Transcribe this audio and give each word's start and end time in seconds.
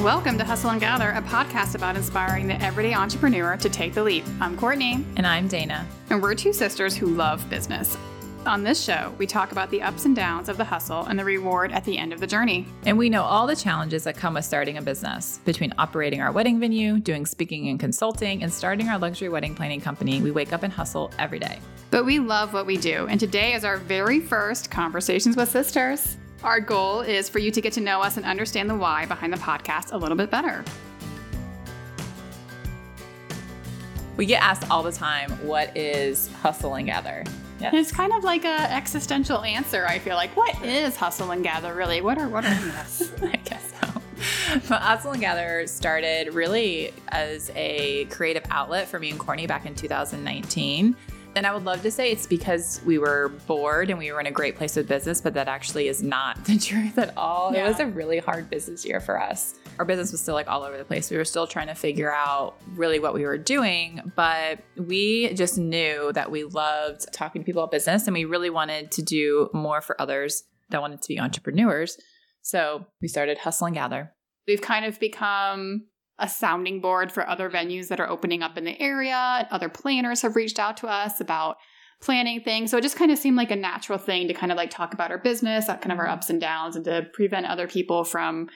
Welcome 0.00 0.38
to 0.38 0.44
Hustle 0.46 0.70
and 0.70 0.80
Gather, 0.80 1.10
a 1.10 1.20
podcast 1.20 1.74
about 1.74 1.94
inspiring 1.94 2.46
the 2.46 2.58
everyday 2.62 2.94
entrepreneur 2.94 3.58
to 3.58 3.68
take 3.68 3.92
the 3.92 4.02
leap. 4.02 4.24
I'm 4.40 4.56
Courtney. 4.56 5.04
And 5.16 5.26
I'm 5.26 5.46
Dana. 5.46 5.86
And 6.08 6.22
we're 6.22 6.34
two 6.34 6.54
sisters 6.54 6.96
who 6.96 7.08
love 7.08 7.48
business. 7.50 7.98
On 8.46 8.62
this 8.62 8.82
show, 8.82 9.14
we 9.18 9.26
talk 9.26 9.52
about 9.52 9.70
the 9.70 9.82
ups 9.82 10.06
and 10.06 10.16
downs 10.16 10.48
of 10.48 10.56
the 10.56 10.64
hustle 10.64 11.04
and 11.04 11.18
the 11.18 11.24
reward 11.24 11.70
at 11.70 11.84
the 11.84 11.98
end 11.98 12.14
of 12.14 12.20
the 12.20 12.26
journey. 12.26 12.66
And 12.86 12.96
we 12.96 13.10
know 13.10 13.22
all 13.22 13.46
the 13.46 13.54
challenges 13.54 14.04
that 14.04 14.16
come 14.16 14.32
with 14.32 14.46
starting 14.46 14.78
a 14.78 14.82
business. 14.82 15.38
Between 15.44 15.74
operating 15.76 16.22
our 16.22 16.32
wedding 16.32 16.58
venue, 16.58 16.98
doing 16.98 17.26
speaking 17.26 17.68
and 17.68 17.78
consulting, 17.78 18.42
and 18.42 18.50
starting 18.50 18.88
our 18.88 18.98
luxury 18.98 19.28
wedding 19.28 19.54
planning 19.54 19.82
company, 19.82 20.22
we 20.22 20.30
wake 20.30 20.54
up 20.54 20.62
and 20.62 20.72
hustle 20.72 21.10
every 21.18 21.38
day. 21.38 21.58
But 21.90 22.06
we 22.06 22.20
love 22.20 22.54
what 22.54 22.64
we 22.64 22.78
do. 22.78 23.06
And 23.08 23.20
today 23.20 23.52
is 23.52 23.66
our 23.66 23.76
very 23.76 24.18
first 24.18 24.70
Conversations 24.70 25.36
with 25.36 25.50
Sisters. 25.50 26.16
Our 26.42 26.60
goal 26.60 27.00
is 27.00 27.28
for 27.28 27.38
you 27.38 27.50
to 27.50 27.60
get 27.60 27.74
to 27.74 27.80
know 27.80 28.00
us 28.00 28.16
and 28.16 28.24
understand 28.24 28.70
the 28.70 28.74
why 28.74 29.04
behind 29.04 29.32
the 29.32 29.36
podcast 29.36 29.92
a 29.92 29.96
little 29.96 30.16
bit 30.16 30.30
better. 30.30 30.64
We 34.16 34.24
get 34.26 34.42
asked 34.42 34.70
all 34.70 34.82
the 34.82 34.92
time, 34.92 35.30
what 35.46 35.76
is 35.76 36.28
hustle 36.42 36.74
and 36.74 36.86
gather? 36.86 37.24
Yes. 37.60 37.74
It's 37.74 37.92
kind 37.92 38.12
of 38.14 38.24
like 38.24 38.44
a 38.46 38.72
existential 38.72 39.42
answer, 39.42 39.86
I 39.86 39.98
feel 39.98 40.16
like. 40.16 40.34
What 40.34 40.62
is 40.64 40.96
hustle 40.96 41.30
and 41.30 41.42
gather 41.42 41.74
really? 41.74 42.00
What 42.00 42.16
are 42.16 42.28
what 42.28 42.46
are 42.46 42.54
these? 42.54 43.12
I 43.22 43.36
guess 43.36 43.72
so. 43.78 44.00
But 44.68 44.82
Hustle 44.82 45.12
and 45.12 45.20
Gather 45.20 45.66
started 45.66 46.34
really 46.34 46.92
as 47.08 47.50
a 47.54 48.06
creative 48.06 48.42
outlet 48.50 48.88
for 48.88 48.98
me 48.98 49.10
and 49.10 49.18
Courtney 49.18 49.46
back 49.46 49.64
in 49.64 49.74
2019. 49.74 50.96
And 51.36 51.46
I 51.46 51.54
would 51.54 51.64
love 51.64 51.82
to 51.82 51.90
say 51.90 52.10
it's 52.10 52.26
because 52.26 52.80
we 52.84 52.98
were 52.98 53.28
bored 53.46 53.88
and 53.88 53.98
we 53.98 54.10
were 54.10 54.20
in 54.20 54.26
a 54.26 54.32
great 54.32 54.56
place 54.56 54.74
with 54.74 54.88
business, 54.88 55.20
but 55.20 55.34
that 55.34 55.46
actually 55.46 55.86
is 55.86 56.02
not 56.02 56.44
the 56.44 56.58
truth 56.58 56.98
at 56.98 57.16
all. 57.16 57.52
Yeah. 57.52 57.64
It 57.64 57.68
was 57.68 57.80
a 57.80 57.86
really 57.86 58.18
hard 58.18 58.50
business 58.50 58.84
year 58.84 59.00
for 59.00 59.20
us. 59.20 59.54
Our 59.78 59.84
business 59.84 60.10
was 60.10 60.20
still 60.20 60.34
like 60.34 60.48
all 60.48 60.64
over 60.64 60.76
the 60.76 60.84
place. 60.84 61.10
We 61.10 61.16
were 61.16 61.24
still 61.24 61.46
trying 61.46 61.68
to 61.68 61.74
figure 61.74 62.12
out 62.12 62.56
really 62.74 62.98
what 62.98 63.14
we 63.14 63.24
were 63.24 63.38
doing, 63.38 64.12
but 64.16 64.58
we 64.76 65.32
just 65.34 65.56
knew 65.56 66.12
that 66.14 66.30
we 66.30 66.44
loved 66.44 67.12
talking 67.12 67.42
to 67.42 67.46
people 67.46 67.62
about 67.62 67.70
business 67.70 68.06
and 68.06 68.14
we 68.14 68.24
really 68.24 68.50
wanted 68.50 68.90
to 68.92 69.02
do 69.02 69.48
more 69.54 69.80
for 69.80 70.00
others 70.00 70.42
that 70.70 70.80
wanted 70.80 71.00
to 71.02 71.08
be 71.08 71.20
entrepreneurs. 71.20 71.96
So 72.42 72.86
we 73.00 73.08
started 73.08 73.38
Hustle 73.38 73.68
and 73.68 73.76
Gather. 73.76 74.12
We've 74.46 74.60
kind 74.60 74.84
of 74.84 74.98
become 74.98 75.86
a 76.20 76.28
sounding 76.28 76.80
board 76.80 77.10
for 77.10 77.28
other 77.28 77.50
venues 77.50 77.88
that 77.88 78.00
are 78.00 78.08
opening 78.08 78.42
up 78.42 78.56
in 78.56 78.64
the 78.64 78.80
area. 78.80 79.48
Other 79.50 79.68
planners 79.68 80.22
have 80.22 80.36
reached 80.36 80.58
out 80.58 80.76
to 80.78 80.86
us 80.86 81.20
about 81.20 81.56
planning 82.00 82.40
things. 82.40 82.70
So 82.70 82.78
it 82.78 82.82
just 82.82 82.96
kind 82.96 83.10
of 83.10 83.18
seemed 83.18 83.36
like 83.36 83.50
a 83.50 83.56
natural 83.56 83.98
thing 83.98 84.28
to 84.28 84.34
kind 84.34 84.52
of 84.52 84.56
like 84.56 84.70
talk 84.70 84.94
about 84.94 85.10
our 85.10 85.18
business, 85.18 85.66
kind 85.66 85.92
of 85.92 85.98
our 85.98 86.04
mm-hmm. 86.04 86.14
ups 86.14 86.30
and 86.30 86.40
downs, 86.40 86.76
and 86.76 86.84
to 86.84 87.06
prevent 87.12 87.46
other 87.46 87.66
people 87.66 88.04
from 88.04 88.48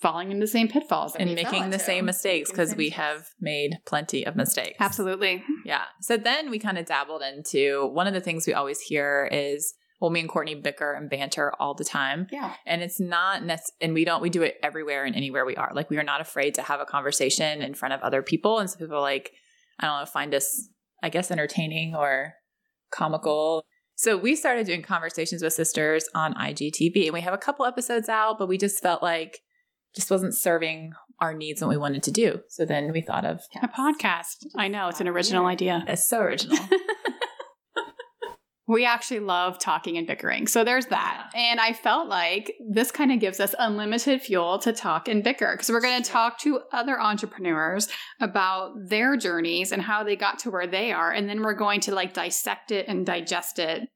falling 0.00 0.30
into 0.30 0.44
the 0.44 0.50
same 0.50 0.68
pitfalls 0.68 1.16
and 1.16 1.34
making 1.34 1.70
the 1.70 1.78
same 1.78 2.04
mistakes 2.04 2.50
because 2.50 2.76
we 2.76 2.90
have 2.90 3.30
made 3.40 3.78
plenty 3.84 4.24
of 4.24 4.36
mistakes. 4.36 4.76
Absolutely. 4.78 5.42
Yeah. 5.64 5.84
So 6.00 6.16
then 6.16 6.50
we 6.50 6.58
kind 6.60 6.78
of 6.78 6.86
dabbled 6.86 7.22
into 7.22 7.88
one 7.92 8.06
of 8.06 8.14
the 8.14 8.20
things 8.20 8.46
we 8.46 8.54
always 8.54 8.80
hear 8.80 9.28
is 9.32 9.74
well, 10.00 10.10
me 10.10 10.20
and 10.20 10.28
Courtney 10.28 10.54
bicker 10.54 10.92
and 10.92 11.10
banter 11.10 11.52
all 11.58 11.74
the 11.74 11.84
time. 11.84 12.28
Yeah. 12.30 12.54
And 12.66 12.82
it's 12.82 13.00
not, 13.00 13.44
nec- 13.44 13.60
and 13.80 13.94
we 13.94 14.04
don't, 14.04 14.22
we 14.22 14.30
do 14.30 14.42
it 14.42 14.56
everywhere 14.62 15.04
and 15.04 15.16
anywhere 15.16 15.44
we 15.44 15.56
are. 15.56 15.72
Like, 15.74 15.90
we 15.90 15.98
are 15.98 16.04
not 16.04 16.20
afraid 16.20 16.54
to 16.54 16.62
have 16.62 16.80
a 16.80 16.84
conversation 16.84 17.62
in 17.62 17.74
front 17.74 17.94
of 17.94 18.00
other 18.00 18.22
people. 18.22 18.58
And 18.58 18.70
some 18.70 18.78
people 18.78 19.00
like, 19.00 19.32
I 19.80 19.86
don't 19.86 20.00
know, 20.00 20.06
find 20.06 20.34
us, 20.34 20.68
I 21.02 21.08
guess, 21.08 21.30
entertaining 21.30 21.96
or 21.96 22.34
comical. 22.90 23.64
So 23.96 24.16
we 24.16 24.36
started 24.36 24.66
doing 24.66 24.82
conversations 24.82 25.42
with 25.42 25.52
sisters 25.52 26.08
on 26.14 26.34
IGTV 26.34 27.06
and 27.06 27.12
we 27.12 27.20
have 27.22 27.34
a 27.34 27.38
couple 27.38 27.66
episodes 27.66 28.08
out, 28.08 28.38
but 28.38 28.48
we 28.48 28.56
just 28.56 28.80
felt 28.80 29.02
like 29.02 29.40
just 29.96 30.10
wasn't 30.10 30.36
serving 30.36 30.92
our 31.20 31.34
needs 31.34 31.60
and 31.60 31.68
what 31.68 31.74
we 31.74 31.80
wanted 31.80 32.04
to 32.04 32.12
do. 32.12 32.40
So 32.48 32.64
then 32.64 32.92
we 32.92 33.00
thought 33.00 33.24
of 33.24 33.40
a 33.60 33.66
podcast. 33.66 34.46
I 34.56 34.68
know 34.68 34.88
it's 34.88 35.00
an 35.00 35.08
original 35.08 35.46
idea. 35.46 35.82
It's 35.88 36.08
so 36.08 36.20
original. 36.20 36.56
We 38.68 38.84
actually 38.84 39.20
love 39.20 39.58
talking 39.58 39.96
and 39.96 40.06
bickering. 40.06 40.46
So 40.46 40.62
there's 40.62 40.86
that. 40.86 41.30
And 41.34 41.58
I 41.58 41.72
felt 41.72 42.06
like 42.06 42.52
this 42.70 42.90
kind 42.90 43.10
of 43.10 43.18
gives 43.18 43.40
us 43.40 43.54
unlimited 43.58 44.20
fuel 44.20 44.58
to 44.58 44.74
talk 44.74 45.08
and 45.08 45.24
bicker 45.24 45.52
because 45.52 45.70
we're 45.70 45.80
going 45.80 46.02
to 46.02 46.10
talk 46.10 46.38
to 46.40 46.60
other 46.70 47.00
entrepreneurs 47.00 47.88
about 48.20 48.74
their 48.88 49.16
journeys 49.16 49.72
and 49.72 49.80
how 49.80 50.04
they 50.04 50.16
got 50.16 50.38
to 50.40 50.50
where 50.50 50.66
they 50.66 50.92
are. 50.92 51.10
And 51.10 51.28
then 51.28 51.42
we're 51.42 51.54
going 51.54 51.80
to 51.80 51.94
like 51.94 52.12
dissect 52.12 52.70
it 52.70 52.86
and 52.88 53.06
digest 53.06 53.58
it 53.58 53.88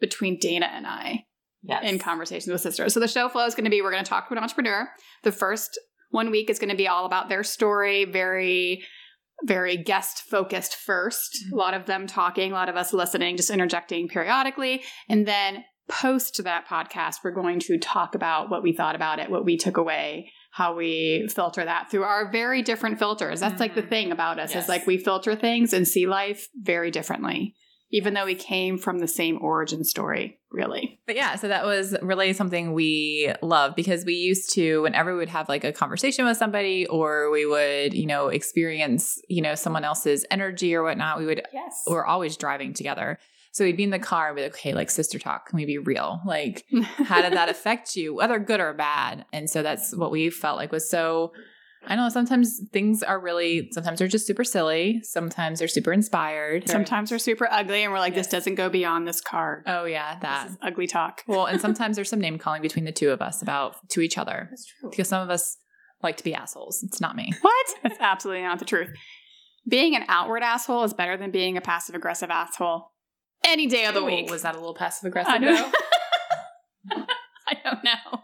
between 0.00 0.38
Dana 0.40 0.66
and 0.72 0.88
I 0.88 1.24
yes. 1.62 1.84
in 1.84 2.00
conversations 2.00 2.50
with 2.50 2.60
sisters. 2.60 2.94
So 2.94 3.00
the 3.00 3.08
show 3.08 3.28
flow 3.28 3.46
is 3.46 3.54
going 3.54 3.64
to 3.64 3.70
be 3.70 3.80
we're 3.80 3.92
going 3.92 4.04
to 4.04 4.08
talk 4.08 4.28
to 4.28 4.34
an 4.34 4.42
entrepreneur. 4.42 4.88
The 5.22 5.32
first 5.32 5.78
one 6.10 6.30
week 6.30 6.50
is 6.50 6.58
going 6.58 6.70
to 6.70 6.76
be 6.76 6.88
all 6.88 7.06
about 7.06 7.28
their 7.28 7.44
story, 7.44 8.04
very 8.04 8.82
very 9.44 9.76
guest 9.76 10.22
focused 10.22 10.76
1st 10.86 11.12
mm-hmm. 11.12 11.54
A 11.54 11.56
lot 11.56 11.74
of 11.74 11.86
them 11.86 12.06
talking, 12.06 12.52
a 12.52 12.54
lot 12.54 12.68
of 12.68 12.76
us 12.76 12.92
listening, 12.92 13.36
just 13.36 13.50
interjecting 13.50 14.08
periodically. 14.08 14.82
And 15.08 15.26
then 15.26 15.64
post 15.88 16.42
that 16.42 16.66
podcast, 16.66 17.16
we're 17.22 17.30
going 17.30 17.60
to 17.60 17.78
talk 17.78 18.14
about 18.14 18.50
what 18.50 18.62
we 18.62 18.72
thought 18.72 18.96
about 18.96 19.18
it, 19.18 19.30
what 19.30 19.44
we 19.44 19.56
took 19.56 19.76
away, 19.76 20.32
how 20.50 20.74
we 20.74 21.28
filter 21.32 21.64
that 21.64 21.90
through 21.90 22.02
our 22.02 22.30
very 22.30 22.62
different 22.62 22.98
filters. 22.98 23.40
That's 23.40 23.54
mm-hmm. 23.54 23.60
like 23.60 23.74
the 23.74 23.82
mm-hmm. 23.82 23.90
thing 23.90 24.12
about 24.12 24.40
us 24.40 24.54
yes. 24.54 24.64
is 24.64 24.68
like 24.68 24.86
we 24.86 24.98
filter 24.98 25.36
things 25.36 25.72
and 25.72 25.86
see 25.86 26.06
life 26.06 26.48
very 26.54 26.90
differently 26.90 27.54
even 27.96 28.12
though 28.12 28.26
we 28.26 28.34
came 28.34 28.76
from 28.76 28.98
the 28.98 29.08
same 29.08 29.38
origin 29.40 29.82
story, 29.82 30.38
really. 30.50 31.00
But 31.06 31.16
yeah, 31.16 31.36
so 31.36 31.48
that 31.48 31.64
was 31.64 31.96
really 32.02 32.34
something 32.34 32.74
we 32.74 33.32
love 33.40 33.74
because 33.74 34.04
we 34.04 34.12
used 34.12 34.52
to, 34.52 34.82
whenever 34.82 35.14
we 35.14 35.18
would 35.20 35.30
have 35.30 35.48
like 35.48 35.64
a 35.64 35.72
conversation 35.72 36.26
with 36.26 36.36
somebody 36.36 36.86
or 36.88 37.30
we 37.30 37.46
would, 37.46 37.94
you 37.94 38.04
know, 38.04 38.28
experience, 38.28 39.18
you 39.30 39.40
know, 39.40 39.54
someone 39.54 39.82
else's 39.82 40.26
energy 40.30 40.74
or 40.74 40.82
whatnot, 40.82 41.18
we 41.18 41.24
would, 41.24 41.40
yes, 41.54 41.84
we're 41.86 42.04
always 42.04 42.36
driving 42.36 42.74
together. 42.74 43.18
So 43.52 43.64
we'd 43.64 43.78
be 43.78 43.84
in 43.84 43.88
the 43.88 43.98
car 43.98 44.26
and 44.26 44.36
be 44.36 44.42
like, 44.42 44.52
okay, 44.52 44.74
like 44.74 44.90
sister 44.90 45.18
talk, 45.18 45.48
can 45.48 45.56
we 45.56 45.64
be 45.64 45.78
real? 45.78 46.20
Like, 46.26 46.66
how 46.98 47.22
did 47.22 47.32
that 47.32 47.48
affect 47.48 47.96
you, 47.96 48.14
whether 48.14 48.38
good 48.38 48.60
or 48.60 48.74
bad? 48.74 49.24
And 49.32 49.48
so 49.48 49.62
that's 49.62 49.96
what 49.96 50.10
we 50.10 50.28
felt 50.28 50.58
like 50.58 50.70
was 50.70 50.90
so 50.90 51.32
I 51.86 51.96
know 51.96 52.08
sometimes 52.08 52.60
things 52.72 53.02
are 53.02 53.18
really, 53.20 53.68
sometimes 53.72 53.98
they're 53.98 54.08
just 54.08 54.26
super 54.26 54.44
silly. 54.44 55.00
Sometimes 55.02 55.58
they're 55.58 55.68
super 55.68 55.92
inspired. 55.92 56.68
Sometimes 56.68 57.10
they're 57.10 57.18
super 57.18 57.48
ugly 57.50 57.82
and 57.82 57.92
we're 57.92 57.98
like, 57.98 58.14
yes. 58.14 58.26
this 58.26 58.32
doesn't 58.32 58.56
go 58.56 58.68
beyond 58.68 59.06
this 59.06 59.20
card. 59.20 59.62
Oh, 59.66 59.84
yeah, 59.84 60.18
that. 60.20 60.50
ugly 60.62 60.86
talk. 60.86 61.22
Well, 61.26 61.46
and 61.46 61.60
sometimes 61.66 61.96
there's 61.96 62.10
some 62.10 62.20
name 62.20 62.38
calling 62.38 62.62
between 62.62 62.84
the 62.84 62.92
two 62.92 63.10
of 63.10 63.22
us 63.22 63.42
about 63.42 63.76
to 63.90 64.00
each 64.00 64.18
other. 64.18 64.48
That's 64.50 64.66
true. 64.66 64.90
Because 64.90 65.08
some 65.08 65.22
of 65.22 65.30
us 65.30 65.58
like 66.02 66.16
to 66.18 66.24
be 66.24 66.34
assholes. 66.34 66.82
It's 66.82 67.00
not 67.00 67.16
me. 67.16 67.32
What? 67.40 67.66
That's 67.82 68.00
absolutely 68.00 68.42
not 68.42 68.58
the 68.58 68.64
truth. 68.64 68.90
Being 69.68 69.96
an 69.96 70.04
outward 70.08 70.42
asshole 70.42 70.84
is 70.84 70.94
better 70.94 71.16
than 71.16 71.30
being 71.30 71.56
a 71.56 71.60
passive 71.60 71.94
aggressive 71.94 72.30
asshole 72.30 72.92
any 73.44 73.66
day 73.66 73.86
of 73.86 73.94
the 73.94 74.04
week. 74.04 74.30
Was 74.30 74.42
that 74.42 74.54
a 74.54 74.58
little 74.58 74.74
passive 74.74 75.06
aggressive? 75.06 75.32
I 75.32 75.38
don't, 75.38 75.74
I 77.48 77.54
don't 77.64 77.84
know. 77.84 78.20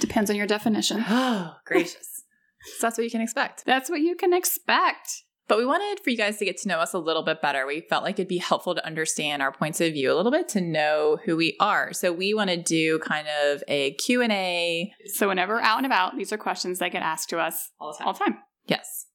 Depends 0.00 0.30
on 0.30 0.36
your 0.36 0.46
definition. 0.46 1.04
Oh, 1.08 1.56
gracious. 1.64 2.23
So 2.64 2.86
that's 2.86 2.98
what 2.98 3.04
you 3.04 3.10
can 3.10 3.20
expect. 3.20 3.64
That's 3.64 3.90
what 3.90 4.00
you 4.00 4.16
can 4.16 4.32
expect. 4.32 5.22
But 5.46 5.58
we 5.58 5.66
wanted 5.66 6.02
for 6.02 6.08
you 6.08 6.16
guys 6.16 6.38
to 6.38 6.44
get 6.46 6.56
to 6.58 6.68
know 6.68 6.78
us 6.78 6.94
a 6.94 6.98
little 6.98 7.22
bit 7.22 7.42
better. 7.42 7.66
We 7.66 7.82
felt 7.82 8.02
like 8.02 8.14
it'd 8.14 8.28
be 8.28 8.38
helpful 8.38 8.74
to 8.74 8.86
understand 8.86 9.42
our 9.42 9.52
points 9.52 9.80
of 9.80 9.92
view 9.92 10.10
a 10.10 10.16
little 10.16 10.32
bit 10.32 10.48
to 10.50 10.60
know 10.60 11.18
who 11.24 11.36
we 11.36 11.54
are. 11.60 11.92
So 11.92 12.12
we 12.12 12.32
want 12.32 12.48
to 12.48 12.56
do 12.56 12.98
kind 13.00 13.26
of 13.44 13.62
a 13.68 13.92
Q&A. 13.94 14.90
So 15.12 15.28
whenever 15.28 15.54
we're 15.54 15.60
out 15.60 15.78
and 15.78 15.86
about, 15.86 16.16
these 16.16 16.32
are 16.32 16.38
questions 16.38 16.78
that 16.78 16.92
get 16.92 17.02
asked 17.02 17.28
to 17.30 17.38
us 17.38 17.70
all 17.78 17.92
the 17.92 17.98
time. 17.98 18.06
All 18.06 18.12
the 18.14 18.18
time. 18.20 18.38
Yes. 18.66 19.06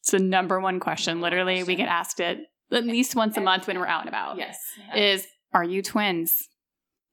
It's 0.00 0.12
the 0.12 0.18
number 0.18 0.58
one 0.60 0.80
question. 0.80 1.20
Literally, 1.20 1.56
question. 1.56 1.66
we 1.66 1.76
get 1.76 1.88
asked 1.88 2.20
it 2.20 2.38
at 2.72 2.84
least 2.84 3.14
once 3.14 3.36
a 3.36 3.40
month 3.40 3.66
when 3.66 3.78
we're 3.78 3.86
out 3.86 4.00
and 4.00 4.08
about. 4.08 4.38
Yes. 4.38 4.56
Is 4.96 5.26
are 5.52 5.64
you 5.64 5.82
twins? 5.82 6.48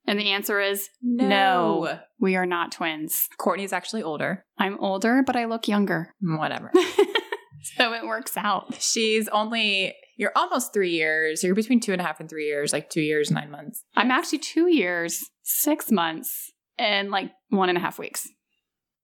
And 0.07 0.17
the 0.17 0.31
answer 0.31 0.59
is 0.61 0.89
no. 1.01 1.27
no. 1.27 1.99
We 2.19 2.35
are 2.37 2.45
not 2.45 2.71
twins. 2.71 3.27
Courtney's 3.37 3.73
actually 3.73 4.03
older. 4.03 4.45
I'm 4.57 4.79
older, 4.79 5.21
but 5.25 5.35
I 5.35 5.45
look 5.45 5.67
younger. 5.67 6.13
Whatever. 6.21 6.71
so 7.77 7.93
it 7.93 8.05
works 8.07 8.37
out. 8.37 8.75
She's 8.79 9.27
only, 9.27 9.93
you're 10.15 10.31
almost 10.35 10.73
three 10.73 10.91
years. 10.91 11.43
You're 11.43 11.53
between 11.55 11.81
two 11.81 11.91
and 11.91 12.01
a 12.01 12.05
half 12.05 12.19
and 12.21 12.29
three 12.29 12.45
years, 12.45 12.71
like 12.71 12.89
two 12.89 13.01
years, 13.01 13.29
nine 13.29 13.51
months. 13.51 13.83
I'm 13.95 14.09
actually 14.09 14.39
two 14.39 14.67
years, 14.67 15.23
six 15.43 15.91
months, 15.91 16.51
and 16.79 17.11
like 17.11 17.31
one 17.49 17.69
and 17.69 17.77
a 17.77 17.81
half 17.81 17.99
weeks. 17.99 18.27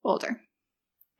older 0.04 0.40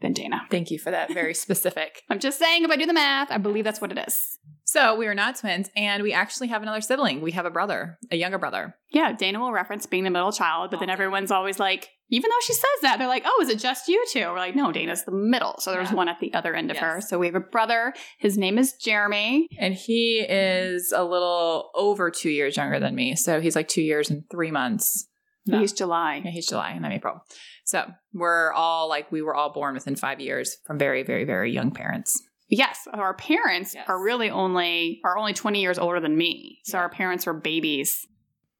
than 0.00 0.12
Dana. 0.12 0.42
Thank 0.50 0.70
you 0.70 0.78
for 0.78 0.90
that 0.90 1.12
very 1.12 1.34
specific. 1.46 2.02
I'm 2.10 2.18
just 2.18 2.38
saying, 2.38 2.64
if 2.64 2.70
I 2.70 2.76
do 2.76 2.86
the 2.86 2.92
math, 2.92 3.30
I 3.30 3.38
believe 3.38 3.64
that's 3.64 3.80
what 3.80 3.92
it 3.92 3.98
is. 4.08 4.38
So 4.66 4.96
we 4.96 5.06
are 5.06 5.14
not 5.14 5.36
twins, 5.36 5.70
and 5.76 6.02
we 6.02 6.12
actually 6.14 6.48
have 6.48 6.62
another 6.62 6.80
sibling. 6.80 7.20
We 7.20 7.32
have 7.32 7.44
a 7.44 7.50
brother, 7.50 7.98
a 8.10 8.16
younger 8.16 8.38
brother. 8.38 8.74
Yeah, 8.90 9.12
Dana 9.12 9.38
will 9.38 9.52
reference 9.52 9.84
being 9.84 10.04
the 10.04 10.10
middle 10.10 10.32
child, 10.32 10.70
but 10.70 10.80
then 10.80 10.88
everyone's 10.88 11.30
always 11.30 11.58
like, 11.58 11.90
even 12.08 12.30
though 12.30 12.40
she 12.46 12.54
says 12.54 12.80
that, 12.82 12.98
they're 12.98 13.06
like, 13.08 13.24
oh, 13.26 13.40
is 13.42 13.50
it 13.50 13.58
just 13.58 13.88
you 13.88 14.02
two? 14.10 14.20
We're 14.20 14.36
like, 14.38 14.56
no, 14.56 14.72
Dana's 14.72 15.04
the 15.04 15.12
middle. 15.12 15.56
So 15.58 15.70
there's 15.72 15.90
Yeah. 15.90 15.96
one 15.96 16.08
at 16.08 16.18
the 16.20 16.32
other 16.32 16.54
end 16.54 16.70
of 16.70 16.78
her. 16.78 17.00
So 17.02 17.18
we 17.18 17.26
have 17.26 17.34
a 17.34 17.40
brother. 17.40 17.92
His 18.18 18.38
name 18.38 18.56
is 18.56 18.72
Jeremy. 18.74 19.48
And 19.58 19.74
he 19.74 20.20
is 20.26 20.92
a 20.96 21.04
little 21.04 21.70
over 21.74 22.10
two 22.10 22.30
years 22.30 22.56
younger 22.56 22.80
than 22.80 22.94
me. 22.94 23.16
So 23.16 23.40
he's 23.40 23.56
like 23.56 23.68
two 23.68 23.82
years 23.82 24.10
and 24.10 24.24
three 24.30 24.50
months. 24.50 25.08
No. 25.46 25.58
He's 25.60 25.72
July. 25.74 26.22
Yeah, 26.24 26.30
he's 26.30 26.46
July 26.46 26.70
and 26.70 26.86
I'm 26.86 26.92
April. 26.92 27.20
So 27.64 27.84
we're 28.14 28.52
all 28.52 28.88
like, 28.88 29.10
we 29.12 29.20
were 29.20 29.34
all 29.34 29.52
born 29.52 29.74
within 29.74 29.96
five 29.96 30.20
years 30.20 30.56
from 30.66 30.78
very, 30.78 31.02
very, 31.02 31.24
very 31.24 31.52
young 31.52 31.70
parents. 31.70 32.22
Yes, 32.48 32.86
our 32.92 33.14
parents 33.14 33.74
Yes. 33.74 33.86
are 33.88 34.00
really 34.02 34.30
only 34.30 35.00
are 35.04 35.16
only 35.16 35.32
20 35.32 35.60
years 35.60 35.78
older 35.78 36.00
than 36.00 36.16
me. 36.16 36.60
So 36.64 36.76
Yeah. 36.76 36.82
our 36.82 36.88
parents 36.90 37.26
were 37.26 37.34
babies 37.34 38.06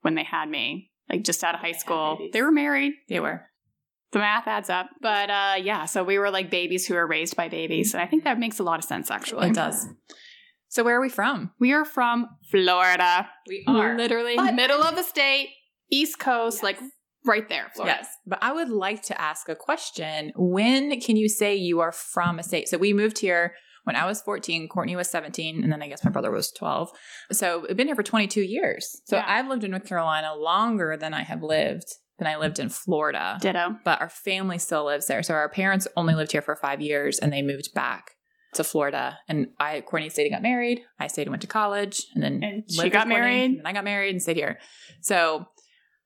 when 0.01 0.15
they 0.15 0.25
had 0.25 0.49
me, 0.49 0.91
like 1.11 1.23
just 1.23 1.45
out 1.45 1.55
of 1.55 1.61
high 1.61 1.73
They 1.73 1.79
school. 1.79 2.29
They 2.33 2.43
were 2.43 2.51
married. 2.53 2.95
They 3.09 3.21
were. 3.21 3.43
The 4.13 4.19
math 4.21 4.47
adds 4.47 4.71
up. 4.71 4.89
But 5.03 5.29
uh 5.31 5.55
yeah, 5.61 5.85
so 5.85 6.03
we 6.05 6.19
were 6.19 6.31
like 6.31 6.51
babies 6.51 6.87
who 6.87 6.95
were 6.95 7.07
raised 7.07 7.37
by 7.37 7.49
babies. 7.49 7.95
And 7.95 8.03
I 8.03 8.07
think 8.07 8.25
that 8.25 8.39
makes 8.39 8.59
a 8.59 8.63
lot 8.63 8.79
of 8.79 8.85
sense 8.85 9.11
actually. 9.11 9.49
It 9.49 9.55
does. 9.55 9.87
So 10.69 10.83
where 10.83 10.97
are 10.97 11.01
we 11.01 11.09
from? 11.09 11.53
We 11.61 11.73
are 11.73 11.85
from 11.85 12.27
Florida. 12.51 13.29
We 13.47 13.65
are 13.69 13.97
Literally 13.97 14.37
But- 14.37 14.55
middle 14.55 14.83
of 14.83 14.97
the 14.97 15.03
state, 15.05 15.51
East 15.91 16.19
Coast, 16.19 16.63
like 16.63 16.79
right 17.25 17.49
there, 17.49 17.71
Florida. 17.75 17.99
Yes, 18.01 18.09
but 18.27 18.39
I 18.43 18.53
would 18.53 18.71
like 18.71 19.03
to 19.05 19.21
ask 19.21 19.49
a 19.49 19.55
question. 19.55 20.33
When 20.37 21.01
can 21.01 21.17
you 21.17 21.29
say 21.29 21.55
you 21.55 21.81
are 21.81 21.93
from 21.93 22.39
a 22.39 22.43
state? 22.43 22.69
So 22.69 22.77
we 22.79 22.93
moved 22.93 23.19
here 23.19 23.55
when 23.85 23.97
I 23.97 24.07
was 24.07 24.21
14, 24.23 24.69
Courtney 24.69 24.97
was 24.97 25.09
17, 25.09 25.63
and 25.63 25.73
then 25.73 25.83
I 25.83 25.89
guess 25.89 26.05
my 26.05 26.11
brother 26.11 26.31
was 26.31 26.51
12. 26.53 26.91
So 27.33 27.65
we've 27.69 27.77
been 27.77 27.87
here 27.87 27.97
for 27.97 28.03
22 28.03 28.43
years. 28.43 29.01
So 29.05 29.17
Yeah. 29.17 29.25
I've 29.27 29.49
lived 29.49 29.65
in 29.65 29.71
North 29.71 29.87
Carolina 29.87 30.35
longer 30.35 30.97
than 30.99 31.15
I 31.15 31.23
have 31.23 31.43
lived 31.43 31.87
than 32.19 32.29
I 32.29 32.37
lived 32.37 32.59
in 32.59 32.69
Florida. 32.69 33.39
Ditto. 33.41 33.77
But 33.85 34.01
our 34.01 34.09
family 34.09 34.59
still 34.59 34.85
lives 34.85 35.07
there. 35.07 35.23
So 35.23 35.35
our 35.35 35.49
parents 35.49 35.89
only 35.97 36.15
lived 36.15 36.33
here 36.33 36.43
for 36.43 36.55
five 36.55 36.81
years 36.81 37.19
and 37.19 37.33
they 37.33 37.43
moved 37.43 37.75
back 37.75 38.13
to 38.55 38.63
Florida. 38.63 39.19
And 39.29 39.49
I, 39.59 39.81
Courtney 39.81 40.09
stayed 40.11 40.27
and 40.27 40.33
got 40.35 40.43
married. 40.43 40.83
I 41.01 41.09
stayed 41.09 41.23
and 41.23 41.31
went 41.31 41.43
to 41.43 41.49
college 41.49 42.03
and 42.15 42.23
then 42.23 42.43
And 42.45 42.71
she 42.71 42.89
got 42.89 43.09
Courtney, 43.09 43.15
married. 43.17 43.51
And 43.59 43.67
I 43.67 43.73
got 43.73 43.83
married 43.83 44.11
and 44.11 44.23
stayed 44.23 44.37
here. 44.37 44.59
So 45.01 45.47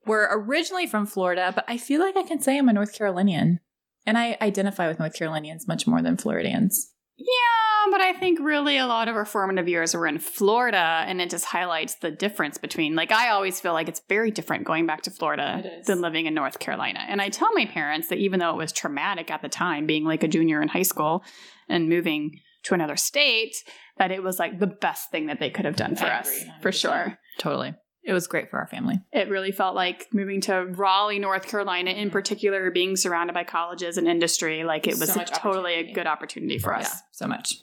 we're 0.06 0.28
originally 0.30 0.86
from 0.86 1.04
Florida, 1.04 1.52
but 1.54 1.66
I 1.68 1.76
feel 1.76 2.00
like 2.00 2.16
I 2.16 2.22
can 2.22 2.40
say 2.40 2.56
I'm 2.56 2.70
a 2.70 2.72
North 2.72 2.94
Carolinian. 2.96 3.60
And 4.06 4.16
I 4.16 4.38
identify 4.40 4.88
with 4.88 4.98
North 4.98 5.12
Carolinians 5.12 5.68
much 5.68 5.86
more 5.86 6.00
than 6.00 6.16
Floridians. 6.16 6.90
Yeah, 7.20 7.90
but 7.90 8.00
I 8.00 8.12
think 8.12 8.38
really 8.38 8.78
a 8.78 8.86
lot 8.86 9.08
of 9.08 9.16
our 9.16 9.24
formative 9.24 9.68
years 9.68 9.92
were 9.92 10.06
in 10.06 10.20
Florida, 10.20 11.04
and 11.06 11.20
it 11.20 11.30
just 11.30 11.46
highlights 11.46 11.96
the 11.96 12.12
difference 12.12 12.58
between, 12.58 12.94
like, 12.94 13.10
I 13.10 13.30
always 13.30 13.60
feel 13.60 13.72
like 13.72 13.88
it's 13.88 14.02
very 14.08 14.30
different 14.30 14.64
going 14.64 14.86
back 14.86 15.02
to 15.02 15.10
Florida 15.10 15.64
than 15.84 16.00
living 16.00 16.26
in 16.26 16.34
North 16.34 16.60
Carolina. 16.60 17.00
And 17.08 17.20
I 17.20 17.28
tell 17.28 17.52
my 17.54 17.66
parents 17.66 18.08
that 18.08 18.18
even 18.18 18.38
though 18.38 18.50
it 18.50 18.56
was 18.56 18.72
traumatic 18.72 19.32
at 19.32 19.42
the 19.42 19.48
time, 19.48 19.84
being 19.84 20.04
like 20.04 20.22
a 20.22 20.28
junior 20.28 20.62
in 20.62 20.68
high 20.68 20.82
school 20.82 21.24
and 21.68 21.88
moving 21.88 22.38
to 22.64 22.74
another 22.74 22.96
state, 22.96 23.56
that 23.98 24.12
it 24.12 24.22
was 24.22 24.38
like 24.38 24.60
the 24.60 24.68
best 24.68 25.10
thing 25.10 25.26
that 25.26 25.40
they 25.40 25.50
could 25.50 25.64
have 25.64 25.76
done 25.76 25.96
for 25.96 26.06
us, 26.06 26.44
for 26.60 26.70
sure. 26.70 27.18
Totally. 27.38 27.74
It 28.08 28.14
was 28.14 28.26
great 28.26 28.48
for 28.50 28.58
our 28.58 28.66
family. 28.66 29.00
It 29.12 29.28
really 29.28 29.52
felt 29.52 29.74
like 29.74 30.06
moving 30.14 30.40
to 30.42 30.64
Raleigh, 30.64 31.18
North 31.18 31.46
Carolina, 31.46 31.90
in 31.90 32.08
particular, 32.10 32.70
being 32.70 32.96
surrounded 32.96 33.34
by 33.34 33.44
colleges 33.44 33.98
and 33.98 34.08
industry, 34.08 34.64
like 34.64 34.86
it 34.86 34.98
was 34.98 35.12
So 35.12 35.22
totally 35.24 35.74
a 35.74 35.92
good 35.92 36.06
opportunity 36.06 36.56
for 36.58 36.74
us. 36.74 36.88
Yeah, 36.88 37.00
so 37.12 37.26
much. 37.26 37.56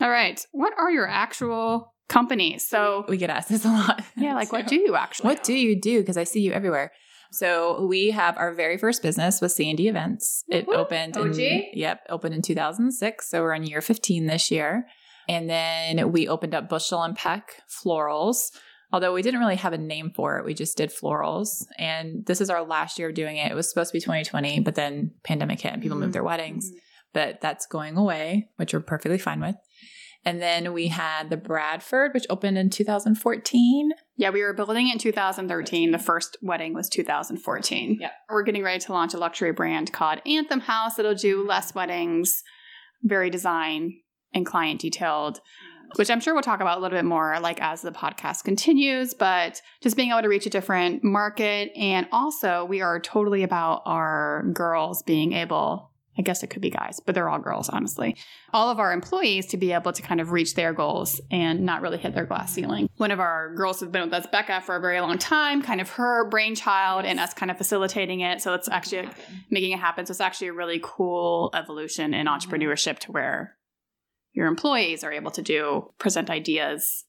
All 0.00 0.10
right. 0.10 0.44
What 0.52 0.74
are 0.76 0.90
your 0.90 1.08
actual 1.08 1.94
companies? 2.10 2.68
So, 2.68 3.06
We 3.08 3.16
get 3.16 3.30
asked 3.30 3.48
this 3.48 3.64
a 3.64 3.68
lot. 3.68 4.04
yeah, 4.18 4.34
like 4.34 4.52
what 4.52 4.66
do 4.72 4.76
you 4.76 4.96
actually? 4.96 5.28
What 5.28 5.42
do 5.44 5.54
you 5.54 5.80
do? 5.80 6.00
Because 6.00 6.18
I 6.18 6.24
see 6.24 6.40
you 6.40 6.52
everywhere. 6.52 6.92
So 7.32 7.86
we 7.86 8.10
have 8.10 8.36
our 8.36 8.52
very 8.52 8.76
first 8.76 9.02
business 9.02 9.40
with 9.40 9.52
C&D 9.52 9.88
Events. 9.88 10.44
It 10.48 10.66
Woo-hoo. 10.66 10.80
opened 10.80 11.16
OG? 11.16 11.38
in 11.38 11.64
yep, 11.72 12.00
opened 12.10 12.34
in 12.34 12.42
2006. 12.42 13.30
So 13.30 13.40
we're 13.42 13.54
in 13.54 13.64
year 13.64 13.80
15 13.80 14.26
this 14.26 14.50
year. 14.50 14.86
And 15.28 15.50
then 15.50 16.12
we 16.12 16.28
opened 16.28 16.54
up 16.54 16.68
Bushel 16.68 17.02
and 17.02 17.16
Peck 17.16 17.62
Florals. 17.68 18.50
Although 18.96 19.12
we 19.12 19.20
didn't 19.20 19.40
really 19.40 19.56
have 19.56 19.74
a 19.74 19.78
name 19.78 20.10
for 20.10 20.38
it, 20.38 20.46
we 20.46 20.54
just 20.54 20.78
did 20.78 20.88
florals. 20.88 21.66
And 21.76 22.24
this 22.24 22.40
is 22.40 22.48
our 22.48 22.64
last 22.64 22.98
year 22.98 23.10
of 23.10 23.14
doing 23.14 23.36
it. 23.36 23.52
It 23.52 23.54
was 23.54 23.68
supposed 23.68 23.90
to 23.90 23.92
be 23.92 24.00
2020, 24.00 24.60
but 24.60 24.74
then 24.74 25.10
pandemic 25.22 25.60
hit 25.60 25.74
and 25.74 25.82
people 25.82 25.98
moved 25.98 26.06
mm-hmm. 26.06 26.12
their 26.12 26.24
weddings. 26.24 26.70
Mm-hmm. 26.70 26.78
But 27.12 27.42
that's 27.42 27.66
going 27.66 27.98
away, 27.98 28.48
which 28.56 28.72
we're 28.72 28.80
perfectly 28.80 29.18
fine 29.18 29.42
with. 29.42 29.56
And 30.24 30.40
then 30.40 30.72
we 30.72 30.88
had 30.88 31.28
the 31.28 31.36
Bradford, 31.36 32.14
which 32.14 32.24
opened 32.30 32.56
in 32.56 32.70
2014. 32.70 33.90
Yeah, 34.16 34.30
we 34.30 34.42
were 34.42 34.54
building 34.54 34.88
it 34.88 34.94
in 34.94 34.98
2013. 34.98 35.90
The 35.90 35.98
first 35.98 36.38
wedding 36.40 36.72
was 36.72 36.88
2014. 36.88 37.98
Yeah. 38.00 38.12
We're 38.30 38.44
getting 38.44 38.62
ready 38.62 38.80
to 38.80 38.92
launch 38.94 39.12
a 39.12 39.18
luxury 39.18 39.52
brand 39.52 39.92
called 39.92 40.22
Anthem 40.24 40.60
House 40.60 40.98
It'll 40.98 41.14
do 41.14 41.46
less 41.46 41.74
weddings, 41.74 42.42
very 43.02 43.28
design 43.28 44.00
and 44.32 44.46
client 44.46 44.80
detailed, 44.80 45.36
mm-hmm. 45.36 45.75
Which 45.94 46.10
I'm 46.10 46.20
sure 46.20 46.34
we'll 46.34 46.42
talk 46.42 46.60
about 46.60 46.78
a 46.78 46.80
little 46.80 46.96
bit 46.98 47.04
more 47.04 47.38
like 47.40 47.60
as 47.60 47.82
the 47.82 47.92
podcast 47.92 48.44
continues, 48.44 49.14
but 49.14 49.62
just 49.80 49.96
being 49.96 50.10
able 50.10 50.22
to 50.22 50.28
reach 50.28 50.46
a 50.46 50.50
different 50.50 51.04
market. 51.04 51.70
And 51.76 52.06
also, 52.12 52.64
we 52.64 52.80
are 52.80 53.00
totally 53.00 53.42
about 53.42 53.82
our 53.86 54.44
girls 54.52 55.02
being 55.02 55.32
able. 55.32 55.90
I 56.18 56.22
guess 56.22 56.42
it 56.42 56.48
could 56.48 56.62
be 56.62 56.70
guys, 56.70 56.98
but 56.98 57.14
they're 57.14 57.28
all 57.28 57.38
girls, 57.38 57.68
honestly. 57.68 58.16
All 58.54 58.70
of 58.70 58.78
our 58.78 58.92
employees 58.92 59.44
to 59.48 59.58
be 59.58 59.72
able 59.72 59.92
to 59.92 60.00
kind 60.00 60.18
of 60.18 60.32
reach 60.32 60.54
their 60.54 60.72
goals 60.72 61.20
and 61.30 61.66
not 61.66 61.82
really 61.82 61.98
hit 61.98 62.14
their 62.14 62.24
glass 62.24 62.54
ceiling. 62.54 62.88
One 62.96 63.10
of 63.10 63.20
our 63.20 63.54
girls 63.54 63.80
has 63.80 63.90
been 63.90 64.04
with 64.04 64.14
us, 64.14 64.26
Becca, 64.26 64.62
for 64.62 64.76
a 64.76 64.80
very 64.80 64.98
long 65.02 65.18
time, 65.18 65.60
kind 65.60 65.78
of 65.78 65.90
her 65.90 66.26
brainchild 66.30 67.04
and 67.04 67.20
us 67.20 67.34
kind 67.34 67.50
of 67.50 67.58
facilitating 67.58 68.20
it. 68.20 68.40
So 68.40 68.54
it's 68.54 68.66
actually 68.66 69.10
making 69.50 69.72
it 69.72 69.78
happen. 69.78 70.06
So 70.06 70.12
it's 70.12 70.20
actually 70.22 70.48
a 70.48 70.54
really 70.54 70.80
cool 70.82 71.50
evolution 71.52 72.14
in 72.14 72.26
entrepreneurship 72.26 72.98
to 73.00 73.12
where 73.12 73.54
your 74.36 74.46
employees 74.46 75.02
are 75.02 75.12
able 75.12 75.32
to 75.32 75.42
do 75.42 75.90
present 75.98 76.30
ideas 76.30 77.04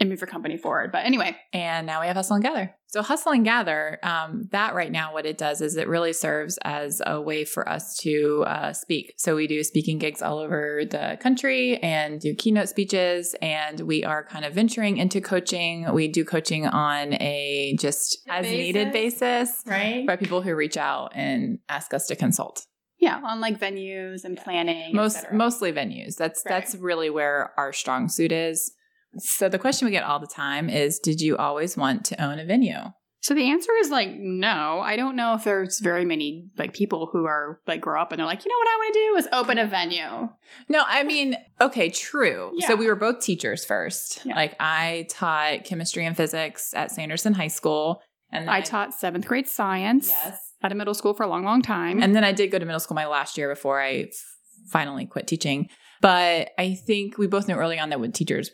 and 0.00 0.10
move 0.10 0.20
your 0.20 0.26
company 0.26 0.56
forward. 0.56 0.90
But 0.90 1.06
anyway, 1.06 1.36
and 1.52 1.86
now 1.86 2.00
we 2.00 2.08
have 2.08 2.16
Hustle 2.16 2.34
and 2.34 2.44
Gather. 2.44 2.74
So 2.88 3.02
Hustle 3.02 3.32
and 3.32 3.44
Gather, 3.44 4.00
um, 4.02 4.48
that 4.50 4.74
right 4.74 4.90
now, 4.90 5.12
what 5.12 5.26
it 5.26 5.38
does 5.38 5.60
is 5.60 5.76
it 5.76 5.86
really 5.86 6.12
serves 6.12 6.58
as 6.62 7.00
a 7.06 7.20
way 7.20 7.44
for 7.44 7.68
us 7.68 7.96
to 7.98 8.44
uh, 8.48 8.72
speak. 8.72 9.14
So 9.16 9.36
we 9.36 9.46
do 9.46 9.62
speaking 9.62 9.98
gigs 9.98 10.20
all 10.20 10.38
over 10.38 10.82
the 10.84 11.18
country 11.20 11.76
and 11.76 12.20
do 12.20 12.34
keynote 12.34 12.68
speeches, 12.68 13.36
and 13.40 13.80
we 13.80 14.02
are 14.02 14.24
kind 14.24 14.44
of 14.44 14.54
venturing 14.54 14.96
into 14.96 15.20
coaching. 15.20 15.86
We 15.94 16.08
do 16.08 16.24
coaching 16.24 16.66
on 16.66 17.14
a 17.14 17.76
just 17.78 18.18
as 18.28 18.44
needed 18.44 18.92
basis 18.92 19.62
right? 19.66 20.04
by 20.04 20.16
people 20.16 20.42
who 20.42 20.56
reach 20.56 20.76
out 20.76 21.12
and 21.14 21.60
ask 21.68 21.94
us 21.94 22.08
to 22.08 22.16
consult. 22.16 22.66
Yeah, 23.02 23.20
on 23.24 23.40
like 23.40 23.58
venues 23.58 24.24
and 24.24 24.38
planning. 24.38 24.94
Most 24.94 25.26
mostly 25.32 25.72
venues. 25.72 26.14
That's 26.16 26.42
Right. 26.46 26.50
that's 26.52 26.76
really 26.76 27.10
where 27.10 27.52
our 27.58 27.72
strong 27.72 28.08
suit 28.08 28.30
is. 28.30 28.72
So 29.18 29.48
the 29.48 29.58
question 29.58 29.86
we 29.86 29.92
get 29.92 30.04
all 30.04 30.20
the 30.20 30.26
time 30.28 30.70
is 30.70 30.98
did 31.00 31.20
you 31.20 31.36
always 31.36 31.76
want 31.76 32.04
to 32.06 32.24
own 32.24 32.38
a 32.38 32.44
venue? 32.44 32.78
So 33.20 33.34
the 33.34 33.50
answer 33.50 33.70
is 33.80 33.90
like 33.90 34.10
no. 34.16 34.80
I 34.80 34.94
don't 34.96 35.16
know 35.16 35.34
if 35.34 35.42
there's 35.44 35.80
very 35.80 36.04
many 36.04 36.46
like 36.56 36.72
people 36.74 37.08
who 37.12 37.24
are 37.24 37.60
like 37.66 37.80
grow 37.80 38.00
up 38.00 38.12
and 38.12 38.18
they're 38.20 38.26
like, 38.26 38.44
you 38.44 38.48
know 38.50 38.58
what 38.58 38.68
I 38.68 38.76
want 38.78 38.94
to 38.94 39.00
do 39.00 39.16
is 39.16 39.28
open 39.32 39.58
a 39.58 39.66
venue. 39.66 40.28
No, 40.68 40.84
I 40.86 41.02
mean, 41.02 41.36
okay, 41.60 41.90
true. 41.90 42.52
Yeah. 42.54 42.68
So 42.68 42.76
we 42.76 42.86
were 42.86 42.96
both 42.96 43.20
teachers 43.20 43.64
first. 43.64 44.24
Yeah. 44.24 44.36
Like 44.36 44.54
I 44.60 45.06
taught 45.10 45.64
chemistry 45.64 46.06
and 46.06 46.16
physics 46.16 46.72
at 46.74 46.90
Sanderson 46.92 47.34
High 47.34 47.48
School. 47.48 48.00
And 48.30 48.48
I 48.48 48.60
taught 48.60 48.94
seventh 48.94 49.26
grade 49.26 49.46
science 49.48 50.08
Yes. 50.08 50.51
At 50.62 50.72
a 50.72 50.74
middle 50.74 50.94
school 50.94 51.14
for 51.14 51.22
a 51.24 51.28
long, 51.28 51.44
long 51.44 51.62
time. 51.62 52.02
And 52.02 52.14
then 52.14 52.24
I 52.24 52.32
did 52.32 52.50
go 52.50 52.58
to 52.58 52.64
middle 52.64 52.80
school 52.80 52.94
my 52.94 53.06
last 53.06 53.36
year 53.38 53.48
before 53.48 53.80
I 53.82 54.10
finally 54.68 55.06
quit 55.06 55.26
teaching. 55.26 55.68
But 56.00 56.50
I 56.58 56.74
think 56.74 57.18
we 57.18 57.26
both 57.26 57.48
knew 57.48 57.54
early 57.54 57.78
on 57.78 57.90
that 57.90 58.00
with 58.00 58.12
teachers 58.12 58.50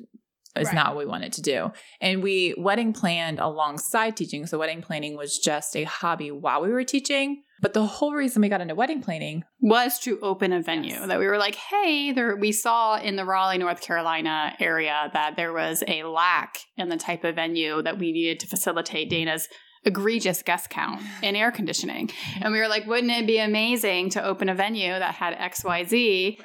is 0.57 0.67
Right. 0.69 0.75
not 0.75 0.95
what 0.95 1.05
we 1.05 1.07
wanted 1.11 1.33
to 1.35 1.43
do. 1.43 1.71
And 2.01 2.23
we 2.23 2.55
wedding 2.59 2.93
planned 2.93 3.39
alongside 3.39 4.17
teaching. 4.17 4.47
So 4.47 4.59
wedding 4.59 4.83
planning 4.83 5.17
was 5.17 5.39
just 5.39 5.77
a 5.77 5.85
hobby 5.85 6.31
while 6.31 6.61
we 6.63 6.71
were 6.71 6.85
teaching. 6.85 7.43
But 7.61 7.75
the 7.75 7.85
whole 7.87 8.13
reason 8.15 8.41
we 8.43 8.49
got 8.49 8.61
into 8.61 8.75
wedding 8.75 9.03
planning 9.03 9.45
was 9.61 9.99
to 10.01 10.19
open 10.21 10.53
a 10.53 10.63
venue 10.63 10.93
Yes. 10.93 11.09
that 11.09 11.19
we 11.19 11.27
were 11.27 11.39
like, 11.39 11.55
hey, 11.57 12.13
there 12.13 12.37
we 12.37 12.53
saw 12.53 12.97
in 12.97 13.17
the 13.17 13.25
Raleigh, 13.25 13.59
North 13.59 13.81
Carolina 13.81 14.55
area 14.61 15.11
that 15.13 15.37
there 15.37 15.53
was 15.53 15.83
a 15.89 16.05
lack 16.05 16.59
in 16.77 16.89
the 16.89 16.97
type 16.97 17.25
of 17.25 17.35
venue 17.35 17.83
that 17.83 17.99
we 17.99 18.13
needed 18.13 18.41
to 18.41 18.47
facilitate 18.47 19.11
Dana's 19.11 19.49
egregious 19.85 20.43
guest 20.43 20.71
count 20.71 21.03
and 21.23 21.37
air 21.37 21.51
conditioning. 21.51 22.11
And 22.41 22.53
we 22.53 22.61
were 22.61 22.69
like, 22.69 22.87
wouldn't 22.87 23.13
it 23.13 23.27
be 23.27 23.39
amazing 23.39 24.11
to 24.11 24.25
open 24.25 24.49
a 24.49 24.55
venue 24.55 24.91
that 24.91 25.15
had 25.15 25.37
XYZ? 25.37 26.39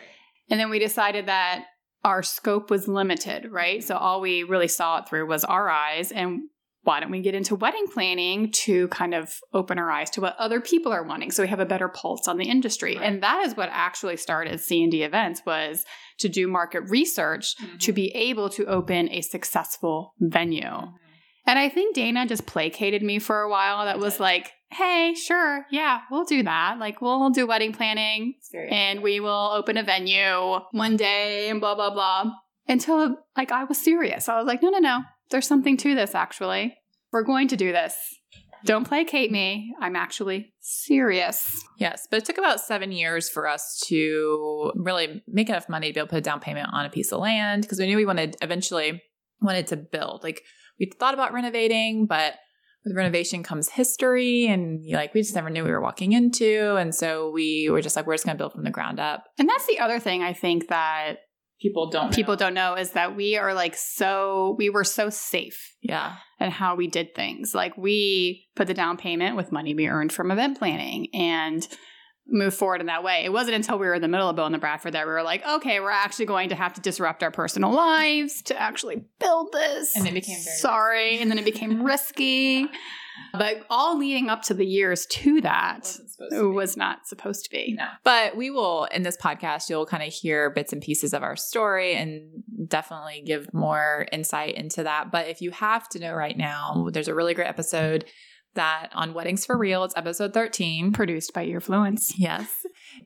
And 0.50 0.60
then 0.60 0.70
we 0.70 0.80
decided 0.80 1.28
that 1.28 1.66
our 2.04 2.22
scope 2.22 2.70
was 2.70 2.88
limited, 2.88 3.52
right? 3.52 3.84
So 3.84 3.96
all 3.96 4.22
we 4.22 4.44
really 4.44 4.68
saw 4.68 5.00
it 5.00 5.08
through 5.08 5.28
was 5.28 5.44
our 5.44 5.70
eyes 5.70 6.12
and 6.12 6.42
why 6.84 7.00
don't 7.00 7.12
we 7.12 7.22
get 7.22 7.34
into 7.34 7.56
wedding 7.56 7.88
planning 7.92 8.52
to 8.52 8.88
kind 8.90 9.14
of 9.14 9.34
open 9.54 9.80
our 9.80 9.90
eyes 9.90 10.10
to 10.12 10.22
what 10.22 10.36
other 10.38 10.60
people 10.60 10.92
are 10.92 11.04
wanting 11.04 11.32
so 11.32 11.42
we 11.42 11.50
have 11.50 11.60
a 11.60 11.66
better 11.66 11.88
pulse 11.88 12.28
on 12.28 12.38
the 12.38 12.50
industry 12.50 12.98
Right. 12.98 13.06
and 13.06 13.24
that 13.24 13.46
is 13.46 13.56
what 13.56 13.70
actually 13.72 14.18
started 14.18 14.60
c&d 14.60 15.02
events 15.02 15.42
was 15.46 15.86
to 16.20 16.30
do 16.30 16.48
market 16.48 16.82
research 16.90 17.56
mm-hmm. 17.58 17.78
to 17.78 17.94
be 17.94 18.10
able 18.14 18.50
to 18.50 18.66
open 18.66 19.10
a 19.10 19.22
successful 19.22 20.14
venue 20.20 20.62
mm-hmm. 20.62 20.96
And 21.46 21.60
i 21.60 21.70
think 21.70 21.96
dana 21.96 22.26
just 22.26 22.46
placated 22.46 23.04
me 23.04 23.20
for 23.20 23.42
a 23.42 23.50
while 23.50 23.86
that 23.86 24.00
was 24.00 24.20
like 24.20 24.52
hey 24.72 25.14
sure 25.14 25.66
yeah 25.72 26.02
we'll 26.10 26.26
do 26.26 26.44
that. 26.44 26.78
Like 26.80 27.02
we'll 27.02 27.30
do 27.30 27.48
wedding 27.48 27.74
planning 27.74 28.36
and 28.54 29.02
we 29.02 29.20
will 29.20 29.52
open 29.54 29.78
a 29.78 29.84
venue 29.84 30.60
one 30.72 30.98
day 30.98 31.50
and 31.50 31.60
blah 31.60 31.76
blah 31.76 31.94
blah. 31.94 32.32
Until 32.68 33.18
like 33.38 33.52
i 33.52 33.64
was 33.64 33.78
serious. 33.78 34.30
I 34.30 34.38
was 34.38 34.48
like 34.48 34.62
no 34.62 34.70
no 34.70 34.80
no. 34.80 35.02
There's 35.30 35.48
something 35.48 35.78
to 35.78 35.96
this 35.96 36.16
actually. 36.16 36.78
We're 37.12 37.24
going 37.24 37.48
to 37.50 37.56
do 37.56 37.72
this. 37.72 37.96
Don't 38.66 38.88
placate 38.88 39.30
me. 39.30 39.76
I'm 39.82 39.96
actually 39.96 40.54
serious. 40.62 41.64
Yes, 41.78 42.08
but 42.10 42.18
it 42.18 42.26
took 42.26 42.38
about 42.38 42.62
seven 42.62 42.94
years 42.94 43.30
for 43.30 43.46
us 43.46 43.84
to 43.88 44.72
really 44.76 45.22
make 45.28 45.50
enough 45.50 45.68
money 45.68 45.88
to 45.90 45.94
be 45.94 46.00
able 46.00 46.08
to 46.08 46.12
put 46.12 46.20
a 46.20 46.22
down 46.22 46.40
payment 46.40 46.70
on 46.72 46.86
a 46.86 46.90
piece 46.90 47.12
of 47.12 47.20
land 47.20 47.64
because 47.64 47.80
we 47.80 47.88
knew 47.88 47.98
we 47.98 48.06
wanted 48.06 48.38
eventually 48.42 49.04
wanted 49.42 49.68
to 49.68 49.76
build. 49.76 50.24
Like 50.24 50.44
we 50.92 50.92
thought 51.00 51.14
about 51.14 51.34
renovating, 51.34 52.06
but 52.06 52.34
with 52.86 52.96
renovation 52.96 53.44
comes 53.44 53.70
history, 53.70 54.48
and 54.48 54.84
like 54.92 55.14
we 55.14 55.22
just 55.22 55.36
never 55.36 55.50
knew 55.50 55.64
we 55.64 55.72
were 55.72 55.82
walking 55.82 56.12
into, 56.12 56.76
and 56.76 56.94
so 56.94 57.32
we 57.32 57.70
were 57.70 57.82
just 57.82 57.96
like, 57.96 58.06
we're 58.06 58.14
just 58.16 58.26
going 58.26 58.36
to 58.38 58.42
build 58.42 58.52
from 58.54 58.64
the 58.66 58.72
ground 58.72 59.00
up. 59.00 59.26
and 59.40 59.48
that's 59.48 59.66
the 59.68 59.80
other 59.80 60.00
thing 60.00 60.22
i 60.22 60.34
think 60.34 60.68
that 60.68 61.20
People 61.62 61.90
don't. 61.90 62.14
people 62.14 62.36
don't 62.36 62.54
know 62.54 62.74
is 62.76 62.92
that 62.92 63.16
we 63.16 63.38
are 63.38 63.54
like 63.54 63.74
so 63.78 64.54
we 64.58 64.70
were 64.70 64.84
so 64.84 65.10
safe 65.10 65.76
Yeah, 65.82 66.16
and 66.40 66.52
how 66.52 66.76
we 66.76 66.88
did 66.88 67.16
things. 67.16 67.56
Like 67.56 67.78
we 67.78 68.48
put 68.58 68.68
the 68.68 68.74
down 68.74 68.98
payment 68.98 69.38
with 69.38 69.54
money 69.54 69.74
we 69.74 69.88
earned 69.88 70.12
from 70.12 70.30
event 70.30 70.58
planning 70.60 71.08
and 71.14 71.66
move 72.28 72.54
forward 72.54 72.82
in 72.82 72.88
that 72.88 73.04
way. 73.04 73.24
It 73.26 73.32
wasn't 73.32 73.56
until 73.56 73.78
we 73.78 73.88
were 73.88 73.96
in 73.96 74.02
the 74.02 74.08
middle 74.08 74.30
of 74.30 74.36
building 74.36 74.54
the 74.54 74.58
Bradford 74.58 74.94
that 74.94 75.06
we 75.06 75.12
were 75.12 75.24
like, 75.24 75.46
okay, 75.46 75.80
we're 75.80 75.90
actually 75.90 76.26
going 76.26 76.50
to 76.50 76.56
have 76.56 76.74
to 76.74 76.82
disrupt 76.82 77.24
our 77.24 77.32
personal 77.32 77.72
lives 77.72 78.42
to 78.44 78.60
actually 78.60 79.04
build 79.20 79.52
this. 79.52 79.96
And 79.96 80.08
it 80.08 80.14
became 80.14 80.40
very 80.44 80.58
sorry, 80.58 81.20
and 81.20 81.30
then 81.30 81.38
it 81.38 81.46
became 81.46 81.84
risky. 81.86 82.68
But 83.34 83.66
all 83.70 83.98
leading 83.98 84.30
up 84.30 84.42
to 84.44 84.54
the 84.54 84.66
years 84.66 85.06
to 85.08 85.42
that 85.42 85.96
it 86.32 86.42
was 86.42 86.78
not 86.78 87.08
supposed 87.08 87.44
to 87.46 87.50
be. 87.50 87.76
No. 87.78 87.88
But 88.04 88.36
we 88.36 88.50
will, 88.50 88.86
in 88.86 89.04
this 89.04 89.18
podcast, 89.18 89.70
you'll 89.70 89.86
kind 89.86 90.04
of 90.04 90.14
hear 90.14 90.50
bits 90.50 90.74
and 90.74 90.82
pieces 90.82 91.14
of 91.14 91.24
our 91.24 91.36
story 91.36 91.96
and 91.96 92.44
definitely 92.68 93.24
give 93.26 93.54
more 93.54 94.08
insight 94.12 94.56
into 94.56 94.84
that. 94.84 95.12
But 95.12 95.28
if 95.28 95.42
you 95.42 95.52
have 95.52 95.90
to 95.90 96.00
know 96.00 96.14
right 96.14 96.38
now, 96.38 96.88
there's 96.92 97.08
a 97.08 97.16
really 97.16 97.34
great 97.34 97.48
episode 97.48 98.06
that 98.56 98.90
on 98.94 99.14
Weddings 99.14 99.46
for 99.46 99.58
Real, 99.58 99.84
it's 99.84 99.94
episode 99.96 100.34
13. 100.34 100.92
Produced 100.94 101.34
by 101.34 101.46
Earfluence. 101.46 102.14
Yes. 102.18 102.48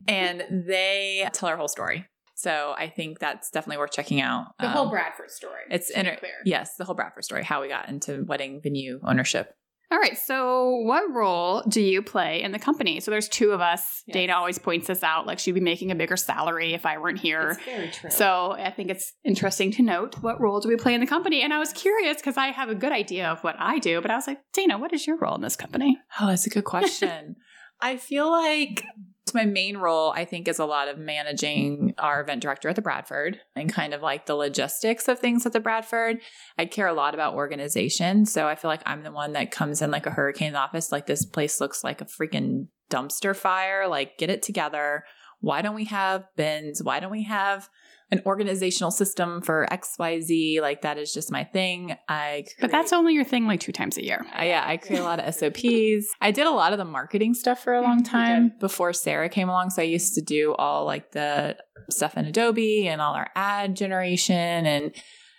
And 0.08 0.44
they 0.68 1.28
tell 1.34 1.50
our 1.50 1.58
whole 1.58 1.68
story. 1.68 2.06
So 2.36 2.76
I 2.78 2.88
think 2.88 3.18
that's 3.18 3.50
definitely 3.50 3.80
worth 3.80 3.92
checking 3.92 4.22
out. 4.22 4.48
The 4.60 4.68
um, 4.68 4.72
whole 4.72 4.90
Bradford 4.90 5.32
story. 5.32 5.62
It's 5.72 5.90
inter- 5.90 6.18
clear. 6.18 6.34
yes, 6.46 6.76
the 6.78 6.86
whole 6.86 6.94
Bradford 6.94 7.24
story, 7.24 7.44
how 7.44 7.62
we 7.62 7.68
got 7.68 7.90
into 7.90 8.24
wedding 8.26 8.62
venue 8.62 9.00
ownership. 9.04 9.56
All 9.90 9.98
right. 9.98 10.18
So, 10.18 10.82
what 10.84 11.10
role 11.14 11.62
do 11.62 11.80
you 11.80 12.02
play 12.02 12.42
in 12.44 12.52
the 12.52 12.60
company? 12.60 13.00
So, 13.00 13.10
there's 13.10 13.30
two 13.30 13.52
of 13.52 13.62
us. 13.62 14.04
Yes. 14.06 14.14
Dana 14.14 14.34
always 14.34 14.60
points 14.60 14.88
this 14.88 15.02
out. 15.02 15.26
Like, 15.26 15.40
she'd 15.40 15.54
be 15.54 15.62
making 15.62 15.92
a 15.92 15.96
bigger 15.96 16.18
salary 16.18 16.74
if 16.74 16.86
I 16.86 16.98
weren't 16.98 17.20
here. 17.20 17.58
very 17.64 17.90
true. 17.90 18.10
So, 18.10 18.52
I 18.52 18.72
think 18.72 18.90
it's 18.90 19.14
interesting 19.24 19.72
to 19.74 19.84
note 19.84 20.16
what 20.22 20.42
role 20.42 20.60
do 20.60 20.68
we 20.68 20.76
play 20.76 20.94
in 20.94 21.00
the 21.00 21.08
company? 21.08 21.42
And 21.42 21.54
I 21.54 21.60
was 21.60 21.72
curious 21.72 22.18
because 22.18 22.36
I 22.36 22.48
have 22.48 22.70
a 22.70 22.76
good 22.76 22.92
idea 22.92 23.30
of 23.30 23.42
what 23.46 23.56
I 23.60 23.80
do, 23.80 24.02
but 24.02 24.12
I 24.12 24.16
was 24.16 24.28
like, 24.28 24.40
Dana, 24.54 24.78
what 24.78 24.92
is 24.92 25.08
your 25.08 25.18
role 25.18 25.36
in 25.36 25.42
this 25.42 25.56
company? 25.56 25.98
Oh, 26.20 26.28
that's 26.28 26.46
a 26.46 26.50
good 26.50 26.66
question. 26.66 27.38
I 27.82 27.98
feel 27.98 28.30
like 28.30 28.84
my 29.34 29.46
main 29.46 29.78
role, 29.78 30.12
I 30.16 30.26
think, 30.26 30.48
is 30.48 30.60
a 30.60 30.66
lot 30.66 30.88
of 30.88 30.98
managing 30.98 31.94
our 31.98 32.22
event 32.22 32.42
director 32.42 32.70
at 32.70 32.76
the 32.76 32.82
Bradford 32.82 33.40
and 33.56 33.72
kind 33.72 33.94
of 33.94 34.02
like 34.02 34.26
the 34.26 34.36
logistics 34.36 35.08
of 35.08 35.20
things 35.20 35.46
at 35.46 35.54
the 35.54 35.60
Bradford. 35.60 36.18
I 36.58 36.66
care 36.66 36.88
a 36.88 36.94
lot 36.94 37.14
about 37.14 37.36
organization. 37.36 38.26
So 38.26 38.48
I 38.48 38.56
feel 38.56 38.70
like 38.70 38.84
I'm 38.86 39.04
the 39.04 39.12
one 39.12 39.34
that 39.34 39.52
comes 39.52 39.82
in 39.82 39.92
like 39.92 40.06
a 40.06 40.12
hurricane 40.12 40.56
office. 40.56 40.92
Like, 40.92 41.06
this 41.06 41.26
place 41.26 41.62
looks 41.62 41.84
like 41.84 42.02
a 42.02 42.06
freaking 42.06 42.68
dumpster 42.90 43.36
fire. 43.36 43.88
Like, 43.88 44.18
get 44.18 44.30
it 44.30 44.42
together. 44.42 45.04
Why 45.40 45.62
don't 45.62 45.76
we 45.76 45.86
have 45.86 46.26
bins? 46.36 46.82
Why 46.82 47.00
don't 47.00 47.12
we 47.12 47.24
have 47.24 47.70
an 48.12 48.22
organizational 48.26 48.92
system 48.92 49.42
for 49.42 49.68
XYZ? 49.72 50.62
Like, 50.62 50.82
that 50.84 50.98
is 50.98 51.14
just 51.14 51.32
my 51.32 51.44
thing. 51.44 51.96
I 52.08 52.46
But 52.62 52.72
that's 52.72 52.94
only 52.94 53.14
your 53.14 53.24
thing 53.26 53.48
like 53.48 53.60
two 53.60 53.72
times 53.72 53.98
a 53.98 54.04
year. 54.04 54.26
uh, 54.40 54.44
yeah, 54.44 54.64
I 54.66 54.78
create 54.78 55.00
a 55.00 55.04
lot 55.04 55.20
of 55.20 55.34
SOPs. 55.34 56.08
I 56.22 56.32
did 56.32 56.48
a 56.48 56.52
lot 56.52 56.72
of 56.72 56.78
the 56.78 56.86
marketing 56.86 57.34
stuff 57.34 57.64
for 57.64 57.74
a 57.74 57.82
long 57.82 58.04
time 58.04 58.54
before 58.60 58.94
Sarah 58.94 59.30
came 59.30 59.50
along. 59.50 59.72
So 59.72 59.82
I 59.82 59.86
used 59.86 60.16
to 60.16 60.22
do 60.22 60.54
all 60.56 60.86
like 60.86 61.12
the 61.12 61.58
stuff 61.90 62.18
in 62.18 62.26
Adobe 62.26 62.88
and 62.88 63.02
all 63.02 63.14
our 63.14 63.30
ad 63.36 63.76
generation. 63.76 64.36
And 64.66 64.96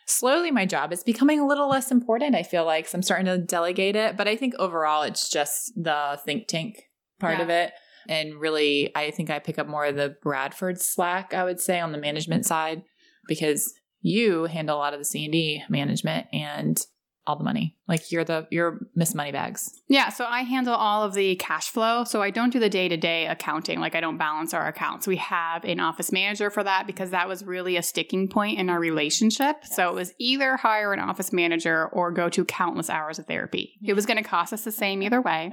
slowly 0.07 0.51
my 0.51 0.65
job 0.67 0.93
is 0.93 1.03
becoming 1.05 1.41
a 1.41 1.47
little 1.47 1.69
less 1.69 1.91
important. 1.91 2.35
I 2.35 2.43
feel 2.43 2.65
like 2.65 2.87
so 2.89 2.97
I'm 2.99 3.03
starting 3.03 3.27
to 3.27 3.39
delegate 3.39 3.97
it. 3.97 4.17
But 4.17 4.29
I 4.29 4.37
think 4.37 4.55
overall 4.59 5.03
it's 5.03 5.29
just 5.29 5.73
the 5.77 6.19
think 6.25 6.49
tank 6.49 6.83
part 7.21 7.39
Yeah. 7.39 7.43
of 7.45 7.51
it. 7.51 7.73
And 8.09 8.41
really, 8.41 8.95
I 8.97 9.11
think 9.11 9.31
I 9.31 9.39
pick 9.39 9.59
up 9.59 9.69
more 9.69 9.85
of 9.85 9.97
the 9.97 10.17
Bradford 10.23 10.81
slack, 10.81 11.35
I 11.35 11.45
would 11.45 11.61
say, 11.61 11.81
on 11.81 11.93
the 11.93 11.99
management 11.99 12.47
side, 12.47 12.83
because 13.27 13.73
you 14.01 14.45
handle 14.45 14.77
a 14.77 14.79
lot 14.79 14.95
of 14.95 15.01
the 15.01 15.05
C 15.05 15.25
and 15.25 15.33
D 15.33 15.63
management 15.69 16.27
and 16.33 16.81
all 17.29 17.37
the 17.37 17.45
money. 17.45 17.77
Like 17.87 18.11
you're 18.11 18.25
the 18.25 18.47
you're 18.51 18.81
Miss 18.95 19.15
Moneybags. 19.15 19.71
Yeah, 19.89 20.09
so 20.09 20.25
I 20.25 20.43
handle 20.43 20.75
all 20.75 21.05
of 21.05 21.13
the 21.13 21.37
cash 21.37 21.69
flow. 21.69 22.05
So 22.05 22.23
I 22.23 22.31
don't 22.31 22.51
do 22.51 22.59
the 22.59 22.71
day 22.71 22.89
to 22.89 22.97
day 22.97 23.27
accounting, 23.27 23.81
like 23.81 23.95
I 23.95 24.01
don't 24.01 24.17
balance 24.17 24.55
our 24.55 24.67
accounts. 24.67 25.07
We 25.07 25.17
have 25.17 25.63
an 25.65 25.79
office 25.79 26.11
manager 26.11 26.49
for 26.49 26.65
that 26.65 26.87
because 26.87 27.11
that 27.11 27.29
was 27.29 27.45
really 27.45 27.77
a 27.77 27.83
sticking 27.83 28.29
point 28.29 28.59
in 28.59 28.71
our 28.71 28.81
relationship. 28.81 29.57
So 29.65 29.91
it 29.91 29.95
was 29.95 30.15
either 30.19 30.57
hire 30.57 30.95
an 30.95 31.01
office 31.01 31.33
manager 31.33 31.89
or 31.89 32.11
go 32.11 32.31
to 32.31 32.45
countless 32.47 32.89
hours 32.89 33.19
of 33.19 33.27
therapy. 33.27 33.75
It 33.85 33.93
was 33.93 34.07
going 34.07 34.17
to 34.17 34.29
cost 34.29 34.55
us 34.55 34.65
the 34.65 34.73
same 34.73 35.03
either 35.03 35.21
way. 35.21 35.53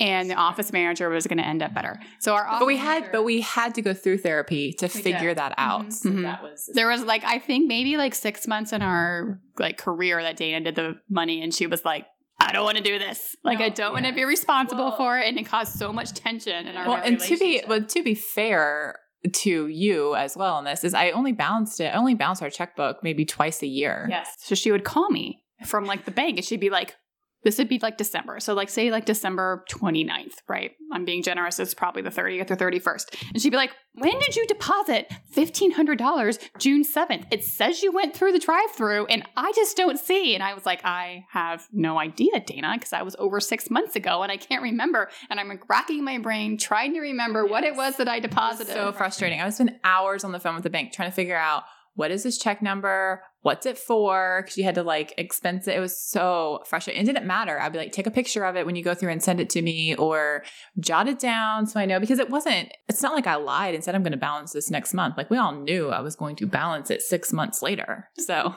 And 0.00 0.28
the 0.30 0.34
office 0.34 0.72
manager 0.72 1.08
was 1.10 1.26
going 1.26 1.38
to 1.38 1.46
end 1.46 1.62
up 1.62 1.74
better. 1.74 2.00
So 2.18 2.34
our 2.34 2.46
But 2.58 2.66
we 2.66 2.76
had 2.78 2.94
manager- 3.02 3.10
but 3.12 3.22
we 3.24 3.40
had 3.42 3.74
to 3.74 3.82
go 3.82 3.92
through 3.94 4.18
therapy 4.18 4.72
to 4.78 4.88
did. 4.88 5.02
figure 5.02 5.34
that 5.34 5.54
out. 5.58 5.86
Mhm. 5.86 5.92
So 5.92 6.08
Mhm. 6.10 6.22
that 6.22 6.42
was 6.42 6.70
there 6.74 6.88
was 6.88 7.04
like 7.04 7.22
I 7.24 7.38
think 7.38 7.66
maybe 7.68 7.96
like 7.96 8.14
six 8.14 8.48
months 8.48 8.72
in 8.72 8.80
our 8.82 9.38
like 9.58 9.76
career 9.78 10.22
that 10.22 10.36
Dana 10.36 10.60
did 10.60 10.74
the 10.76 10.94
money 11.10 11.42
and 11.42 11.54
she 11.54 11.66
was 11.66 11.84
like, 11.84 12.06
I 12.40 12.52
don't 12.52 12.64
want 12.64 12.78
to 12.78 12.82
do 12.82 12.98
this. 12.98 13.36
Like 13.44 13.60
I 13.60 13.68
don't 13.68 13.92
want 13.92 14.06
to 14.06 14.12
be 14.12 14.24
responsible 14.24 14.86
Well- 14.86 14.96
for 14.96 15.18
it, 15.18 15.28
and 15.28 15.38
it 15.38 15.44
caused 15.44 15.78
so 15.78 15.92
much 15.92 16.12
tension 16.14 16.66
in 16.66 16.74
our 16.76 16.88
well, 16.88 16.96
and 17.04 17.20
to 17.20 17.28
be 17.28 17.44
relationship. 17.60 17.68
well, 17.68 17.82
to 17.84 18.02
be 18.02 18.14
fair 18.14 18.98
to 19.32 19.68
you 19.68 20.16
as 20.16 20.36
well 20.36 20.58
in 20.58 20.64
this 20.64 20.82
is 20.82 20.94
I 20.94 21.10
only 21.10 21.30
balanced 21.32 21.78
it. 21.80 21.94
I 21.94 21.98
only 21.98 22.14
balanced 22.14 22.42
our 22.42 22.50
checkbook 22.50 23.04
maybe 23.04 23.24
twice 23.24 23.62
a 23.62 23.68
year. 23.68 24.06
Yes. 24.10 24.34
So 24.38 24.54
she 24.56 24.72
would 24.72 24.82
call 24.84 25.10
me 25.10 25.44
from 25.64 25.84
like 25.84 26.06
the 26.06 26.10
bank 26.10 26.38
and 26.38 26.44
she'd 26.44 26.58
be 26.58 26.70
like, 26.70 26.96
this 27.44 27.58
would 27.58 27.68
be 27.68 27.78
like 27.80 27.96
December. 27.96 28.40
So 28.40 28.54
like 28.54 28.68
say 28.68 28.90
like 28.90 29.04
December 29.04 29.64
29th, 29.70 30.34
right? 30.48 30.72
I'm 30.92 31.04
being 31.04 31.22
generous. 31.22 31.58
It's 31.58 31.74
probably 31.74 32.02
the 32.02 32.10
30th 32.10 32.50
or 32.50 32.56
31st. 32.56 33.22
And 33.32 33.42
she'd 33.42 33.50
be 33.50 33.56
like, 33.56 33.72
when 33.94 34.18
did 34.18 34.36
you 34.36 34.46
deposit 34.46 35.12
$1,500 35.34 36.38
June 36.58 36.84
7th? 36.84 37.26
It 37.30 37.44
says 37.44 37.82
you 37.82 37.92
went 37.92 38.14
through 38.14 38.32
the 38.32 38.38
drive 38.38 38.70
through 38.70 39.06
and 39.06 39.22
I 39.36 39.52
just 39.54 39.76
don't 39.76 39.98
see. 39.98 40.34
And 40.34 40.42
I 40.42 40.54
was 40.54 40.64
like, 40.64 40.84
I 40.84 41.26
have 41.30 41.66
no 41.72 41.98
idea, 41.98 42.40
Dana, 42.40 42.72
because 42.74 42.92
I 42.92 43.02
was 43.02 43.16
over 43.18 43.40
six 43.40 43.70
months 43.70 43.96
ago 43.96 44.22
and 44.22 44.32
I 44.32 44.36
can't 44.36 44.62
remember. 44.62 45.10
And 45.28 45.38
I'm 45.38 45.48
like 45.48 45.68
racking 45.68 46.04
my 46.04 46.18
brain 46.18 46.56
trying 46.56 46.94
to 46.94 47.00
remember 47.00 47.44
what 47.44 47.64
it 47.64 47.76
was 47.76 47.96
that 47.96 48.08
I 48.08 48.20
deposited. 48.20 48.72
so 48.72 48.92
frustrating. 48.92 49.40
I 49.40 49.44
would 49.44 49.54
spend 49.54 49.78
hours 49.84 50.24
on 50.24 50.32
the 50.32 50.40
phone 50.40 50.54
with 50.54 50.64
the 50.64 50.70
bank 50.70 50.92
trying 50.92 51.10
to 51.10 51.14
figure 51.14 51.36
out 51.36 51.64
what 51.94 52.10
is 52.10 52.22
this 52.22 52.38
check 52.38 52.62
number? 52.62 53.22
What's 53.42 53.66
it 53.66 53.76
for? 53.76 54.42
Because 54.42 54.56
you 54.56 54.64
had 54.64 54.76
to 54.76 54.82
like 54.82 55.14
expense 55.18 55.68
it. 55.68 55.76
It 55.76 55.80
was 55.80 56.00
so 56.00 56.62
frustrating. 56.66 57.02
It 57.02 57.06
didn't 57.06 57.26
matter. 57.26 57.60
I'd 57.60 57.72
be 57.72 57.78
like, 57.78 57.92
take 57.92 58.06
a 58.06 58.10
picture 58.10 58.44
of 58.44 58.56
it 58.56 58.64
when 58.64 58.76
you 58.76 58.84
go 58.84 58.94
through 58.94 59.10
and 59.10 59.22
send 59.22 59.40
it 59.40 59.50
to 59.50 59.62
me 59.62 59.94
or 59.96 60.44
jot 60.78 61.08
it 61.08 61.18
down 61.18 61.66
so 61.66 61.80
I 61.80 61.86
know 61.86 62.00
because 62.00 62.18
it 62.18 62.30
wasn't, 62.30 62.72
it's 62.88 63.02
not 63.02 63.14
like 63.14 63.26
I 63.26 63.34
lied 63.34 63.74
and 63.74 63.82
said 63.82 63.94
I'm 63.94 64.02
going 64.02 64.12
to 64.12 64.18
balance 64.18 64.52
this 64.52 64.70
next 64.70 64.94
month. 64.94 65.16
Like 65.16 65.30
we 65.30 65.38
all 65.38 65.52
knew 65.52 65.90
I 65.90 66.00
was 66.00 66.16
going 66.16 66.36
to 66.36 66.46
balance 66.46 66.90
it 66.90 67.02
six 67.02 67.32
months 67.32 67.62
later. 67.62 68.08
So 68.18 68.54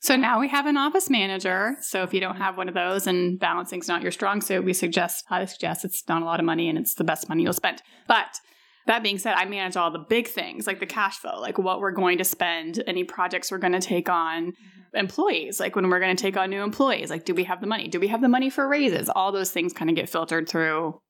So 0.00 0.14
now 0.14 0.38
we 0.38 0.48
have 0.48 0.66
an 0.66 0.76
office 0.76 1.08
manager. 1.08 1.76
So 1.80 2.02
if 2.02 2.12
you 2.12 2.20
don't 2.20 2.36
have 2.36 2.56
one 2.56 2.68
of 2.68 2.74
those 2.74 3.06
and 3.06 3.38
balancing's 3.38 3.88
not 3.88 4.02
your 4.02 4.12
strong 4.12 4.40
suit, 4.40 4.64
we 4.64 4.72
suggest 4.72 5.24
I 5.30 5.44
suggest 5.46 5.84
it's 5.84 6.06
not 6.08 6.22
a 6.22 6.24
lot 6.24 6.38
of 6.38 6.46
money 6.46 6.68
and 6.68 6.78
it's 6.78 6.94
the 6.94 7.04
best 7.04 7.28
money 7.28 7.42
you'll 7.42 7.52
spend. 7.52 7.82
But 8.06 8.38
that 8.86 9.02
being 9.02 9.18
said, 9.18 9.34
I 9.34 9.44
manage 9.44 9.76
all 9.76 9.90
the 9.90 9.98
big 9.98 10.28
things 10.28 10.66
like 10.66 10.80
the 10.80 10.86
mm-hmm. 10.86 10.94
cash 10.94 11.18
flow, 11.18 11.40
like 11.40 11.58
what 11.58 11.80
we're 11.80 11.92
going 11.92 12.18
to 12.18 12.24
spend, 12.24 12.82
any 12.86 13.04
projects 13.04 13.50
we're 13.50 13.58
going 13.58 13.72
to 13.72 13.80
take 13.80 14.08
on, 14.08 14.52
mm-hmm. 14.52 14.96
employees, 14.96 15.60
like 15.60 15.74
when 15.76 15.88
we're 15.88 16.00
going 16.00 16.16
to 16.16 16.20
take 16.20 16.36
on 16.36 16.50
new 16.50 16.62
employees, 16.62 17.10
like 17.10 17.24
do 17.24 17.34
we 17.34 17.44
have 17.44 17.60
the 17.60 17.66
money? 17.66 17.88
Do 17.88 18.00
we 18.00 18.08
have 18.08 18.20
the 18.20 18.28
money 18.28 18.48
for 18.48 18.66
raises? 18.68 19.08
All 19.08 19.32
those 19.32 19.50
things 19.50 19.72
kind 19.72 19.90
of 19.90 19.96
get 19.96 20.08
filtered 20.08 20.48
through 20.48 21.00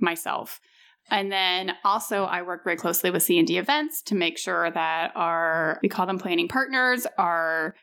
myself. 0.00 0.60
And 1.10 1.32
then 1.32 1.72
also 1.84 2.24
I 2.24 2.42
work 2.42 2.64
very 2.64 2.76
closely 2.76 3.10
with 3.10 3.22
C&D 3.22 3.58
events 3.58 4.02
to 4.02 4.14
make 4.14 4.38
sure 4.38 4.70
that 4.70 5.12
our 5.16 5.78
we 5.82 5.88
call 5.88 6.06
them 6.06 6.18
planning 6.18 6.48
partners 6.48 7.06
are 7.16 7.74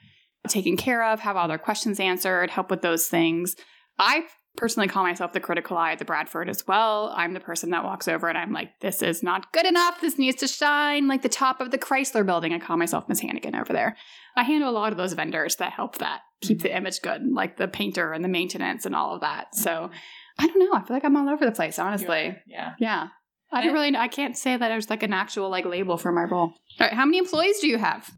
taken 0.47 0.77
care 0.77 1.03
of, 1.03 1.19
have 1.21 1.35
all 1.35 1.47
their 1.47 1.57
questions 1.57 1.99
answered, 1.99 2.51
help 2.51 2.69
with 2.69 2.81
those 2.81 3.07
things. 3.07 3.55
I 3.97 4.25
personally 4.57 4.87
call 4.87 5.03
myself 5.03 5.33
the 5.33 5.39
critical 5.39 5.77
eye 5.77 5.91
at 5.91 5.99
the 5.99 6.05
Bradford 6.05 6.49
as 6.49 6.65
well. 6.67 7.13
I'm 7.15 7.33
the 7.33 7.39
person 7.39 7.71
that 7.71 7.83
walks 7.83 8.07
over 8.07 8.27
and 8.27 8.37
I'm 8.37 8.53
like, 8.53 8.79
this 8.79 9.01
is 9.01 9.21
not 9.21 9.51
good 9.51 9.65
enough. 9.65 10.01
This 10.01 10.17
needs 10.17 10.37
to 10.37 10.47
shine 10.47 11.07
like 11.07 11.21
the 11.21 11.29
top 11.29 11.61
of 11.61 11.71
the 11.71 11.77
Chrysler 11.77 12.25
building. 12.25 12.53
I 12.53 12.59
call 12.59 12.77
myself 12.77 13.07
Miss 13.09 13.19
Hannigan 13.19 13.55
over 13.55 13.73
there. 13.73 13.97
I 14.35 14.43
handle 14.43 14.69
a 14.69 14.71
lot 14.71 14.91
of 14.91 14.97
those 14.97 15.13
vendors 15.13 15.55
that 15.57 15.73
help 15.73 15.97
that 15.99 16.21
keep 16.41 16.61
the 16.61 16.75
image 16.75 17.01
good, 17.01 17.21
like 17.31 17.57
the 17.57 17.67
painter 17.67 18.11
and 18.13 18.23
the 18.23 18.29
maintenance 18.29 18.85
and 18.85 18.95
all 18.95 19.15
of 19.15 19.21
that. 19.21 19.55
So 19.55 19.89
I 20.37 20.47
don't 20.47 20.59
know. 20.59 20.73
I 20.73 20.83
feel 20.83 20.95
like 20.95 21.05
I'm 21.05 21.17
all 21.17 21.29
over 21.29 21.45
the 21.45 21.51
place, 21.51 21.79
honestly. 21.79 22.35
Yeah. 22.47 22.73
Yeah. 22.79 23.07
I 23.51 23.63
don't 23.63 23.73
really, 23.73 23.95
I 23.95 24.07
can't 24.07 24.37
say 24.37 24.57
that 24.57 24.67
there's 24.67 24.89
like 24.89 25.03
an 25.03 25.13
actual 25.13 25.49
like 25.49 25.65
label 25.65 25.97
for 25.97 26.11
my 26.11 26.23
role. 26.23 26.49
All 26.49 26.55
right. 26.79 26.93
How 26.93 27.05
many 27.05 27.19
employees 27.19 27.59
do 27.59 27.67
you 27.67 27.77
have? 27.77 28.11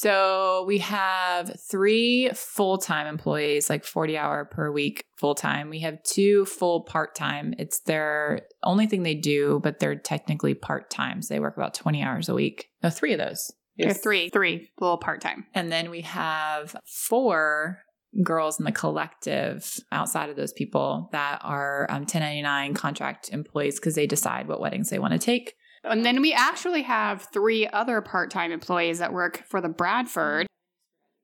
So 0.00 0.62
we 0.68 0.78
have 0.78 1.58
three 1.68 2.30
full 2.32 2.78
time 2.78 3.08
employees, 3.08 3.68
like 3.68 3.84
40 3.84 4.16
hour 4.16 4.44
per 4.44 4.70
week 4.70 5.02
full 5.16 5.34
time. 5.34 5.70
We 5.70 5.80
have 5.80 6.00
two 6.04 6.44
full 6.44 6.82
part 6.82 7.16
time. 7.16 7.52
It's 7.58 7.80
their 7.80 8.42
only 8.62 8.86
thing 8.86 9.02
they 9.02 9.16
do, 9.16 9.58
but 9.60 9.80
they're 9.80 9.96
technically 9.96 10.54
part 10.54 10.88
time. 10.88 11.20
So 11.20 11.34
they 11.34 11.40
work 11.40 11.56
about 11.56 11.74
20 11.74 12.00
hours 12.00 12.28
a 12.28 12.34
week. 12.34 12.68
No, 12.80 12.90
three 12.90 13.12
of 13.12 13.18
those. 13.18 13.50
There 13.76 13.90
are 13.90 13.94
three, 13.94 14.28
three 14.28 14.70
full 14.78 14.98
part 14.98 15.20
time. 15.20 15.46
And 15.52 15.72
then 15.72 15.90
we 15.90 16.02
have 16.02 16.76
four 16.86 17.80
girls 18.22 18.60
in 18.60 18.66
the 18.66 18.72
collective 18.72 19.80
outside 19.90 20.30
of 20.30 20.36
those 20.36 20.52
people 20.52 21.08
that 21.10 21.40
are 21.42 21.86
um, 21.90 22.02
1099 22.02 22.74
contract 22.74 23.30
employees 23.30 23.80
because 23.80 23.96
they 23.96 24.06
decide 24.06 24.46
what 24.46 24.60
weddings 24.60 24.90
they 24.90 25.00
want 25.00 25.12
to 25.12 25.18
take. 25.18 25.54
And 25.90 26.04
then 26.04 26.20
we 26.20 26.32
actually 26.32 26.82
have 26.82 27.28
three 27.32 27.66
other 27.66 28.00
part 28.00 28.30
time 28.30 28.52
employees 28.52 28.98
that 28.98 29.12
work 29.12 29.44
for 29.48 29.60
the 29.60 29.68
Bradford 29.68 30.46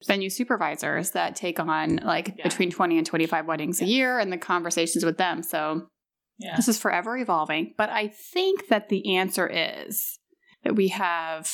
venue 0.06 0.28
supervisors 0.28 1.12
that 1.12 1.35
take 1.37 1.59
on 1.59 1.97
like 1.97 2.35
Yeah. 2.37 2.44
between 2.44 2.71
20 2.71 2.99
and 2.99 3.06
25 3.06 3.47
weddings 3.47 3.80
a 3.80 3.87
year 3.87 4.18
and 4.18 4.30
the 4.33 4.37
conversations 4.37 5.04
with 5.04 5.16
them. 5.16 5.42
So 5.42 5.87
Yeah. 6.38 6.56
this 6.56 6.68
is 6.68 6.78
forever 6.78 7.16
evolving. 7.16 7.75
But 7.78 7.90
I 7.90 8.09
think 8.09 8.68
that 8.68 8.88
the 8.88 9.16
answer 9.16 9.47
is 9.50 10.18
that 10.62 10.75
we 10.76 10.88
have 10.88 11.50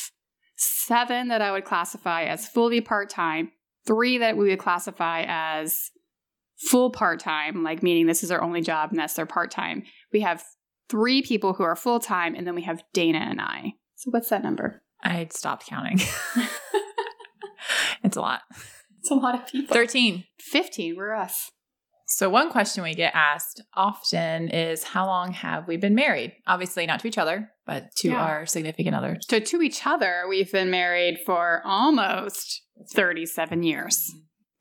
seven 0.57 1.29
that 1.29 1.43
I 1.43 1.52
would 1.52 1.64
classify 1.64 2.25
as 2.25 2.49
fully 2.49 2.81
part 2.81 3.09
time, 3.09 3.52
three 3.87 4.19
that 4.19 4.37
we 4.37 4.49
would 4.49 4.59
classify 4.59 5.25
as 5.26 5.90
full 6.69 6.90
part 6.90 7.21
time, 7.21 7.62
like 7.62 7.83
meaning 7.83 8.07
this 8.07 8.23
is 8.23 8.29
their 8.29 8.43
only 8.43 8.61
job 8.61 8.90
and 8.90 8.99
that's 8.99 9.14
their 9.14 9.26
part 9.26 9.50
time. 9.50 9.85
We 10.12 10.21
have 10.21 10.45
three 10.90 11.23
people 11.23 11.54
who 11.54 11.62
are 11.62 11.76
full 11.76 12.00
time, 12.00 12.35
and 12.35 12.47
then 12.47 12.54
we 12.54 12.62
have 12.62 12.82
Dana 12.92 13.18
and 13.18 13.40
I. 13.40 13.75
So 13.97 14.11
what's 14.11 14.28
that 14.30 14.42
number? 14.42 14.82
I 15.02 15.28
stopped 15.30 15.66
counting. 15.66 15.99
it's 18.02 18.16
a 18.16 18.20
lot. 18.20 18.40
It's 18.99 19.11
a 19.11 19.14
lot 19.14 19.35
of 19.35 19.47
people. 19.47 19.75
13. 19.75 20.25
15, 20.40 20.97
we're 20.97 21.14
us. 21.14 21.50
So, 22.06 22.28
one 22.28 22.50
question 22.50 22.82
we 22.82 22.94
get 22.94 23.14
asked 23.14 23.62
often 23.75 24.49
is 24.49 24.82
How 24.82 25.06
long 25.06 25.32
have 25.32 25.68
we 25.68 25.76
been 25.76 25.94
married? 25.94 26.32
Obviously, 26.44 26.85
not 26.85 26.99
to 27.00 27.09
each 27.09 27.18
other, 27.18 27.50
but 27.66 27.92
to 27.99 28.09
Yeah. 28.09 28.20
our 28.20 28.47
significant 28.47 28.97
others. 28.97 29.25
So 29.30 29.38
to 29.38 29.62
each 29.62 29.87
other, 29.87 30.25
we've 30.28 30.50
been 30.50 30.70
married 30.73 31.20
for 31.25 31.62
almost 31.64 32.62
37 32.94 33.62
years. 33.62 34.11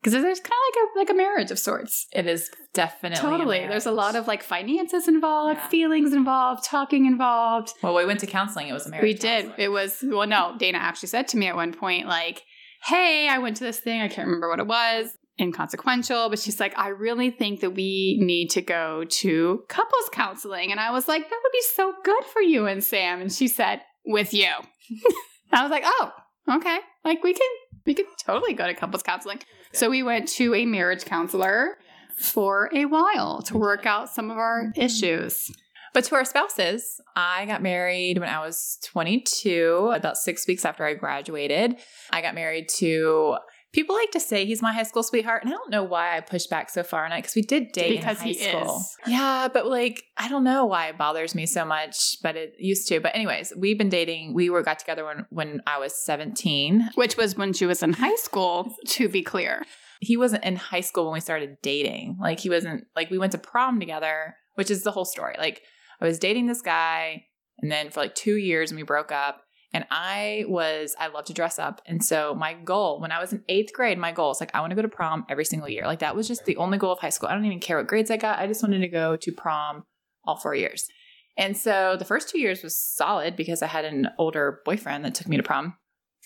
Because 0.02 0.14
there's 0.22 0.40
kind 0.40 0.52
of 0.52 0.74
like 0.74 0.76
a 0.82 0.98
like 0.98 1.10
a 1.10 1.14
marriage 1.14 1.50
of 1.50 1.58
sorts. 1.58 2.06
It 2.12 2.26
is 2.26 2.50
definitely. 2.72 3.20
Totally. 3.20 3.66
There's 3.66 3.86
a 3.86 3.92
lot 3.92 4.16
of 4.16 4.26
like 4.26 4.42
finances 4.42 5.06
involved, 5.08 5.58
Yeah. 5.58 5.68
feelings 5.68 6.12
involved, 6.14 6.64
talking 6.64 7.04
involved. 7.06 7.72
Well, 7.82 7.94
we 7.94 8.06
went 8.06 8.20
to 8.20 8.26
counseling. 8.26 8.68
It 8.68 8.72
was 8.72 8.86
a 8.86 8.90
marriage. 8.90 9.02
we 9.04 9.14
did. 9.14 9.52
It 9.58 9.68
was 9.70 9.98
well, 10.02 10.26
no. 10.26 10.54
Dana 10.58 10.78
actually 10.78 11.08
said 11.08 11.28
to 11.28 11.36
me 11.36 11.48
at 11.48 11.56
one 11.56 11.72
point, 11.74 12.06
like, 12.06 12.42
"Hey, 12.84 13.28
I 13.28 13.38
went 13.38 13.56
to 13.58 13.64
this 13.64 13.78
thing. 13.80 14.00
I 14.00 14.08
can't 14.08 14.26
remember 14.26 14.48
what 14.48 14.58
it 14.60 14.66
was. 14.66 15.10
Inconsequential, 15.38 16.28
but 16.28 16.38
she's 16.38 16.60
like, 16.60 16.78
I 16.78 16.88
really 16.88 17.30
think 17.30 17.60
that 17.60 17.70
we 17.70 18.18
need 18.20 18.48
to 18.50 18.60
go 18.62 19.04
to 19.08 19.64
couples 19.68 20.10
counseling. 20.12 20.70
And 20.70 20.78
I 20.78 20.90
was 20.90 21.08
like, 21.08 21.22
that 21.22 21.38
would 21.42 21.52
be 21.52 21.62
so 21.74 21.94
good 22.04 22.24
for 22.24 22.42
you 22.42 22.66
and 22.66 22.84
Sam. 22.84 23.22
And 23.22 23.32
she 23.32 23.48
said, 23.48 23.80
with 24.04 24.34
you. 24.34 24.48
I 25.52 25.62
was 25.62 25.70
like, 25.70 25.82
oh, 25.86 26.12
okay. 26.56 26.78
Like 27.04 27.22
we 27.24 27.32
can 27.32 27.48
we 27.86 27.94
could 27.94 28.04
totally 28.22 28.52
go 28.52 28.66
to 28.66 28.74
couples 28.74 29.02
counseling. 29.02 29.40
So 29.72 29.90
we 29.90 30.02
went 30.02 30.28
to 30.30 30.54
a 30.54 30.66
marriage 30.66 31.04
counselor 31.04 31.76
for 32.16 32.70
a 32.74 32.84
while 32.86 33.42
to 33.42 33.56
work 33.56 33.86
out 33.86 34.08
some 34.08 34.30
of 34.30 34.36
our 34.36 34.64
mm. 34.64 34.78
issues. 34.78 35.50
But 35.92 36.04
to 36.04 36.14
our 36.14 36.24
spouses, 36.24 37.00
I 37.16 37.46
got 37.46 37.62
married 37.62 38.18
when 38.18 38.28
I 38.28 38.44
was 38.44 38.78
22, 38.84 39.92
about 39.94 40.16
six 40.16 40.46
weeks 40.46 40.64
after 40.64 40.84
I 40.84 40.94
graduated. 40.94 41.76
I 42.10 42.22
got 42.22 42.34
married 42.34 42.68
to. 42.78 43.36
People 43.72 43.94
like 43.94 44.10
to 44.12 44.20
say 44.20 44.46
he's 44.46 44.62
my 44.62 44.72
high 44.72 44.82
school 44.82 45.04
sweetheart, 45.04 45.44
and 45.44 45.52
I 45.52 45.56
don't 45.56 45.70
know 45.70 45.84
why 45.84 46.16
I 46.16 46.20
pushed 46.20 46.50
back 46.50 46.70
so 46.70 46.82
far 46.82 47.04
on 47.04 47.12
it 47.12 47.18
because 47.18 47.36
we 47.36 47.42
did 47.42 47.70
date 47.72 47.98
Because 47.98 48.20
in 48.20 48.26
high 48.26 48.32
school. 48.32 48.76
is. 48.78 48.96
Yeah, 49.06 49.46
but 49.52 49.66
like 49.66 50.02
I 50.16 50.28
don't 50.28 50.42
know 50.42 50.66
why 50.66 50.88
it 50.88 50.98
bothers 50.98 51.34
me 51.36 51.46
so 51.46 51.64
much, 51.64 52.16
but 52.22 52.34
it 52.36 52.54
used 52.58 52.88
to. 52.88 52.98
But 53.00 53.14
anyways, 53.14 53.52
we've 53.56 53.78
been 53.78 53.88
dating. 53.88 54.34
We 54.34 54.50
were 54.50 54.62
got 54.62 54.80
together 54.80 55.04
when 55.04 55.26
when 55.30 55.62
I 55.66 55.78
was 55.78 55.94
17. 56.04 56.90
Which 56.96 57.16
was 57.16 57.36
when 57.36 57.52
she 57.52 57.66
was 57.66 57.82
in 57.82 57.92
high 57.92 58.16
school, 58.16 58.74
to 58.88 59.08
be 59.08 59.22
clear. 59.22 59.62
He 60.00 60.16
wasn't 60.16 60.44
in 60.44 60.56
high 60.56 60.80
school 60.80 61.04
when 61.04 61.14
we 61.14 61.20
started 61.20 61.58
dating. 61.62 62.16
Like 62.20 62.40
he 62.40 62.50
wasn't 62.50 62.84
like 62.96 63.10
we 63.10 63.18
went 63.18 63.32
to 63.32 63.38
prom 63.38 63.78
together, 63.78 64.34
which 64.54 64.70
is 64.70 64.82
the 64.82 64.90
whole 64.90 65.04
story. 65.04 65.36
Like 65.38 65.62
I 66.00 66.06
was 66.06 66.18
dating 66.18 66.46
this 66.46 66.62
guy, 66.62 67.24
and 67.60 67.70
then 67.70 67.90
for 67.90 68.00
like 68.00 68.14
two 68.16 68.36
years, 68.36 68.70
and 68.70 68.78
we 68.78 68.84
broke 68.84 69.12
up. 69.12 69.42
And 69.72 69.86
I 69.90 70.44
was, 70.48 70.96
I 70.98 71.08
love 71.08 71.26
to 71.26 71.32
dress 71.32 71.58
up. 71.58 71.80
And 71.86 72.04
so 72.04 72.34
my 72.34 72.54
goal 72.54 73.00
when 73.00 73.12
I 73.12 73.20
was 73.20 73.32
in 73.32 73.44
eighth 73.48 73.72
grade, 73.72 73.98
my 73.98 74.10
goal 74.10 74.28
was 74.28 74.40
like, 74.40 74.50
I 74.54 74.60
want 74.60 74.70
to 74.70 74.76
go 74.76 74.82
to 74.82 74.88
prom 74.88 75.24
every 75.28 75.44
single 75.44 75.68
year. 75.68 75.86
Like 75.86 76.00
that 76.00 76.16
was 76.16 76.26
just 76.26 76.44
the 76.44 76.56
only 76.56 76.76
goal 76.76 76.92
of 76.92 76.98
high 76.98 77.10
school. 77.10 77.28
I 77.28 77.34
don't 77.34 77.44
even 77.44 77.60
care 77.60 77.76
what 77.76 77.86
grades 77.86 78.10
I 78.10 78.16
got. 78.16 78.40
I 78.40 78.46
just 78.46 78.62
wanted 78.62 78.80
to 78.80 78.88
go 78.88 79.16
to 79.16 79.32
prom 79.32 79.84
all 80.24 80.36
four 80.36 80.54
years. 80.54 80.88
And 81.36 81.56
so 81.56 81.96
the 81.98 82.04
first 82.04 82.28
two 82.28 82.40
years 82.40 82.62
was 82.62 82.76
solid 82.76 83.36
because 83.36 83.62
I 83.62 83.68
had 83.68 83.84
an 83.84 84.08
older 84.18 84.60
boyfriend 84.64 85.04
that 85.04 85.14
took 85.14 85.28
me 85.28 85.36
to 85.36 85.42
prom. 85.42 85.76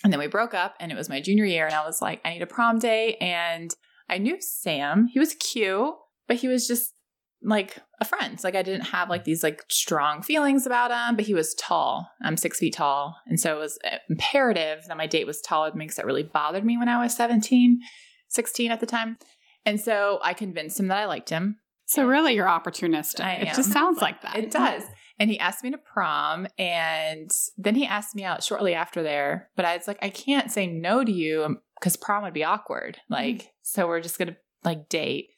And 0.03 0.11
then 0.11 0.19
we 0.19 0.27
broke 0.27 0.53
up 0.53 0.75
and 0.79 0.91
it 0.91 0.95
was 0.95 1.07
my 1.07 1.21
junior 1.21 1.45
year. 1.45 1.65
And 1.65 1.75
I 1.75 1.85
was 1.85 2.01
like, 2.01 2.21
I 2.25 2.31
need 2.33 2.41
a 2.41 2.47
prom 2.47 2.79
day. 2.79 3.15
And 3.15 3.73
I 4.09 4.17
knew 4.17 4.37
Sam. 4.41 5.07
He 5.07 5.19
was 5.19 5.35
cute, 5.35 5.93
but 6.27 6.37
he 6.37 6.47
was 6.47 6.67
just 6.67 6.94
like 7.41 7.77
a 7.99 8.05
friend. 8.05 8.39
Like 8.43 8.55
I 8.55 8.61
didn't 8.63 8.85
have 8.87 9.09
like 9.09 9.23
these 9.23 9.43
like 9.43 9.63
strong 9.69 10.21
feelings 10.21 10.65
about 10.65 10.91
him, 10.91 11.15
but 11.15 11.25
he 11.25 11.33
was 11.33 11.53
tall. 11.55 12.09
I'm 12.21 12.37
six 12.37 12.59
feet 12.59 12.73
tall. 12.75 13.15
And 13.27 13.39
so 13.39 13.55
it 13.55 13.59
was 13.59 13.77
uh, 13.85 13.97
imperative 14.09 14.83
that 14.87 14.97
my 14.97 15.07
date 15.07 15.27
was 15.27 15.41
tall. 15.41 15.65
It 15.65 15.75
makes 15.75 15.95
that 15.95 16.05
really 16.05 16.23
bothered 16.23 16.65
me 16.65 16.77
when 16.77 16.89
I 16.89 17.01
was 17.01 17.15
17, 17.15 17.79
16 18.29 18.71
at 18.71 18.79
the 18.79 18.85
time. 18.85 19.17
And 19.65 19.79
so 19.79 20.19
I 20.23 20.33
convinced 20.33 20.79
him 20.79 20.87
that 20.87 20.97
I 20.97 21.05
liked 21.05 21.29
him. 21.29 21.57
So 21.85 22.05
really 22.07 22.33
you're 22.33 22.47
opportunistic. 22.47 23.21
I 23.21 23.33
It 23.33 23.47
am. 23.49 23.55
just 23.55 23.71
sounds 23.71 24.01
like 24.01 24.21
that. 24.21 24.35
It 24.37 24.51
does. 24.51 24.83
And 25.19 25.29
he 25.29 25.39
asked 25.39 25.63
me 25.63 25.71
to 25.71 25.77
prom. 25.77 26.47
And 26.57 27.31
then 27.57 27.75
he 27.75 27.85
asked 27.85 28.15
me 28.15 28.23
out 28.23 28.43
shortly 28.43 28.73
after 28.73 29.03
there. 29.03 29.49
But 29.55 29.65
I 29.65 29.77
was 29.77 29.87
like, 29.87 29.99
I 30.01 30.09
can't 30.09 30.51
say 30.51 30.67
no 30.67 31.03
to 31.03 31.11
you 31.11 31.57
because 31.79 31.95
prom 31.95 32.23
would 32.23 32.33
be 32.33 32.43
awkward. 32.43 32.95
Mm-hmm. 32.95 33.13
Like, 33.13 33.53
so 33.61 33.87
we're 33.87 34.01
just 34.01 34.17
going 34.17 34.29
to 34.29 34.37
like 34.63 34.89
date. 34.89 35.29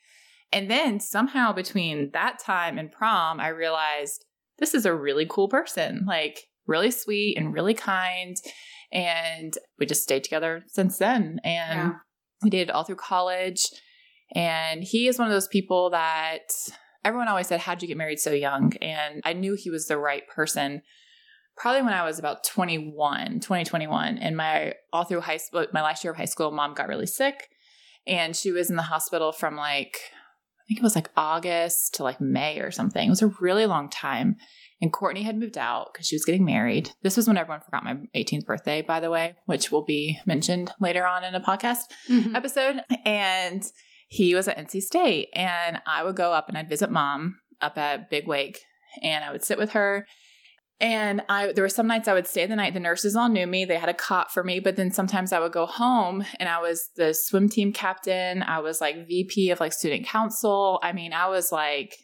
And 0.51 0.69
then 0.71 0.99
somehow 0.99 1.51
between 1.53 2.11
that 2.13 2.39
time 2.39 2.77
and 2.77 2.91
prom, 2.91 3.39
I 3.39 3.49
realized 3.49 4.25
this 4.59 4.73
is 4.73 4.85
a 4.85 4.95
really 4.95 5.25
cool 5.29 5.49
person, 5.49 6.05
like 6.07 6.39
really 6.65 6.91
sweet 6.91 7.37
and 7.37 7.53
really 7.53 7.73
kind. 7.73 8.35
And 8.91 9.53
we 9.77 9.85
just 9.85 10.03
stayed 10.03 10.23
together 10.23 10.63
since 10.67 10.97
then. 10.97 11.39
And 11.43 11.79
Yeah. 11.79 11.93
we 12.41 12.49
dated 12.49 12.71
all 12.71 12.83
through 12.83 12.95
college. 12.95 13.65
And 14.33 14.83
he 14.83 15.07
is 15.07 15.19
one 15.19 15.27
of 15.27 15.33
those 15.33 15.47
people 15.47 15.89
that 15.91 16.49
everyone 17.03 17.27
always 17.27 17.47
said, 17.47 17.61
How'd 17.61 17.81
you 17.81 17.87
get 17.87 17.97
married 17.97 18.19
so 18.19 18.31
young? 18.31 18.73
And 18.81 19.21
I 19.25 19.33
knew 19.33 19.55
he 19.55 19.69
was 19.69 19.87
the 19.87 19.97
right 19.97 20.27
person 20.27 20.81
probably 21.57 21.81
when 21.81 21.93
I 21.93 22.05
was 22.05 22.19
about 22.19 22.43
21, 22.43 23.39
2021. 23.39 24.17
And 24.19 24.37
my 24.37 24.75
all 24.93 25.03
through 25.03 25.21
high 25.21 25.37
school, 25.37 25.65
my 25.73 25.81
last 25.81 26.03
year 26.03 26.11
of 26.11 26.17
high 26.17 26.25
school, 26.25 26.51
mom 26.51 26.73
got 26.73 26.87
really 26.87 27.07
sick. 27.07 27.49
And 28.05 28.35
she 28.35 28.51
was 28.51 28.69
in 28.69 28.75
the 28.77 28.83
hospital 28.83 29.31
from 29.31 29.55
like, 29.57 29.97
think 30.67 30.79
it 30.79 30.83
was 30.83 30.95
like 30.95 31.09
August 31.15 31.95
to 31.95 32.03
like 32.03 32.19
May 32.21 32.59
or 32.59 32.71
something. 32.71 33.05
It 33.07 33.09
was 33.09 33.21
a 33.21 33.31
really 33.39 33.65
long 33.65 33.89
time. 33.89 34.35
And 34.81 34.93
Courtney 34.93 35.23
had 35.23 35.37
moved 35.37 35.57
out 35.57 35.91
because 35.93 36.05
she 36.07 36.15
was 36.15 36.25
getting 36.25 36.45
married. 36.45 36.91
This 37.01 37.17
was 37.17 37.27
when 37.27 37.37
everyone 37.37 37.61
forgot 37.61 37.83
my 37.83 37.95
18th 38.15 38.45
birthday, 38.45 38.81
by 38.83 38.99
the 38.99 39.09
way, 39.09 39.35
which 39.45 39.71
will 39.71 39.83
be 39.83 40.19
mentioned 40.25 40.71
later 40.79 41.05
on 41.07 41.23
in 41.23 41.33
a 41.33 41.39
podcast 41.41 41.85
Mhm. 42.09 42.35
episode. 42.35 42.81
And 43.05 43.63
he 44.07 44.35
was 44.35 44.47
at 44.47 44.57
NC 44.57 44.81
State. 44.81 45.29
And 45.33 45.81
I 45.87 46.03
would 46.03 46.15
go 46.15 46.31
up 46.31 46.47
and 46.47 46.57
I'd 46.57 46.69
visit 46.69 46.91
mom 46.91 47.39
up 47.59 47.77
at 47.77 48.09
Big 48.09 48.27
Wake. 48.27 48.59
And 49.01 49.23
I 49.25 49.31
would 49.31 49.43
sit 49.43 49.57
with 49.57 49.71
her. 49.71 50.05
And 50.79 51.23
I 51.27 51.51
there 51.53 51.63
were 51.63 51.69
some 51.69 51.87
nights 51.87 52.07
I 52.07 52.13
would 52.13 52.27
stay 52.27 52.45
the 52.45 52.55
night. 52.55 52.73
The 52.73 52.79
nurses 52.79 53.15
all 53.15 53.29
knew 53.29 53.47
me. 53.47 53.65
They 53.65 53.77
had 53.77 53.89
a 53.89 53.93
cot 53.93 54.31
for 54.31 54.43
me. 54.43 54.59
But 54.59 54.75
then 54.75 54.91
sometimes 54.91 55.33
I 55.33 55.39
would 55.39 55.51
go 55.51 55.65
home 55.65 56.23
and 56.39 56.47
I 56.47 56.61
was 56.61 56.89
the 56.95 57.13
swim 57.13 57.49
team 57.49 57.73
captain. 57.73 58.43
I 58.43 58.59
was 58.59 58.79
like 58.79 59.07
VP 59.07 59.49
of 59.49 59.59
like 59.59 59.73
student 59.73 60.05
council. 60.05 60.79
I 60.83 60.93
mean, 60.93 61.13
I 61.13 61.29
was 61.29 61.51
like 61.51 61.95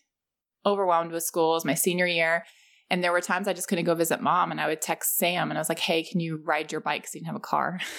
overwhelmed 0.65 1.11
with 1.11 1.23
school. 1.23 1.51
It 1.51 1.57
was 1.57 1.65
my 1.65 1.75
senior 1.75 2.07
year. 2.07 2.45
And 2.89 3.03
there 3.03 3.11
were 3.11 3.21
times 3.21 3.47
I 3.47 3.53
just 3.53 3.67
couldn't 3.67 3.85
go 3.85 3.95
visit 3.95 4.21
mom 4.21 4.51
and 4.51 4.59
I 4.59 4.67
would 4.67 4.81
text 4.81 5.17
Sam 5.17 5.49
and 5.49 5.57
I 5.57 5.61
was 5.61 5.69
like, 5.69 5.79
hey, 5.79 6.03
can 6.03 6.19
you 6.19 6.41
ride 6.43 6.71
your 6.71 6.81
bike? 6.81 7.03
Because 7.03 7.15
you 7.15 7.21
didn't 7.21 7.27
have 7.27 7.35
a 7.35 7.39
car. 7.39 7.79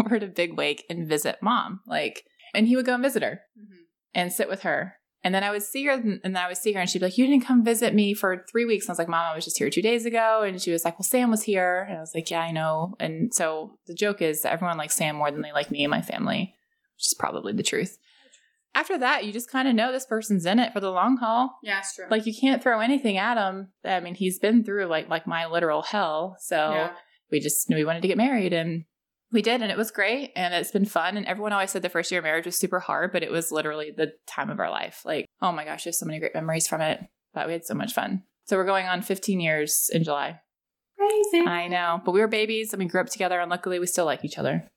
over 0.00 0.18
to 0.18 0.26
Big 0.26 0.56
Wake 0.56 0.84
and 0.90 1.08
visit 1.08 1.38
mom. 1.42 1.80
Like, 1.86 2.24
and 2.54 2.66
he 2.66 2.76
would 2.76 2.86
go 2.86 2.94
and 2.94 3.02
visit 3.02 3.22
her 3.22 3.40
mm-hmm. 3.58 3.82
and 4.14 4.32
sit 4.32 4.48
with 4.48 4.62
her. 4.62 4.94
And 5.24 5.34
then 5.34 5.42
I 5.42 5.50
would 5.50 5.62
see 5.64 5.84
her, 5.86 5.92
and 5.92 6.20
then 6.22 6.36
I 6.36 6.46
would 6.46 6.56
see 6.56 6.72
her, 6.72 6.80
and 6.80 6.88
she'd 6.88 7.00
be 7.00 7.06
like, 7.06 7.18
"You 7.18 7.26
didn't 7.26 7.44
come 7.44 7.64
visit 7.64 7.92
me 7.92 8.14
for 8.14 8.44
three 8.50 8.64
weeks." 8.64 8.84
And 8.86 8.90
I 8.90 8.92
was 8.92 8.98
like, 9.00 9.08
"Mom, 9.08 9.32
I 9.32 9.34
was 9.34 9.44
just 9.44 9.58
here 9.58 9.68
two 9.68 9.82
days 9.82 10.06
ago." 10.06 10.42
And 10.42 10.60
she 10.62 10.70
was 10.70 10.84
like, 10.84 10.96
"Well, 10.98 11.04
Sam 11.04 11.30
was 11.30 11.42
here." 11.42 11.86
And 11.88 11.96
I 11.98 12.00
was 12.00 12.14
like, 12.14 12.30
"Yeah, 12.30 12.40
I 12.40 12.52
know." 12.52 12.94
And 13.00 13.34
so 13.34 13.78
the 13.86 13.94
joke 13.94 14.22
is, 14.22 14.42
that 14.42 14.52
everyone 14.52 14.78
likes 14.78 14.94
Sam 14.94 15.16
more 15.16 15.30
than 15.32 15.42
they 15.42 15.52
like 15.52 15.70
me 15.72 15.82
and 15.82 15.90
my 15.90 16.02
family, 16.02 16.54
which 16.96 17.06
is 17.06 17.14
probably 17.18 17.52
the 17.52 17.64
truth. 17.64 17.98
After 18.74 18.96
that, 18.98 19.24
you 19.24 19.32
just 19.32 19.50
kind 19.50 19.66
of 19.66 19.74
know 19.74 19.90
this 19.90 20.06
person's 20.06 20.46
in 20.46 20.60
it 20.60 20.72
for 20.72 20.78
the 20.78 20.90
long 20.92 21.16
haul. 21.16 21.58
Yeah, 21.64 21.78
it's 21.80 21.96
true. 21.96 22.04
Like 22.08 22.26
you 22.26 22.34
can't 22.38 22.62
throw 22.62 22.78
anything 22.78 23.16
at 23.16 23.36
him. 23.36 23.72
I 23.84 23.98
mean, 23.98 24.14
he's 24.14 24.38
been 24.38 24.62
through 24.62 24.86
like 24.86 25.08
like 25.08 25.26
my 25.26 25.46
literal 25.46 25.82
hell. 25.82 26.36
So 26.38 26.56
Yeah. 26.56 26.92
we 27.32 27.40
just 27.40 27.68
knew 27.68 27.76
we 27.76 27.84
wanted 27.84 28.02
to 28.02 28.08
get 28.08 28.18
married 28.18 28.52
and 28.52 28.84
we 29.32 29.42
did 29.42 29.62
and 29.62 29.70
it 29.70 29.76
was 29.76 29.90
great 29.90 30.32
and 30.36 30.54
it's 30.54 30.70
been 30.70 30.84
fun 30.84 31.16
and 31.16 31.26
everyone 31.26 31.52
always 31.52 31.70
said 31.70 31.82
the 31.82 31.88
first 31.88 32.10
year 32.10 32.20
of 32.20 32.24
marriage 32.24 32.46
was 32.46 32.56
super 32.56 32.80
hard 32.80 33.12
but 33.12 33.22
it 33.22 33.30
was 33.30 33.52
literally 33.52 33.92
the 33.94 34.12
time 34.26 34.50
of 34.50 34.60
our 34.60 34.70
life. 34.70 35.02
Like 35.04 35.26
oh 35.42 35.52
my 35.52 35.64
gosh 35.64 35.84
there's 35.84 35.98
so 35.98 36.06
many 36.06 36.18
great 36.18 36.34
memories 36.34 36.66
from 36.66 36.80
it 36.80 37.00
but 37.34 37.46
we 37.46 37.52
had 37.52 37.64
so 37.64 37.74
much 37.74 37.92
fun. 37.92 38.22
So 38.46 38.56
we're 38.56 38.64
going 38.64 38.86
on 38.86 39.02
15 39.02 39.40
years 39.40 39.90
in 39.92 40.04
july. 40.04 40.40
Crazy. 40.96 41.46
i 41.46 41.68
know 41.68 42.00
but 42.04 42.10
we 42.10 42.20
were 42.20 42.28
babies 42.28 42.72
and 42.72 42.82
we 42.82 42.88
grew 42.88 43.00
up 43.00 43.08
together 43.08 43.38
and 43.38 43.50
luckily 43.50 43.78
we 43.78 43.86
still 43.86 44.04
like 44.04 44.24
each 44.24 44.38
other. 44.38 44.68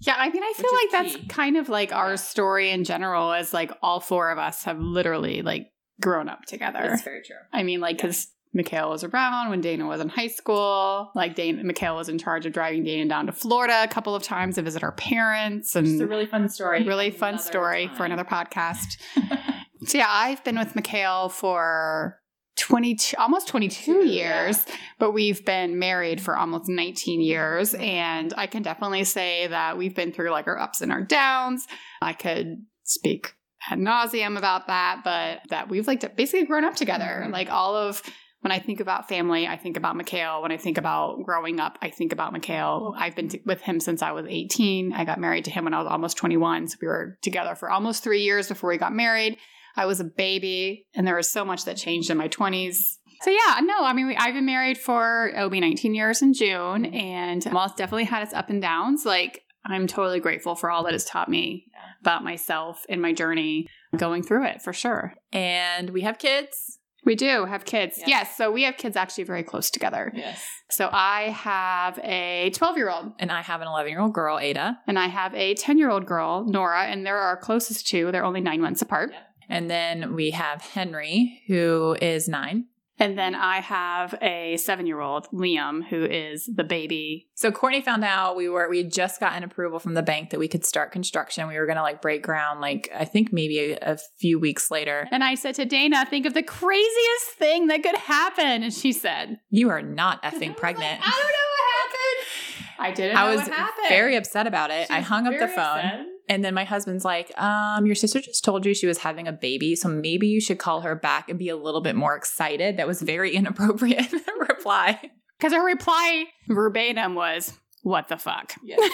Yeah, 0.00 0.14
I 0.16 0.30
mean, 0.30 0.42
I 0.42 0.52
feel 0.56 0.72
like 0.72 0.90
that's 0.92 1.16
key. 1.16 1.26
kind 1.26 1.56
of 1.56 1.68
like 1.68 1.92
our 1.92 2.16
story 2.16 2.70
in 2.70 2.84
general, 2.84 3.32
is 3.32 3.52
like 3.52 3.72
all 3.82 4.00
four 4.00 4.30
of 4.30 4.38
us 4.38 4.64
have 4.64 4.78
literally 4.78 5.42
like 5.42 5.72
grown 6.00 6.28
up 6.28 6.44
together. 6.44 6.80
It's 6.92 7.02
very 7.02 7.22
true. 7.22 7.36
I 7.52 7.62
mean, 7.64 7.80
like, 7.80 7.96
because 7.96 8.28
Mikhail 8.58 8.90
was 8.90 9.02
around 9.04 9.48
when 9.48 9.62
Dana 9.62 9.86
was 9.86 10.02
in 10.02 10.10
high 10.10 10.26
school. 10.28 11.10
Like, 11.14 11.34
Dana, 11.34 11.64
Mikhail 11.64 11.96
was 11.96 12.10
in 12.10 12.18
charge 12.18 12.44
of 12.44 12.52
driving 12.52 12.84
Dana 12.84 13.08
down 13.08 13.24
to 13.26 13.32
Florida 13.32 13.82
a 13.82 13.88
couple 13.88 14.14
of 14.14 14.22
times 14.22 14.56
to 14.56 14.62
visit 14.62 14.82
our 14.82 14.92
parents. 14.92 15.74
And 15.74 15.86
it's 15.86 16.00
a 16.00 16.06
really 16.06 16.26
fun 16.26 16.48
story 16.50 16.84
really 16.84 17.10
fun 17.10 17.38
story 17.38 17.88
for 17.96 18.04
another 18.04 18.24
podcast. 18.24 18.98
so, 19.86 19.96
yeah, 19.98 20.06
I've 20.08 20.44
been 20.44 20.58
with 20.58 20.76
Mikhail 20.76 21.30
for 21.30 22.20
22, 22.58 23.16
almost 23.18 23.46
22 23.48 24.04
Yeah. 24.04 24.44
years, 24.46 24.66
but 24.98 25.12
we've 25.12 25.44
been 25.44 25.78
married 25.78 26.20
for 26.20 26.36
almost 26.36 26.68
19 26.68 27.20
years. 27.20 27.72
And 27.74 28.34
I 28.36 28.46
can 28.48 28.62
definitely 28.62 29.04
say 29.04 29.46
that 29.46 29.78
we've 29.78 29.94
been 29.94 30.12
through 30.12 30.30
like 30.30 30.48
our 30.48 30.58
ups 30.58 30.80
and 30.80 30.90
our 30.92 31.02
downs. 31.02 31.66
I 32.02 32.12
could 32.12 32.64
speak 32.82 33.34
ad 33.70 33.78
nauseum 33.78 34.36
about 34.38 34.66
that, 34.68 35.02
but 35.04 35.40
that 35.50 35.68
we've 35.68 35.86
like 35.86 36.16
basically 36.16 36.46
grown 36.46 36.64
up 36.64 36.74
together. 36.74 37.22
Mhm. 37.26 37.32
Like 37.32 37.50
all 37.50 37.76
of 37.76 38.02
when 38.48 38.58
I 38.58 38.64
think 38.64 38.80
about 38.80 39.10
family, 39.10 39.46
I 39.46 39.58
think 39.58 39.76
about 39.76 39.94
Mikhail. 39.94 40.40
When 40.40 40.50
I 40.50 40.56
think 40.56 40.78
about 40.78 41.22
growing 41.22 41.60
up, 41.60 41.78
I 41.82 41.90
think 41.90 42.14
about 42.14 42.32
Mikhail. 42.32 42.94
I've 42.96 43.14
been 43.14 43.28
t- 43.28 43.42
with 43.44 43.60
him 43.60 43.78
since 43.78 44.00
I 44.00 44.12
was 44.12 44.24
18. 44.26 44.94
I 44.94 45.04
got 45.04 45.20
married 45.20 45.44
to 45.44 45.50
him 45.50 45.64
when 45.64 45.74
I 45.74 45.78
was 45.82 45.86
almost 45.86 46.16
21. 46.16 46.68
So 46.68 46.78
we 46.80 46.88
were 46.88 47.18
together 47.20 47.54
for 47.54 47.70
almost 47.70 48.02
three 48.02 48.22
years 48.22 48.48
before 48.48 48.70
we 48.70 48.78
got 48.78 48.94
married. 48.94 49.36
I 49.76 49.84
was 49.84 50.00
a 50.00 50.04
baby, 50.04 50.86
and 50.94 51.06
there 51.06 51.14
was 51.14 51.30
so 51.30 51.44
much 51.44 51.66
that 51.66 51.76
changed 51.76 52.08
in 52.08 52.16
my 52.16 52.28
20s. 52.28 52.76
So 53.20 53.28
yeah, 53.28 53.60
no, 53.60 53.84
I 53.84 53.92
mean, 53.92 54.06
we, 54.06 54.16
I've 54.16 54.32
been 54.32 54.46
married 54.46 54.78
for 54.78 55.30
it'll 55.36 55.50
be 55.50 55.60
19 55.60 55.94
years 55.94 56.22
in 56.22 56.32
June, 56.32 56.86
and 56.86 57.44
while 57.44 57.66
it's 57.66 57.74
definitely 57.74 58.04
had 58.04 58.22
its 58.22 58.32
up 58.32 58.48
and 58.48 58.62
downs, 58.62 59.04
like 59.04 59.42
I'm 59.66 59.86
totally 59.86 60.20
grateful 60.20 60.54
for 60.54 60.70
all 60.70 60.84
that 60.84 60.94
it's 60.94 61.04
taught 61.04 61.28
me 61.28 61.66
about 62.00 62.24
myself 62.24 62.86
and 62.88 63.02
my 63.02 63.12
journey 63.12 63.66
going 63.94 64.22
through 64.22 64.46
it 64.46 64.62
for 64.62 64.72
sure. 64.72 65.12
and 65.32 65.90
we 65.90 66.00
have 66.00 66.18
kids 66.18 66.77
We 67.08 67.14
do 67.16 67.46
have 67.46 67.64
kids. 67.64 67.94
Yes. 67.98 68.08
Yes. 68.08 68.36
So 68.36 68.52
we 68.52 68.62
have 68.68 68.76
kids 68.76 68.96
actually 69.02 69.24
very 69.24 69.42
close 69.42 69.70
together. 69.70 70.12
yes 70.14 70.38
So 70.70 70.90
I 70.92 71.30
have 71.30 71.98
a 72.04 72.50
12 72.50 72.76
year 72.76 72.90
old 72.90 73.06
and 73.18 73.32
i 73.32 73.40
have 73.50 73.60
an 73.62 73.68
11 73.68 73.90
year 73.92 74.00
old 74.00 74.12
girl 74.12 74.38
ada 74.38 74.78
and 74.86 74.98
I 74.98 75.08
have 75.20 75.32
a 75.34 75.54
10 75.54 75.78
year 75.78 75.90
old 75.90 76.04
girl, 76.06 76.44
Nora, 76.44 76.82
and 76.90 76.98
they're 77.04 77.16
our 77.30 77.36
closest 77.36 77.88
two. 77.88 78.12
They're 78.12 78.24
only 78.30 78.42
nine 78.50 78.60
months 78.60 78.82
apart. 78.82 79.10
and 79.56 79.64
then 79.70 80.14
we 80.14 80.26
have 80.32 80.60
henry 80.76 81.42
who 81.48 81.96
is 82.02 82.28
nine 82.28 82.58
And 83.00 83.16
then 83.16 83.34
I 83.34 83.60
have 83.60 84.14
a 84.20 84.56
seven 84.56 84.86
year 84.86 85.00
old, 85.00 85.28
Liam, 85.32 85.84
who 85.86 86.04
is 86.04 86.50
the 86.52 86.64
baby. 86.64 87.28
So 87.34 87.52
Courtney 87.52 87.80
found 87.80 88.04
out 88.04 88.36
we 88.36 88.48
were 88.48 88.68
we 88.68 88.78
had 88.78 88.92
just 88.92 89.20
gotten 89.20 89.44
approval 89.44 89.78
from 89.78 89.94
the 89.94 90.02
bank 90.02 90.30
that 90.30 90.40
we 90.40 90.48
could 90.48 90.64
start 90.64 90.90
construction. 90.92 91.46
We 91.46 91.58
were 91.58 91.66
gonna 91.66 91.82
like 91.82 92.02
break 92.02 92.22
ground 92.22 92.60
like 92.60 92.90
I 92.94 93.04
think 93.04 93.32
maybe 93.32 93.72
a, 93.72 93.78
a 93.94 93.98
few 94.18 94.38
weeks 94.40 94.70
later. 94.70 95.06
And 95.12 95.22
I 95.22 95.34
said 95.36 95.54
to 95.56 95.64
Dana, 95.64 96.06
think 96.06 96.26
of 96.26 96.34
the 96.34 96.42
craziest 96.42 97.26
thing 97.38 97.68
that 97.68 97.82
could 97.82 97.96
happen. 97.96 98.62
And 98.64 98.74
she 98.74 98.92
said, 98.92 99.38
You 99.50 99.70
are 99.70 99.82
not 99.82 100.22
effing 100.22 100.56
pregnant. 100.56 101.00
like, 101.00 101.08
I 101.08 101.10
don't 101.10 101.18
know 101.20 101.48
what 101.54 101.64
happened. 101.80 102.64
I 102.80 102.92
didn't 102.92 103.16
I 103.16 103.24
know 103.24 103.36
was 103.36 103.48
what 103.48 103.56
happened. 103.58 103.86
very 103.88 104.16
upset 104.16 104.46
about 104.46 104.70
it. 104.70 104.86
She 104.88 104.94
I 104.94 105.00
hung 105.00 105.26
up 105.26 105.32
the 105.38 105.48
phone. 105.48 105.78
upset. 105.78 106.06
And 106.28 106.44
then 106.44 106.52
my 106.54 106.64
husband's 106.64 107.04
like, 107.04 107.32
um, 107.40 107.86
your 107.86 107.94
sister 107.94 108.20
just 108.20 108.44
told 108.44 108.66
you 108.66 108.74
she 108.74 108.86
was 108.86 108.98
having 108.98 109.26
a 109.26 109.32
baby, 109.32 109.74
so 109.74 109.88
maybe 109.88 110.26
you 110.28 110.40
should 110.40 110.58
call 110.58 110.82
her 110.82 110.94
back 110.94 111.28
and 111.30 111.38
be 111.38 111.48
a 111.48 111.56
little 111.56 111.80
bit 111.80 111.96
more 111.96 112.14
excited. 112.16 112.76
That 112.76 112.86
was 112.86 113.00
very 113.02 113.34
inappropriate 113.34 114.12
reply. 114.48 115.10
Because 115.38 115.52
her 115.52 115.64
reply 115.64 116.24
verbatim 116.48 117.14
was, 117.14 117.52
What 117.82 118.08
the 118.08 118.16
fuck? 118.18 118.54
Yeah. 118.62 118.76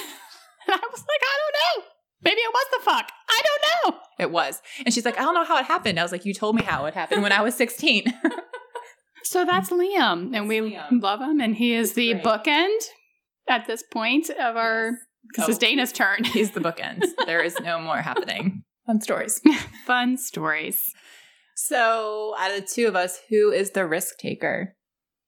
And 0.66 0.72
I 0.74 0.86
was 0.90 1.00
like, 1.00 1.20
I 1.22 1.38
don't 1.42 1.82
know. 1.82 1.90
Maybe 2.22 2.40
it 2.40 2.50
was 2.50 2.66
the 2.72 2.84
fuck. 2.90 3.10
I 3.28 3.42
don't 3.44 3.92
know. 3.94 4.00
It 4.18 4.30
was. 4.30 4.62
And 4.86 4.94
she's 4.94 5.04
like, 5.04 5.18
I 5.18 5.22
don't 5.22 5.34
know 5.34 5.44
how 5.44 5.58
it 5.58 5.66
happened. 5.66 6.00
I 6.00 6.02
was 6.02 6.10
like, 6.10 6.24
You 6.24 6.32
told 6.32 6.56
me 6.56 6.62
how 6.62 6.86
it 6.86 6.94
happened 6.94 7.22
when 7.22 7.32
I 7.32 7.42
was 7.42 7.54
16. 7.54 8.04
So 9.24 9.44
that's 9.44 9.70
Liam, 9.70 10.34
and 10.36 10.48
we 10.48 10.60
Liam. 10.60 11.02
love 11.02 11.20
him, 11.20 11.40
and 11.40 11.54
he 11.56 11.74
is 11.74 11.94
the 11.94 12.12
Great. 12.12 12.24
bookend 12.24 12.78
at 13.48 13.66
this 13.66 13.82
point 13.82 14.30
of 14.30 14.56
our. 14.56 14.92
Because 15.28 15.48
Oh. 15.48 15.50
it's 15.50 15.58
Dana's 15.58 15.92
turn. 15.92 16.24
He's 16.24 16.50
the 16.52 16.60
bookends. 16.60 17.06
There 17.26 17.42
is 17.42 17.58
no 17.60 17.80
more 17.80 17.98
happening. 17.98 18.62
Fun 18.86 19.00
stories. 19.00 19.40
Fun 19.86 20.16
stories. 20.16 20.92
So, 21.56 22.34
out 22.38 22.50
of 22.50 22.60
the 22.60 22.66
two 22.66 22.86
of 22.88 22.96
us, 22.96 23.18
who 23.30 23.50
is 23.52 23.70
the 23.70 23.86
risk 23.86 24.18
taker? 24.18 24.74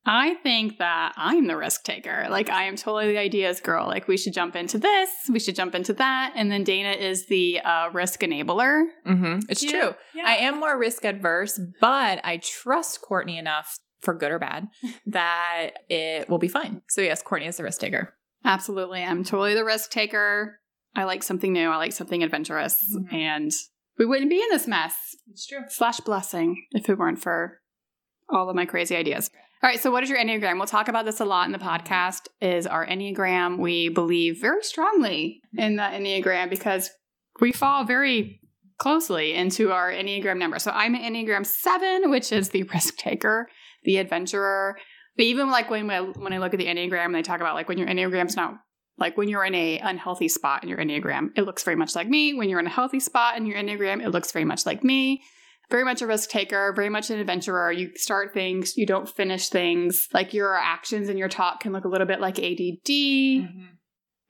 I 0.08 0.34
think 0.34 0.78
that 0.78 1.14
I'm 1.16 1.46
the 1.48 1.56
risk 1.56 1.82
taker. 1.82 2.26
Like, 2.30 2.48
I 2.48 2.64
am 2.64 2.76
totally 2.76 3.08
the 3.08 3.18
ideas 3.18 3.60
girl. 3.60 3.86
Like, 3.86 4.06
we 4.06 4.16
should 4.16 4.34
jump 4.34 4.54
into 4.54 4.78
this, 4.78 5.10
we 5.32 5.40
should 5.40 5.56
jump 5.56 5.74
into 5.74 5.92
that. 5.94 6.32
And 6.36 6.50
then 6.50 6.62
Dana 6.62 6.90
is 6.92 7.26
the 7.26 7.60
uh, 7.60 7.90
risk 7.92 8.20
enabler. 8.20 8.84
Mm-hmm. 9.06 9.38
It's 9.48 9.64
Yeah. 9.64 9.70
true. 9.70 9.94
Yeah. 10.14 10.24
I 10.26 10.36
am 10.36 10.60
more 10.60 10.78
risk 10.78 11.04
adverse, 11.04 11.58
but 11.80 12.20
I 12.24 12.36
trust 12.42 13.00
Courtney 13.02 13.36
enough, 13.38 13.78
for 14.00 14.14
good 14.14 14.30
or 14.30 14.38
bad, 14.38 14.68
that 15.06 15.70
it 15.88 16.28
will 16.28 16.38
be 16.38 16.48
fine. 16.48 16.82
So, 16.88 17.00
yes, 17.00 17.22
Courtney 17.22 17.48
is 17.48 17.56
the 17.56 17.64
risk 17.64 17.80
taker. 17.80 18.14
Absolutely. 18.44 19.02
I'm 19.02 19.24
totally 19.24 19.54
the 19.54 19.64
risk 19.64 19.90
taker. 19.90 20.60
I 20.94 21.04
like 21.04 21.22
something 21.22 21.52
new, 21.52 21.68
I 21.68 21.76
like 21.76 21.92
something 21.92 22.22
adventurous. 22.22 22.76
Mhm. 22.96 23.12
And 23.12 23.52
we 23.98 24.06
wouldn't 24.06 24.30
be 24.30 24.40
in 24.40 24.48
this 24.50 24.66
mess. 24.66 24.94
It's 25.30 25.46
true. 25.46 25.60
slash 25.68 26.00
blessing 26.00 26.64
if 26.72 26.88
it 26.88 26.98
weren't 26.98 27.20
for 27.20 27.60
all 28.28 28.48
of 28.48 28.56
my 28.56 28.64
crazy 28.66 28.96
ideas. 28.96 29.30
All 29.62 29.70
right, 29.70 29.80
so 29.80 29.90
what 29.90 30.02
is 30.02 30.10
your 30.10 30.18
Enneagram? 30.18 30.56
We'll 30.58 30.66
talk 30.66 30.88
about 30.88 31.06
this 31.06 31.20
a 31.20 31.24
lot 31.24 31.46
in 31.46 31.52
the 31.52 31.58
podcast. 31.58 32.28
Is 32.40 32.66
our 32.66 32.86
Enneagram, 32.86 33.58
we 33.58 33.88
believe 33.88 34.38
very 34.40 34.62
strongly 34.62 35.40
in 35.56 35.76
the 35.76 35.82
Enneagram 35.82 36.50
because 36.50 36.90
we 37.40 37.52
fall 37.52 37.84
very 37.84 38.40
closely 38.78 39.32
into 39.34 39.72
our 39.72 39.90
Enneagram 39.90 40.38
number. 40.38 40.58
So 40.58 40.70
I'm 40.72 40.94
an 40.94 41.02
Enneagram 41.02 41.46
7, 41.46 42.10
which 42.10 42.32
is 42.32 42.50
the 42.50 42.62
risk 42.74 42.96
taker, 42.96 43.48
the 43.84 43.96
adventurer. 43.96 44.76
But 45.16 45.24
even 45.24 45.50
like 45.50 45.70
when 45.70 45.90
I, 45.90 46.00
when 46.00 46.32
I 46.32 46.38
look 46.38 46.54
at 46.54 46.58
the 46.58 46.66
Enneagram 46.66 47.06
and 47.06 47.14
they 47.14 47.22
talk 47.22 47.40
about 47.40 47.54
like 47.54 47.68
when 47.68 47.78
your 47.78 47.88
Enneagram's 47.88 48.36
not 48.36 48.54
like 48.98 49.16
when 49.16 49.28
you're 49.28 49.44
in 49.44 49.54
a 49.54 49.78
unhealthy 49.78 50.28
spot 50.28 50.62
in 50.62 50.68
your 50.68 50.78
Enneagram, 50.78 51.30
it 51.36 51.42
looks 51.42 51.62
very 51.62 51.76
much 51.76 51.94
like 51.94 52.08
me. 52.08 52.34
When 52.34 52.48
you're 52.48 52.60
in 52.60 52.66
a 52.66 52.70
healthy 52.70 53.00
spot 53.00 53.36
in 53.36 53.46
your 53.46 53.58
Enneagram, 53.58 54.02
it 54.04 54.10
looks 54.10 54.32
very 54.32 54.44
much 54.44 54.64
like 54.66 54.82
me 54.82 55.22
very 55.70 55.84
much 55.84 56.02
a 56.02 56.06
risk 56.06 56.30
taker, 56.30 56.72
very 56.74 56.88
much 56.88 57.10
an 57.10 57.18
adventurer. 57.18 57.72
You 57.72 57.90
start 57.96 58.32
things, 58.32 58.76
you 58.76 58.86
don't 58.86 59.08
finish 59.08 59.48
things. 59.48 60.08
Like 60.12 60.32
your 60.32 60.54
actions 60.54 61.08
and 61.08 61.18
your 61.18 61.28
talk 61.28 61.60
can 61.60 61.72
look 61.72 61.84
a 61.84 61.88
little 61.88 62.06
bit 62.06 62.20
like 62.20 62.38
ADD. 62.38 62.88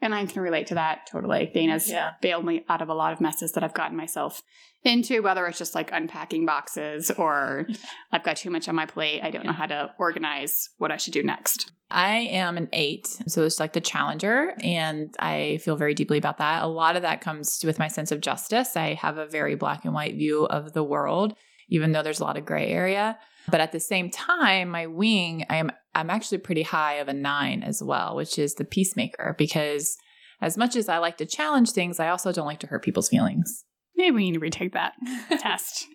And 0.02 0.14
I 0.14 0.26
can 0.26 0.42
relate 0.42 0.66
to 0.68 0.74
that 0.74 1.06
totally. 1.10 1.50
Dana's 1.54 1.90
Yeah. 1.90 2.12
bailed 2.20 2.44
me 2.44 2.64
out 2.68 2.82
of 2.82 2.88
a 2.88 2.94
lot 2.94 3.12
of 3.12 3.20
messes 3.20 3.52
that 3.52 3.64
I've 3.64 3.74
gotten 3.74 3.96
myself 3.96 4.42
into, 4.84 5.22
whether 5.22 5.46
it's 5.46 5.58
just 5.58 5.74
like 5.74 5.90
unpacking 5.92 6.44
boxes 6.46 7.10
or 7.12 7.66
I've 8.12 8.22
got 8.22 8.36
too 8.36 8.50
much 8.50 8.68
on 8.68 8.74
my 8.74 8.86
plate. 8.86 9.22
I 9.22 9.30
don't 9.30 9.46
know 9.46 9.52
how 9.52 9.66
to 9.66 9.90
organize 9.98 10.68
what 10.78 10.92
I 10.92 10.96
should 10.98 11.14
do 11.14 11.22
next. 11.22 11.72
I 11.90 12.16
am 12.30 12.56
an 12.56 12.68
eight, 12.72 13.06
so 13.28 13.44
it's 13.44 13.60
like 13.60 13.72
the 13.72 13.80
challenger, 13.80 14.54
and 14.64 15.14
I 15.20 15.60
feel 15.62 15.76
very 15.76 15.94
deeply 15.94 16.18
about 16.18 16.38
that. 16.38 16.64
A 16.64 16.66
lot 16.66 16.96
of 16.96 17.02
that 17.02 17.20
comes 17.20 17.62
with 17.64 17.78
my 17.78 17.86
sense 17.86 18.10
of 18.10 18.20
justice. 18.20 18.76
I 18.76 18.94
have 18.94 19.18
a 19.18 19.26
very 19.26 19.54
black 19.54 19.84
and 19.84 19.94
white 19.94 20.16
view 20.16 20.46
of 20.46 20.72
the 20.72 20.82
world, 20.82 21.34
even 21.68 21.92
though 21.92 22.02
there's 22.02 22.18
a 22.18 22.24
lot 22.24 22.36
of 22.36 22.44
gray 22.44 22.66
area. 22.70 23.16
But 23.50 23.60
at 23.60 23.72
the 23.72 23.80
same 23.80 24.10
time, 24.10 24.70
my 24.70 24.86
wing, 24.86 25.44
I 25.48 25.56
am 25.56 25.70
I'm 25.94 26.10
actually 26.10 26.38
pretty 26.38 26.62
high 26.62 26.94
of 26.94 27.08
a 27.08 27.14
nine 27.14 27.62
as 27.62 27.82
well, 27.82 28.16
which 28.16 28.38
is 28.38 28.54
the 28.54 28.64
peacemaker, 28.64 29.34
because 29.38 29.96
as 30.42 30.58
much 30.58 30.76
as 30.76 30.88
I 30.88 30.98
like 30.98 31.16
to 31.18 31.26
challenge 31.26 31.70
things, 31.70 31.98
I 31.98 32.08
also 32.08 32.32
don't 32.32 32.46
like 32.46 32.60
to 32.60 32.66
hurt 32.66 32.82
people's 32.84 33.08
feelings. 33.08 33.64
Maybe 33.96 34.14
we 34.16 34.24
need 34.26 34.34
to 34.34 34.40
retake 34.40 34.74
that 34.74 34.92
test. 35.40 35.86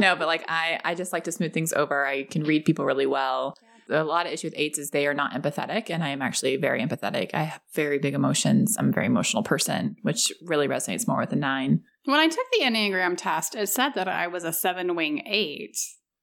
no, 0.00 0.16
but 0.16 0.26
like 0.26 0.44
I, 0.48 0.80
I 0.84 0.94
just 0.96 1.12
like 1.12 1.24
to 1.24 1.32
smooth 1.32 1.52
things 1.54 1.72
over. 1.72 2.04
I 2.04 2.24
can 2.24 2.42
read 2.42 2.64
people 2.64 2.84
really 2.84 3.06
well. 3.06 3.54
a 3.88 4.02
lot 4.02 4.26
of 4.26 4.32
issue 4.32 4.48
with 4.48 4.54
eights 4.56 4.78
is 4.78 4.90
they 4.90 5.06
are 5.06 5.14
not 5.14 5.32
empathetic, 5.32 5.90
and 5.90 6.02
I 6.02 6.08
am 6.08 6.22
actually 6.22 6.56
very 6.56 6.82
empathetic. 6.82 7.30
I 7.32 7.44
have 7.44 7.60
very 7.74 7.98
big 8.00 8.14
emotions. 8.14 8.76
I'm 8.78 8.88
a 8.88 8.92
very 8.92 9.06
emotional 9.06 9.44
person, 9.44 9.94
which 10.02 10.32
really 10.42 10.66
resonates 10.66 11.06
more 11.06 11.20
with 11.20 11.32
a 11.32 11.36
nine. 11.36 11.82
When 12.04 12.18
I 12.18 12.26
took 12.26 12.46
the 12.58 12.64
Enneagram 12.64 13.16
test, 13.16 13.54
it 13.54 13.68
said 13.68 13.90
that 13.90 14.08
I 14.08 14.26
was 14.26 14.42
a 14.42 14.52
seven 14.52 14.96
wing 14.96 15.22
eight, 15.26 15.76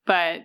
but 0.07 0.41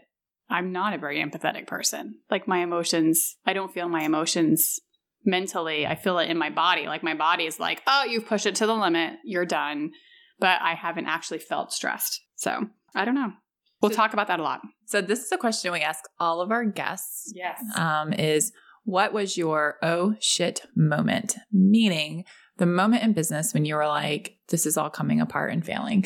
I'm 0.51 0.73
not 0.73 0.93
a 0.93 0.99
very 0.99 1.19
empathetic 1.25 1.67
person. 1.67 2.17
Like 2.31 2.47
my 2.47 2.59
emotions, 2.59 3.37
I 3.47 3.55
don't 3.55 3.73
feel 3.73 3.89
my 3.89 4.03
emotions 4.03 4.79
mentally. 5.25 5.87
I 5.87 5.95
feel 5.95 6.19
it 6.19 6.29
in 6.29 6.37
my 6.37 6.51
body. 6.51 6.87
Like 6.87 7.03
my 7.03 7.15
body 7.15 7.47
is 7.47 7.59
like, 7.59 7.81
oh, 7.87 8.05
you've 8.05 8.27
pushed 8.27 8.45
it 8.45 8.57
to 8.57 8.67
the 8.67 8.75
limit, 8.75 9.15
you're 9.25 9.47
done. 9.47 9.93
But 10.39 10.61
I 10.61 10.75
haven't 10.75 11.07
actually 11.07 11.39
felt 11.39 11.73
stressed. 11.73 12.21
So 12.35 12.67
I 12.95 13.05
don't 13.07 13.15
know. 13.15 13.33
We'll 13.81 13.91
So- 13.93 13.97
talk 13.97 14.13
about 14.13 14.27
that 14.29 14.41
a 14.41 14.43
lot. 14.43 14.61
So 14.87 15.01
this 15.01 15.21
is 15.25 15.33
a 15.33 15.39
question 15.39 15.73
we 15.73 15.81
ask 15.81 16.05
all 16.21 16.41
of 16.43 16.51
our 16.51 16.65
guests. 16.65 17.33
Yes. 17.35 17.63
Um, 17.77 18.13
is 18.13 18.53
what 18.85 19.13
was 19.13 19.39
your 19.39 19.77
oh 19.83 20.17
shit 20.21 20.63
moment? 20.77 21.37
Meaning 21.53 22.25
the 22.59 22.67
moment 22.67 23.03
in 23.05 23.13
business 23.13 23.55
when 23.55 23.65
you 23.65 23.77
were 23.77 23.87
like, 23.87 24.37
this 24.49 24.67
is 24.67 24.77
all 24.77 24.91
coming 24.91 25.21
apart 25.21 25.53
and 25.53 25.65
failing. 25.65 26.05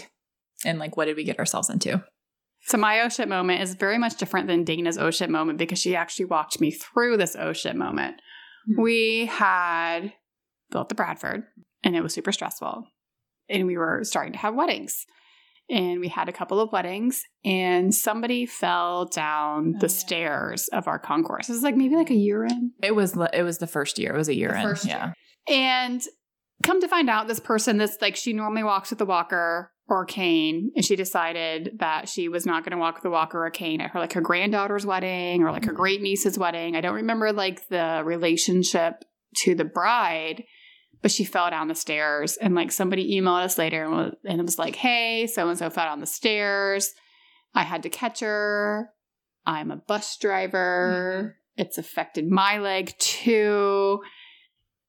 And 0.64 0.78
like, 0.78 0.96
what 0.96 1.06
did 1.06 1.16
we 1.16 1.24
get 1.24 1.38
ourselves 1.38 1.68
into? 1.70 2.04
So 2.66 2.76
my 2.78 3.00
oh 3.00 3.08
shit 3.08 3.28
moment 3.28 3.62
is 3.62 3.74
very 3.74 3.98
much 3.98 4.16
different 4.16 4.48
than 4.48 4.64
Dana's 4.64 4.98
oh 4.98 5.10
shit 5.10 5.30
moment 5.30 5.58
because 5.58 5.78
she 5.78 5.94
actually 5.96 6.24
walked 6.26 6.60
me 6.60 6.70
through 6.70 7.16
this 7.16 7.36
oh 7.38 7.52
shit 7.52 7.76
moment. 7.76 8.20
Mhm. 8.68 8.82
We 8.82 9.26
had 9.26 10.12
built 10.70 10.88
the 10.88 10.94
Bradford 10.96 11.44
and 11.84 11.94
it 11.94 12.02
was 12.02 12.12
super 12.14 12.32
stressful. 12.32 12.84
And 13.48 13.66
we 13.66 13.76
were 13.76 14.00
starting 14.02 14.32
to 14.32 14.38
have 14.40 14.54
weddings. 14.54 15.06
And 15.68 15.98
we 16.00 16.08
had 16.08 16.28
a 16.28 16.32
couple 16.32 16.60
of 16.60 16.70
weddings 16.72 17.22
and 17.44 17.92
somebody 17.94 18.46
fell 18.46 19.04
down 19.06 19.74
Oh, 19.76 19.78
the 19.80 19.86
yeah. 19.86 19.92
stairs 19.98 20.68
of 20.68 20.86
our 20.88 20.98
concourse. 20.98 21.48
It 21.48 21.52
was 21.52 21.62
like 21.62 21.76
maybe 21.76 21.96
like 21.96 22.10
a 22.10 22.14
year 22.14 22.44
in. 22.44 22.72
It 22.82 22.94
was 22.94 23.16
it 23.32 23.42
was 23.42 23.58
the 23.58 23.66
first 23.66 23.98
year. 23.98 24.14
It 24.14 24.18
was 24.18 24.28
a 24.28 24.34
year 24.34 24.50
The 24.50 24.56
in. 24.58 24.62
first 24.62 24.84
yeah. 24.86 25.12
And 25.48 26.02
come 26.64 26.80
to 26.80 26.88
find 26.88 27.08
out, 27.10 27.28
this 27.28 27.38
person, 27.40 27.76
this 27.78 27.98
like 28.00 28.16
she 28.16 28.32
normally 28.32 28.64
walks 28.64 28.90
with 28.90 29.00
a 29.00 29.04
walker 29.04 29.70
or 29.88 30.04
cane, 30.04 30.72
and 30.74 30.84
she 30.84 30.96
decided 30.96 31.76
that 31.78 32.08
she 32.08 32.28
was 32.28 32.44
not 32.44 32.64
going 32.64 32.72
to 32.72 32.78
walk 32.78 33.02
the 33.02 33.08
a 33.08 33.10
walker 33.10 33.38
or 33.38 33.46
a 33.46 33.50
cane 33.52 33.80
at 33.80 33.90
her 33.90 34.00
like 34.00 34.12
her 34.14 34.20
granddaughter's 34.20 34.84
wedding 34.84 35.42
or 35.42 35.52
like 35.52 35.64
her 35.64 35.70
mm-hmm. 35.70 35.80
great 35.80 36.02
niece's 36.02 36.38
wedding. 36.38 36.74
I 36.74 36.80
don't 36.80 36.96
remember 36.96 37.32
like 37.32 37.68
the 37.68 38.02
relationship 38.04 39.04
to 39.38 39.54
the 39.54 39.64
bride, 39.64 40.44
but 41.02 41.12
she 41.12 41.24
fell 41.24 41.50
down 41.50 41.68
the 41.68 41.74
stairs, 41.74 42.36
and 42.36 42.54
like 42.54 42.72
somebody 42.72 43.16
emailed 43.16 43.44
us 43.44 43.58
later 43.58 43.84
and 43.84 43.92
was, 43.92 44.14
and 44.24 44.40
it 44.40 44.44
was 44.44 44.58
like, 44.58 44.76
"Hey, 44.76 45.28
so 45.28 45.48
and 45.48 45.58
so 45.58 45.70
fell 45.70 45.86
down 45.86 46.00
the 46.00 46.06
stairs. 46.06 46.92
I 47.54 47.62
had 47.62 47.84
to 47.84 47.88
catch 47.88 48.20
her. 48.20 48.90
I'm 49.44 49.70
a 49.70 49.76
bus 49.76 50.16
driver. 50.18 51.36
Mm-hmm. 51.36 51.62
It's 51.62 51.78
affected 51.78 52.28
my 52.28 52.58
leg 52.58 52.92
too." 52.98 54.00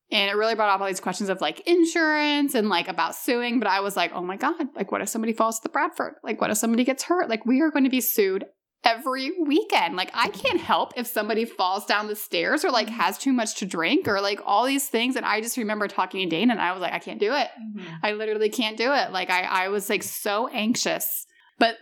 And 0.10 0.30
it 0.30 0.36
really 0.36 0.56
brought 0.56 0.74
up 0.74 0.80
all 0.80 0.88
these 0.88 1.02
questions 1.02 1.30
of 1.30 1.41
like 1.41 1.60
insurance 1.67 2.56
and 2.56 2.70
like 2.70 2.88
about 2.88 3.15
suing. 3.15 3.60
But 3.60 3.67
I 3.67 3.82
was 3.82 3.98
like, 3.98 4.12
oh 4.13 4.22
my 4.22 4.38
God, 4.38 4.67
like 4.76 4.91
what 4.91 5.02
if 5.02 5.10
somebody 5.10 5.34
falls 5.34 5.60
to 5.60 5.63
the 5.63 5.70
Bradford? 5.70 6.13
Like 6.24 6.39
what 6.39 6.50
if 6.50 6.58
somebody 6.58 6.86
gets 6.86 7.04
hurt? 7.04 7.30
Like 7.30 7.46
we 7.46 7.62
are 7.62 7.72
going 7.72 7.84
to 7.84 7.89
be 7.89 8.02
sued 8.02 8.46
every 8.84 9.32
weekend. 9.46 9.98
Like 9.98 10.12
I 10.13 10.30
can't 10.30 10.62
help 10.62 10.93
if 10.96 11.08
somebody 11.08 11.43
falls 11.43 11.86
down 11.86 12.08
the 12.08 12.15
stairs 12.15 12.63
or 12.63 12.72
like 12.72 12.88
mm-hmm. 12.88 12.96
has 12.96 13.17
too 13.17 13.34
much 13.34 13.56
to 13.56 13.65
drink 13.65 14.08
or 14.08 14.22
like 14.22 14.39
all 14.46 14.65
these 14.65 14.88
things. 14.88 15.17
And 15.17 15.26
I 15.26 15.41
just 15.41 15.58
remember 15.58 15.88
talking 15.88 16.28
to 16.28 16.36
Dana 16.36 16.54
and 16.54 16.62
I 16.62 16.72
was 16.72 16.82
like, 16.82 16.93
I 16.93 17.00
can't 17.00 17.20
do 17.20 17.34
it. 17.34 17.50
Mm-hmm. 17.60 17.88
I 18.02 18.13
literally 18.13 18.50
can't 18.50 18.78
do 18.78 18.93
it. 18.93 19.12
Like 19.12 19.30
I, 19.30 19.41
I 19.41 19.67
was 19.70 19.89
like 19.89 20.04
so 20.04 20.48
anxious, 20.48 21.26
but 21.60 21.76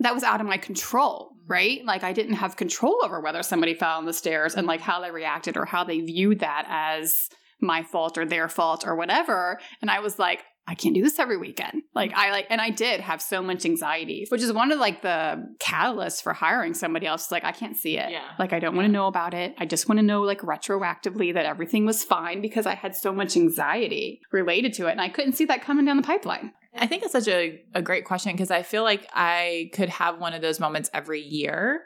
that 0.00 0.14
was 0.14 0.22
out 0.22 0.40
of 0.40 0.46
my 0.46 0.58
control, 0.58 1.30
mm-hmm. 1.32 1.52
right? 1.52 1.84
Like 1.84 2.04
I 2.04 2.12
didn't 2.12 2.34
have 2.34 2.56
control 2.56 2.98
over 3.02 3.20
whether 3.20 3.42
somebody 3.42 3.74
fell 3.74 3.96
on 3.96 4.04
the 4.04 4.12
stairs 4.12 4.54
and 4.54 4.66
like 4.66 4.82
how 4.82 5.00
they 5.00 5.10
reacted 5.10 5.56
or 5.56 5.64
how 5.64 5.84
they 5.84 6.00
viewed 6.00 6.40
that 6.40 6.66
as 6.68 7.30
my 7.60 7.82
fault 7.82 8.18
or 8.18 8.24
their 8.24 8.48
fault 8.48 8.86
or 8.86 8.96
whatever. 8.96 9.60
And 9.80 9.90
I 9.90 10.00
was 10.00 10.18
like, 10.18 10.42
I 10.66 10.74
can't 10.74 10.94
do 10.94 11.02
this 11.02 11.18
every 11.18 11.36
weekend. 11.36 11.82
Like 11.94 12.12
I 12.14 12.30
like, 12.30 12.46
and 12.48 12.60
I 12.60 12.70
did 12.70 13.00
have 13.00 13.20
so 13.20 13.42
much 13.42 13.64
anxiety, 13.64 14.26
which 14.28 14.40
is 14.40 14.52
one 14.52 14.70
of 14.70 14.78
like 14.78 15.02
the 15.02 15.42
catalysts 15.58 16.22
for 16.22 16.32
hiring 16.32 16.74
somebody 16.74 17.06
else. 17.06 17.32
Like 17.32 17.44
I 17.44 17.50
can't 17.50 17.76
see 17.76 17.98
it. 17.98 18.10
Yeah. 18.10 18.28
Like 18.38 18.52
I 18.52 18.60
don't 18.60 18.76
want 18.76 18.86
to 18.86 18.92
know 18.92 19.08
about 19.08 19.34
it. 19.34 19.54
I 19.58 19.66
just 19.66 19.88
want 19.88 19.98
to 19.98 20.04
know 20.04 20.22
like 20.22 20.42
retroactively 20.42 21.34
that 21.34 21.44
everything 21.44 21.86
was 21.86 22.04
fine 22.04 22.40
because 22.40 22.66
I 22.66 22.76
had 22.76 22.94
so 22.94 23.12
much 23.12 23.36
anxiety 23.36 24.20
related 24.30 24.72
to 24.74 24.86
it, 24.86 24.92
and 24.92 25.00
I 25.00 25.08
couldn't 25.08 25.32
see 25.32 25.46
that 25.46 25.62
coming 25.62 25.86
down 25.86 25.96
the 25.96 26.04
pipeline. 26.04 26.52
I 26.76 26.86
think 26.86 27.02
it's 27.02 27.12
such 27.12 27.26
a, 27.26 27.60
a 27.74 27.82
great 27.82 28.04
question 28.04 28.30
because 28.32 28.52
I 28.52 28.62
feel 28.62 28.84
like 28.84 29.08
I 29.12 29.70
could 29.74 29.88
have 29.88 30.20
one 30.20 30.34
of 30.34 30.42
those 30.42 30.60
moments 30.60 30.88
every 30.94 31.20
year, 31.20 31.80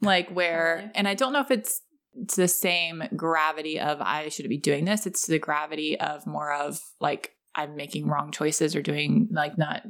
like 0.00 0.28
where, 0.30 0.90
and 0.96 1.06
I 1.06 1.14
don't 1.14 1.32
know 1.32 1.40
if 1.40 1.52
it's 1.52 1.82
it's 2.16 2.36
the 2.36 2.48
same 2.48 3.02
gravity 3.16 3.80
of 3.80 4.00
I 4.00 4.28
should 4.28 4.48
be 4.48 4.58
doing 4.58 4.84
this. 4.84 5.06
It's 5.06 5.26
the 5.26 5.38
gravity 5.38 5.98
of 5.98 6.26
more 6.26 6.52
of 6.52 6.80
like 7.00 7.32
I'm 7.54 7.76
making 7.76 8.08
wrong 8.08 8.30
choices 8.30 8.74
or 8.74 8.82
doing 8.82 9.28
like 9.32 9.58
not 9.58 9.82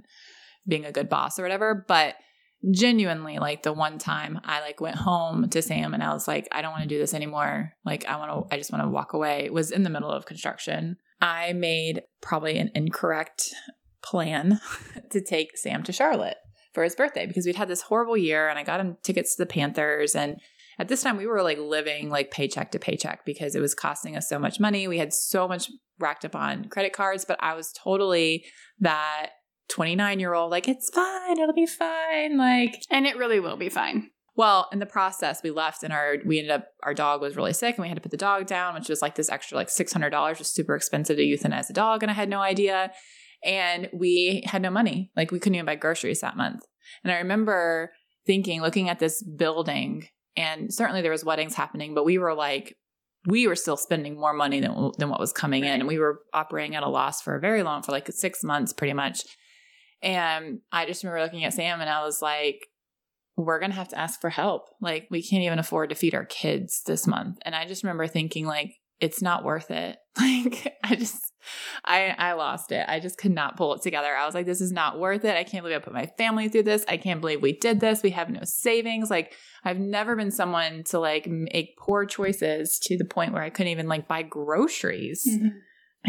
being 0.67 0.85
a 0.85 0.93
good 0.93 1.09
boss 1.09 1.39
or 1.39 1.43
whatever. 1.43 1.85
But 1.87 2.17
genuinely, 2.73 3.39
like 3.39 3.63
the 3.63 3.73
one 3.73 3.99
time 3.99 4.41
I 4.45 4.61
like 4.61 4.81
went 4.81 4.97
home 4.97 5.49
to 5.51 5.63
Sam 5.63 5.95
and 5.95 6.03
I 6.03 6.13
was 6.13 6.27
like, 6.27 6.49
I 6.53 6.63
don't 6.63 6.73
want 6.73 6.83
to 6.83 6.89
do 6.89 6.99
this 6.99 7.15
anymore. 7.15 7.73
Like 7.85 8.07
I 8.07 8.17
want 8.17 8.49
to, 8.49 8.55
I 8.55 8.59
just 8.59 8.73
want 8.73 8.85
to 8.85 8.91
walk 8.91 9.13
away. 9.13 9.45
It 9.45 9.53
was 9.53 9.71
in 9.71 9.83
the 9.83 9.91
middle 9.91 10.11
of 10.11 10.27
construction. 10.27 10.97
I 11.21 11.53
made 11.53 12.03
probably 12.21 12.59
an 12.59 12.71
incorrect 12.75 13.55
plan 14.03 14.61
to 15.11 15.21
take 15.21 15.57
Sam 15.57 15.83
to 15.85 15.93
Charlotte 15.93 16.37
for 16.73 16.83
his 16.83 16.97
birthday 16.97 17.27
because 17.27 17.47
we'd 17.47 17.57
had 17.57 17.69
this 17.69 17.83
horrible 17.83 18.17
year 18.17 18.49
and 18.49 18.59
I 18.59 18.65
got 18.65 18.81
him 18.81 18.97
tickets 19.03 19.37
to 19.37 19.43
the 19.43 19.47
Panthers 19.47 20.15
and 20.15 20.41
at 20.79 20.89
this 20.89 21.03
time 21.03 21.17
we 21.17 21.27
were 21.27 21.43
like 21.43 21.59
living 21.59 22.11
like 22.11 22.31
paycheck 22.31 22.71
to 22.73 22.79
paycheck 22.79 23.25
because 23.25 23.55
it 23.55 23.61
was 23.61 23.75
costing 23.75 24.17
us 24.17 24.29
so 24.29 24.39
much 24.39 24.61
money. 24.61 24.89
We 24.89 24.99
had 24.99 25.13
so 25.13 25.47
much 25.47 25.71
racked 25.99 26.25
up 26.25 26.35
on 26.35 26.69
credit 26.69 26.93
cards, 26.93 27.25
but 27.25 27.39
I 27.41 27.55
was 27.55 27.73
totally 27.73 28.45
that 28.81 29.31
29 29.69 30.21
year 30.21 30.35
old 30.35 30.51
like 30.51 30.69
it's 30.69 30.91
fine, 30.91 31.39
it'll 31.39 31.55
be 31.55 31.67
fine. 31.67 32.37
Like 32.37 32.83
And 32.91 33.07
it 33.07 33.17
really 33.17 33.41
will 33.41 33.57
be 33.57 33.69
fine. 33.69 34.11
well, 34.37 34.69
in 34.73 34.79
the 34.79 34.87
process, 34.87 35.43
we 35.43 35.51
left 35.51 35.83
and 35.83 35.93
our 35.93 36.17
we 36.25 36.39
ended 36.39 36.51
up 36.53 36.67
our 36.83 36.95
dog 36.95 37.21
was 37.21 37.37
really 37.37 37.53
sick 37.53 37.77
and 37.77 37.83
we 37.83 37.89
had 37.89 37.97
to 37.97 38.03
put 38.03 38.11
the 38.11 38.17
dog 38.17 38.47
down, 38.47 38.75
which 38.75 38.89
was 38.89 39.01
like 39.01 39.15
this 39.15 39.31
extra 39.31 39.57
like 39.57 39.71
six 39.71 39.93
hundred 39.93 40.11
dollars, 40.11 40.39
was 40.39 40.53
super 40.53 40.75
expensive 40.75 41.17
to 41.17 41.23
euthanize 41.23 41.71
a 41.71 41.73
dog, 41.73 42.03
and 42.03 42.11
I 42.11 42.15
had 42.15 42.29
no 42.29 42.41
idea. 42.41 42.91
And 43.45 43.91
we 43.93 44.43
had 44.47 44.63
no 44.63 44.71
money, 44.71 45.11
like 45.17 45.31
we 45.31 45.39
couldn't 45.39 45.57
even 45.57 45.67
buy 45.67 45.75
groceries 45.75 46.23
that 46.23 46.37
month. 46.37 46.63
And 47.03 47.13
I 47.13 47.19
remember 47.19 47.93
thinking, 48.27 48.63
looking 48.63 48.89
at 48.89 48.99
this 48.99 49.23
building, 49.23 50.09
and 50.37 50.73
certainly 50.73 51.03
there 51.03 51.13
was 51.13 51.25
weddings 51.25 51.55
happening, 51.55 51.95
but 51.95 52.05
we 52.05 52.19
were 52.19 52.35
like, 52.35 52.77
we 53.27 53.47
were 53.47 53.57
still 53.57 53.77
spending 53.77 54.19
more 54.19 54.35
money 54.35 54.61
than 54.61 54.93
than 54.99 55.09
what 55.09 55.21
was 55.21 55.33
coming 55.33 55.65
in, 55.65 55.81
and 55.81 55.89
we 55.89 55.99
were 55.99 56.21
operating 56.33 56.77
at 56.77 56.83
a 56.83 56.89
loss 56.89 57.23
for 57.23 57.35
a 57.35 57.41
very 57.41 57.63
long, 57.63 57.83
for 57.83 57.93
like 57.93 58.11
six 58.13 58.45
months, 58.45 58.73
pretty 58.73 58.93
much. 58.93 59.25
And 60.03 60.61
I 60.71 60.85
just 60.85 61.03
remember 61.03 61.23
looking 61.23 61.45
at 61.45 61.55
Sam 61.55 61.81
and 61.81 61.89
I 61.89 62.05
was 62.05 62.21
like, 62.21 62.67
we're 63.37 63.59
going 63.59 63.71
to 63.71 63.77
have 63.77 63.89
to 63.89 63.99
ask 63.99 64.21
for 64.21 64.29
help. 64.31 64.69
Like, 64.81 65.09
we 65.11 65.23
can't 65.23 65.43
even 65.43 65.59
afford 65.59 65.89
to 65.89 65.95
feed 65.95 66.15
our 66.15 66.27
kids 66.27 66.83
this 66.87 67.07
month. 67.07 67.39
And 67.43 67.55
I 67.55 67.65
just 67.65 67.83
remember 67.83 68.07
thinking, 68.07 68.47
like, 68.47 68.75
it's 69.01 69.23
not 69.23 69.45
worth 69.45 69.71
it. 69.71 69.97
Like, 70.17 70.77
I 70.85 70.95
just, 70.95 71.33
I, 71.85 72.15
I 72.17 72.35
lost 72.35 72.71
it. 72.71 72.85
I 72.89 73.01
just 73.01 73.19
could 73.19 73.33
not 73.33 73.57
pull 73.57 73.75
it 73.75 73.83
together. 73.83 74.15
I 74.15 74.27
was 74.27 74.35
like, 74.35 74.47
this 74.47 74.61
is 74.61 74.71
not 74.71 75.01
worth 75.01 75.25
it. 75.25 75.37
I 75.37 75.43
can't 75.43 75.65
believe 75.65 75.77
I 75.77 75.81
put 75.81 75.93
my 75.93 76.07
family 76.17 76.49
through 76.49 76.63
this. 76.63 76.85
I 76.87 76.99
can't 76.99 77.21
believe 77.21 77.43
we 77.43 77.59
did 77.59 77.81
this. 77.81 78.03
We 78.03 78.11
have 78.11 78.31
no 78.31 78.43
savings. 78.45 79.11
Like, 79.11 79.35
I've 79.65 79.79
never 79.79 80.15
been 80.15 80.31
someone 80.31 80.85
to 80.85 81.01
like 81.01 81.27
make 81.27 81.77
poor 81.79 82.07
choices 82.07 82.79
to 82.85 82.97
the 82.97 83.05
point 83.05 83.33
where 83.33 83.43
I 83.43 83.51
couldn't 83.51 83.73
even 83.73 83.89
like 83.89 84.07
buy 84.07 84.23
groceries. 84.23 85.27
Mm-hmm. 85.29 85.49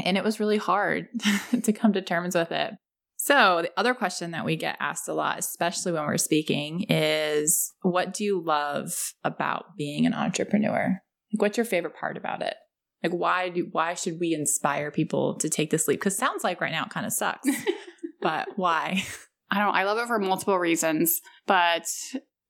And 0.05 0.17
it 0.17 0.23
was 0.23 0.39
really 0.39 0.57
hard 0.57 1.07
to 1.63 1.73
come 1.73 1.93
to 1.93 2.01
terms 2.01 2.35
with 2.35 2.51
it. 2.51 2.73
So, 3.17 3.63
the 3.63 3.71
other 3.75 3.95
question 3.95 4.31
that 4.31 4.45
we 4.45 4.55
get 4.55 4.77
asked 4.79 5.07
a 5.07 5.13
lot, 5.13 5.39
especially 5.39 5.93
when 5.93 6.05
we're 6.05 6.17
speaking, 6.17 6.85
is 6.89 7.73
what 7.81 8.13
do 8.13 8.23
you 8.23 8.39
love 8.39 9.13
about 9.23 9.75
being 9.77 10.05
an 10.05 10.13
entrepreneur? 10.13 11.01
Like 11.33 11.41
what's 11.41 11.57
your 11.57 11.65
favorite 11.65 11.95
part 11.95 12.17
about 12.17 12.41
it? 12.41 12.55
Like 13.05 13.19
why 13.19 13.49
do 13.49 13.67
why 13.71 13.93
should 13.93 14.19
we 14.19 14.33
inspire 14.33 14.91
people 14.91 15.35
to 15.35 15.49
take 15.49 15.69
this 15.69 15.87
leap? 15.87 16.01
Cuz 16.01 16.17
sounds 16.17 16.43
like 16.43 16.59
right 16.59 16.71
now 16.71 16.85
it 16.85 16.89
kind 16.89 17.05
of 17.05 17.13
sucks. 17.13 17.47
but 18.21 18.49
why? 18.55 19.03
I 19.51 19.59
don't 19.59 19.75
I 19.75 19.83
love 19.83 19.97
it 19.99 20.07
for 20.07 20.19
multiple 20.19 20.57
reasons, 20.57 21.21
but 21.45 21.87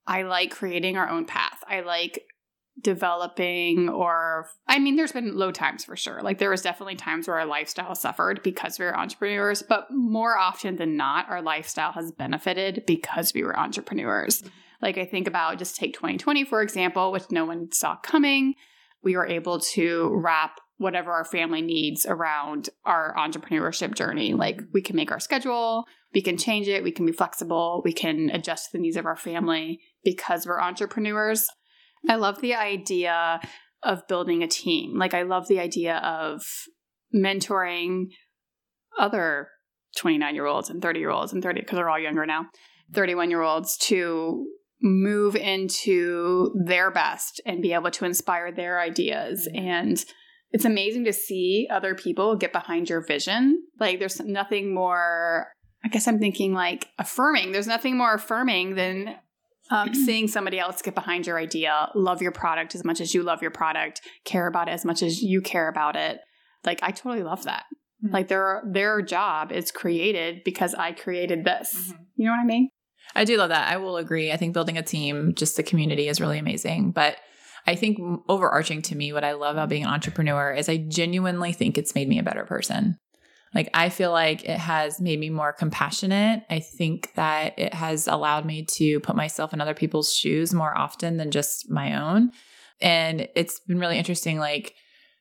I 0.06 0.22
like 0.22 0.50
creating 0.50 0.96
our 0.96 1.08
own 1.08 1.26
path. 1.26 1.58
I 1.68 1.80
like 1.80 2.24
developing 2.80 3.88
or 3.88 4.48
I 4.68 4.78
mean 4.78 4.96
there's 4.96 5.12
been 5.12 5.36
low 5.36 5.50
times 5.50 5.84
for 5.84 5.96
sure. 5.96 6.20
Like 6.22 6.38
there 6.38 6.50
was 6.50 6.62
definitely 6.62 6.96
times 6.96 7.26
where 7.26 7.38
our 7.38 7.46
lifestyle 7.46 7.94
suffered 7.94 8.42
because 8.42 8.78
we 8.78 8.84
were 8.84 8.96
entrepreneurs, 8.96 9.62
but 9.62 9.88
more 9.90 10.38
often 10.38 10.76
than 10.76 10.96
not 10.96 11.28
our 11.28 11.42
lifestyle 11.42 11.92
has 11.92 12.12
benefited 12.12 12.84
because 12.86 13.32
we 13.34 13.42
were 13.42 13.58
entrepreneurs. 13.58 14.42
Mm-hmm. 14.42 14.48
Like 14.82 14.98
I 14.98 15.06
think 15.06 15.26
about 15.26 15.58
just 15.58 15.76
take 15.76 15.94
2020 15.94 16.44
for 16.44 16.62
example, 16.62 17.12
which 17.12 17.30
no 17.30 17.44
one 17.44 17.72
saw 17.72 17.96
coming. 17.96 18.54
We 19.06 19.14
were 19.14 19.28
able 19.28 19.60
to 19.60 20.10
wrap 20.12 20.58
whatever 20.78 21.12
our 21.12 21.24
family 21.24 21.62
needs 21.62 22.06
around 22.06 22.70
our 22.84 23.14
entrepreneurship 23.16 23.94
journey. 23.94 24.34
Like 24.34 24.60
we 24.74 24.82
can 24.82 24.96
make 24.96 25.12
our 25.12 25.20
schedule, 25.20 25.84
we 26.12 26.20
can 26.20 26.36
change 26.36 26.66
it, 26.66 26.82
we 26.82 26.90
can 26.90 27.06
be 27.06 27.12
flexible, 27.12 27.82
we 27.84 27.92
can 27.92 28.30
adjust 28.30 28.64
to 28.64 28.76
the 28.76 28.82
needs 28.82 28.96
of 28.96 29.06
our 29.06 29.14
family 29.14 29.78
because 30.02 30.44
we're 30.44 30.60
entrepreneurs. 30.60 31.46
I 32.08 32.16
love 32.16 32.40
the 32.40 32.56
idea 32.56 33.40
of 33.84 34.08
building 34.08 34.42
a 34.42 34.48
team. 34.48 34.98
Like, 34.98 35.14
I 35.14 35.22
love 35.22 35.46
the 35.46 35.60
idea 35.60 35.98
of 35.98 36.42
mentoring 37.14 38.06
other 38.98 39.50
29 39.98 40.34
year 40.34 40.46
olds 40.46 40.68
and 40.68 40.82
30 40.82 40.98
year 40.98 41.10
olds 41.10 41.32
and 41.32 41.44
30, 41.44 41.60
because 41.60 41.76
they're 41.76 41.88
all 41.88 41.96
younger 41.96 42.26
now, 42.26 42.46
31 42.92 43.30
year 43.30 43.42
olds 43.42 43.76
to 43.82 44.48
move 44.86 45.36
into 45.36 46.54
their 46.64 46.90
best 46.90 47.40
and 47.44 47.62
be 47.62 47.72
able 47.72 47.90
to 47.90 48.04
inspire 48.04 48.52
their 48.52 48.80
ideas. 48.80 49.48
Mm-hmm. 49.48 49.68
And 49.68 50.04
it's 50.52 50.64
amazing 50.64 51.04
to 51.04 51.12
see 51.12 51.68
other 51.70 51.94
people 51.94 52.36
get 52.36 52.52
behind 52.52 52.88
your 52.88 53.00
vision. 53.00 53.62
Like, 53.78 53.98
there's 53.98 54.20
nothing 54.20 54.72
more, 54.72 55.48
I 55.84 55.88
guess 55.88 56.06
I'm 56.08 56.18
thinking 56.18 56.54
like 56.54 56.88
affirming. 56.98 57.52
There's 57.52 57.66
nothing 57.66 57.98
more 57.98 58.14
affirming 58.14 58.74
than 58.76 59.16
um, 59.70 59.94
seeing 60.06 60.28
somebody 60.28 60.58
else 60.58 60.82
get 60.82 60.94
behind 60.94 61.26
your 61.26 61.38
idea, 61.38 61.90
love 61.94 62.22
your 62.22 62.32
product 62.32 62.74
as 62.74 62.84
much 62.84 63.00
as 63.00 63.12
you 63.12 63.22
love 63.22 63.42
your 63.42 63.50
product, 63.50 64.00
care 64.24 64.46
about 64.46 64.68
it 64.68 64.72
as 64.72 64.84
much 64.84 65.02
as 65.02 65.20
you 65.20 65.40
care 65.40 65.68
about 65.68 65.96
it. 65.96 66.20
Like, 66.64 66.80
I 66.82 66.90
totally 66.90 67.22
love 67.22 67.44
that. 67.44 67.64
Mhm. 68.04 68.12
Like, 68.12 68.28
their 68.28 68.62
their 68.66 69.02
job 69.02 69.52
is 69.52 69.70
created 69.70 70.42
because 70.44 70.74
I 70.74 70.92
created 70.92 71.44
this. 71.44 71.90
Mhm. 71.92 71.98
You 72.16 72.26
know 72.26 72.32
what 72.32 72.40
I 72.40 72.44
mean? 72.44 72.70
I 73.14 73.24
do 73.24 73.36
love 73.36 73.50
that. 73.50 73.70
I 73.70 73.76
will 73.78 73.96
agree. 73.96 74.32
I 74.32 74.36
think 74.36 74.52
building 74.52 74.76
a 74.76 74.82
team, 74.82 75.34
just 75.34 75.56
the 75.56 75.62
community 75.62 76.08
is 76.08 76.20
really 76.20 76.38
amazing. 76.38 76.90
But 76.90 77.16
I 77.66 77.74
think 77.74 77.98
overarching 78.28 78.82
to 78.82 78.96
me, 78.96 79.12
what 79.12 79.24
I 79.24 79.32
love 79.32 79.56
about 79.56 79.68
being 79.68 79.84
an 79.84 79.90
entrepreneur 79.90 80.52
is 80.52 80.68
I 80.68 80.76
genuinely 80.76 81.52
think 81.52 81.76
it's 81.76 81.94
made 81.94 82.08
me 82.08 82.18
a 82.18 82.22
better 82.22 82.44
person. 82.44 82.98
Like, 83.54 83.70
I 83.72 83.88
feel 83.88 84.10
like 84.10 84.44
it 84.44 84.58
has 84.58 85.00
made 85.00 85.18
me 85.18 85.30
more 85.30 85.52
compassionate. 85.52 86.42
I 86.50 86.60
think 86.60 87.14
that 87.14 87.58
it 87.58 87.72
has 87.72 88.06
allowed 88.06 88.44
me 88.44 88.66
to 88.72 89.00
put 89.00 89.16
myself 89.16 89.54
in 89.54 89.60
other 89.60 89.72
people's 89.72 90.12
shoes 90.12 90.52
more 90.52 90.76
often 90.76 91.16
than 91.16 91.30
just 91.30 91.70
my 91.70 92.00
own. 92.00 92.32
And 92.80 93.28
it's 93.34 93.60
been 93.60 93.78
really 93.78 93.98
interesting, 93.98 94.38
like, 94.38 94.74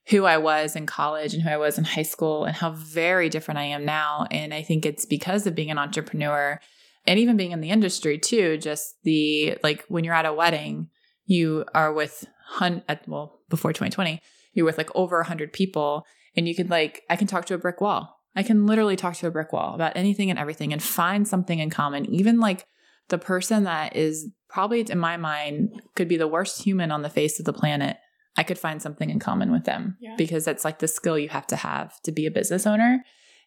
who 0.09 0.25
I 0.25 0.37
was 0.37 0.75
in 0.75 0.85
college 0.85 1.33
and 1.33 1.41
who 1.41 1.49
I 1.49 1.57
was 1.57 1.77
in 1.77 1.83
high 1.83 2.03
school 2.03 2.43
and 2.45 2.55
how 2.55 2.71
very 2.71 3.29
different 3.29 3.59
I 3.59 3.65
am 3.65 3.85
now. 3.85 4.27
And 4.29 4.53
I 4.53 4.61
think 4.61 4.85
it's 4.85 5.05
because 5.05 5.47
of 5.47 5.55
being 5.55 5.71
an 5.71 5.77
entrepreneur 5.77 6.59
and 7.07 7.19
even 7.19 7.37
being 7.37 7.51
in 7.51 7.61
the 7.61 7.69
industry 7.69 8.17
too 8.17 8.57
just 8.57 8.95
the 9.03 9.57
like 9.63 9.83
when 9.87 10.03
you're 10.03 10.13
at 10.13 10.25
a 10.25 10.33
wedding 10.33 10.89
you 11.25 11.65
are 11.73 11.91
with 11.93 12.25
hun 12.47 12.83
at, 12.87 13.07
well 13.07 13.39
before 13.49 13.71
2020 13.73 14.21
you're 14.53 14.65
with 14.65 14.77
like 14.77 14.89
over 14.95 15.17
100 15.17 15.51
people 15.53 16.05
and 16.35 16.47
you 16.47 16.55
can 16.55 16.67
like 16.67 17.03
i 17.09 17.15
can 17.15 17.27
talk 17.27 17.45
to 17.45 17.53
a 17.53 17.57
brick 17.57 17.81
wall. 17.81 18.11
I 18.37 18.43
can 18.43 18.65
literally 18.65 18.97
talk 18.97 19.15
to 19.15 19.27
a 19.27 19.31
brick 19.31 19.53
wall 19.53 19.75
about 19.75 19.95
anything 19.95 20.29
and 20.29 20.37
everything 20.37 20.73
and 20.73 20.83
find 20.83 21.25
something 21.25 21.59
in 21.59 21.69
common. 21.69 22.05
Even 22.13 22.41
like 22.41 22.65
the 23.07 23.17
person 23.17 23.63
that 23.63 23.95
is 23.95 24.27
probably 24.49 24.81
in 24.81 24.99
my 24.99 25.15
mind 25.15 25.81
could 25.95 26.09
be 26.09 26.17
the 26.17 26.27
worst 26.27 26.61
human 26.61 26.91
on 26.91 27.01
the 27.01 27.09
face 27.09 27.39
of 27.39 27.45
the 27.45 27.53
planet 27.53 27.95
i 28.37 28.43
could 28.43 28.59
find 28.59 28.81
something 28.81 29.09
in 29.09 29.19
common 29.19 29.51
with 29.53 29.63
them 29.63 29.95
Yeah. 30.01 30.15
because 30.17 30.43
that's 30.43 30.65
like 30.65 30.79
the 30.79 30.87
skill 30.89 31.17
you 31.17 31.29
have 31.29 31.47
to 31.47 31.55
have 31.55 31.93
to 32.03 32.11
be 32.11 32.25
a 32.25 32.31
business 32.31 32.67
owner. 32.67 33.03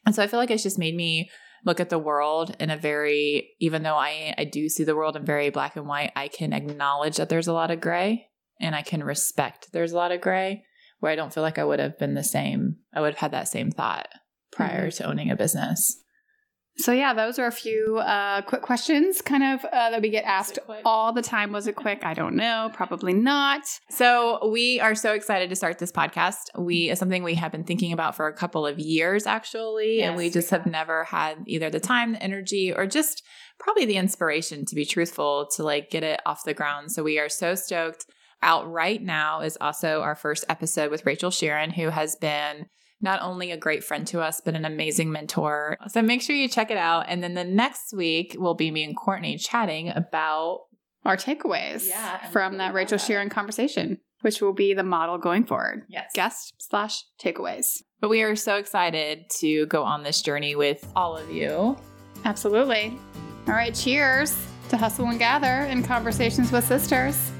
And 0.06 0.14
so 0.14 0.22
i 0.22 0.26
feel 0.26 0.40
like 0.40 0.50
it's 0.50 0.62
just 0.62 0.78
made 0.78 0.94
me 0.96 1.30
look 1.64 1.80
at 1.80 1.90
the 1.90 1.98
world 1.98 2.54
in 2.60 2.70
a 2.70 2.76
very 2.76 3.50
even 3.60 3.82
though 3.82 3.96
I 3.96 4.34
I 4.36 4.44
do 4.44 4.68
see 4.68 4.84
the 4.84 4.96
world 4.96 5.16
in 5.16 5.24
very 5.24 5.50
black 5.50 5.76
and 5.76 5.86
white, 5.86 6.12
I 6.16 6.28
can 6.28 6.52
acknowledge 6.52 7.16
that 7.16 7.28
there's 7.28 7.48
a 7.48 7.52
lot 7.52 7.70
of 7.70 7.80
gray 7.80 8.28
and 8.60 8.74
I 8.74 8.82
can 8.82 9.02
respect 9.02 9.72
there's 9.72 9.92
a 9.92 9.96
lot 9.96 10.12
of 10.12 10.20
gray 10.20 10.64
where 11.00 11.12
I 11.12 11.16
don't 11.16 11.32
feel 11.32 11.42
like 11.42 11.58
I 11.58 11.64
would 11.64 11.78
have 11.78 11.98
been 11.98 12.14
the 12.14 12.24
same. 12.24 12.76
I 12.92 13.00
would 13.00 13.14
have 13.14 13.20
had 13.20 13.30
that 13.32 13.48
same 13.48 13.70
thought 13.70 14.08
prior 14.50 14.88
mm-hmm. 14.88 15.02
to 15.02 15.08
owning 15.08 15.30
a 15.30 15.36
business. 15.36 16.02
So 16.80 16.92
yeah, 16.92 17.12
those 17.12 17.40
are 17.40 17.46
a 17.46 17.52
few 17.52 17.98
uh, 17.98 18.42
quick 18.42 18.62
questions, 18.62 19.20
kind 19.20 19.42
of 19.42 19.64
uh, 19.64 19.90
that 19.90 20.00
we 20.00 20.10
get 20.10 20.24
asked 20.24 20.60
all 20.84 21.12
the 21.12 21.22
time. 21.22 21.50
Was 21.50 21.66
it 21.66 21.74
quick? 21.74 22.04
I 22.04 22.14
don't 22.14 22.36
know. 22.36 22.70
Probably 22.72 23.12
not. 23.12 23.62
So 23.90 24.48
we 24.48 24.78
are 24.78 24.94
so 24.94 25.12
excited 25.12 25.50
to 25.50 25.56
start 25.56 25.78
this 25.80 25.90
podcast. 25.90 26.36
We 26.56 26.88
is 26.90 26.98
something 27.00 27.24
we 27.24 27.34
have 27.34 27.50
been 27.50 27.64
thinking 27.64 27.92
about 27.92 28.14
for 28.14 28.28
a 28.28 28.32
couple 28.32 28.64
of 28.64 28.78
years 28.78 29.26
actually, 29.26 30.02
and 30.02 30.16
we 30.16 30.30
just 30.30 30.52
we 30.52 30.56
have 30.56 30.66
never 30.66 31.02
had 31.04 31.38
either 31.46 31.68
the 31.68 31.80
time, 31.80 32.12
the 32.12 32.22
energy, 32.22 32.72
or 32.72 32.86
just 32.86 33.24
probably 33.58 33.84
the 33.84 33.96
inspiration 33.96 34.64
to 34.66 34.76
be 34.76 34.84
truthful 34.84 35.48
to 35.56 35.64
like 35.64 35.90
get 35.90 36.04
it 36.04 36.20
off 36.26 36.44
the 36.44 36.54
ground. 36.54 36.92
So 36.92 37.02
we 37.02 37.18
are 37.18 37.28
so 37.28 37.54
stoked. 37.54 38.06
Out 38.40 38.70
right 38.70 39.02
now 39.02 39.40
is 39.40 39.58
also 39.60 40.00
our 40.00 40.14
first 40.14 40.44
episode 40.48 40.92
with 40.92 41.04
Rachel 41.04 41.32
Sheerin, 41.32 41.72
who 41.72 41.88
has 41.88 42.14
been 42.14 42.66
not 43.00 43.20
only 43.22 43.50
a 43.52 43.56
great 43.56 43.84
friend 43.84 44.06
to 44.08 44.20
us, 44.20 44.40
but 44.44 44.54
an 44.54 44.64
amazing 44.64 45.10
mentor. 45.12 45.76
So 45.88 46.02
make 46.02 46.20
sure 46.22 46.34
you 46.34 46.48
check 46.48 46.70
it 46.70 46.76
out. 46.76 47.06
And 47.08 47.22
then 47.22 47.34
the 47.34 47.44
next 47.44 47.92
week 47.94 48.34
will 48.38 48.54
be 48.54 48.70
me 48.70 48.82
and 48.84 48.96
Courtney 48.96 49.36
chatting 49.38 49.88
about 49.90 50.62
Our 51.04 51.16
takeaways 51.16 51.88
Yeah, 51.88 52.28
from 52.30 52.58
that 52.58 52.74
Rachel 52.74 52.98
thought. 52.98 53.06
Sharon 53.06 53.28
conversation, 53.30 53.98
which 54.22 54.40
will 54.40 54.52
be 54.52 54.74
the 54.74 54.82
model 54.82 55.16
going 55.18 55.44
forward. 55.44 55.84
yes, 55.88 56.10
Guest 56.14 56.54
slash 56.58 57.04
takeaways. 57.22 57.82
But 58.00 58.10
we 58.10 58.22
are 58.22 58.34
so 58.36 58.56
excited 58.56 59.28
to 59.40 59.66
go 59.66 59.82
on 59.84 60.02
this 60.02 60.20
journey 60.22 60.54
with 60.56 60.84
all 60.96 61.16
of 61.16 61.30
you. 61.30 61.76
Absolutely. 62.24 62.98
All 63.46 63.54
right. 63.54 63.74
Cheers 63.74 64.36
to 64.70 64.76
Hustle 64.76 65.06
and 65.06 65.18
Gather 65.18 65.46
and 65.46 65.84
Conversations 65.84 66.52
with 66.52 66.64
Sisters. 66.64 67.30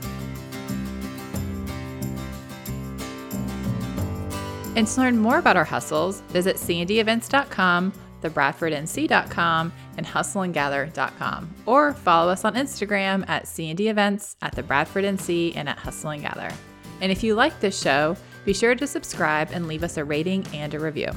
And 4.78 4.86
to 4.86 5.00
learn 5.00 5.18
more 5.18 5.38
about 5.38 5.56
our 5.56 5.64
hustles, 5.64 6.20
visit 6.28 6.54
cndevents.com, 6.54 7.92
thebradfordnc.com, 8.22 9.72
and 9.96 10.06
hustleandgather.com. 10.06 11.54
Or 11.66 11.94
follow 11.94 12.30
us 12.30 12.44
on 12.44 12.54
Instagram 12.54 13.28
at 13.28 13.46
cndevents, 13.46 14.36
at 14.40 14.54
the 14.54 14.62
Bradford 14.62 15.02
NC, 15.02 15.56
and 15.56 15.68
at 15.68 15.78
Hustle 15.78 16.10
and 16.10 16.22
Gather. 16.22 16.52
And 17.00 17.10
if 17.10 17.24
you 17.24 17.34
like 17.34 17.58
this 17.58 17.82
show, 17.82 18.16
be 18.44 18.54
sure 18.54 18.76
to 18.76 18.86
subscribe 18.86 19.48
and 19.50 19.66
leave 19.66 19.82
us 19.82 19.96
a 19.96 20.04
rating 20.04 20.46
and 20.54 20.72
a 20.72 20.78
review. 20.78 21.10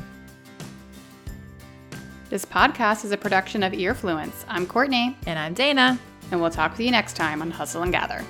This 2.31 2.45
podcast 2.45 3.05
is 3.05 3.11
a 3.11 3.17
production 3.17 3.61
of 3.61 3.73
Earfluence. 3.73 4.43
I'm 4.47 4.65
Courtney, 4.65 5.15
And 5.27 5.37
I'm 5.37 5.53
Dana. 5.53 5.99
and 6.31 6.41
we'll 6.41 6.49
talk 6.49 6.71
with 6.71 6.79
you 6.79 6.89
next 6.89 7.15
time 7.15 7.43
on 7.43 7.51
Hustle 7.51 7.83
and 7.83 7.91
Gather. 7.91 8.25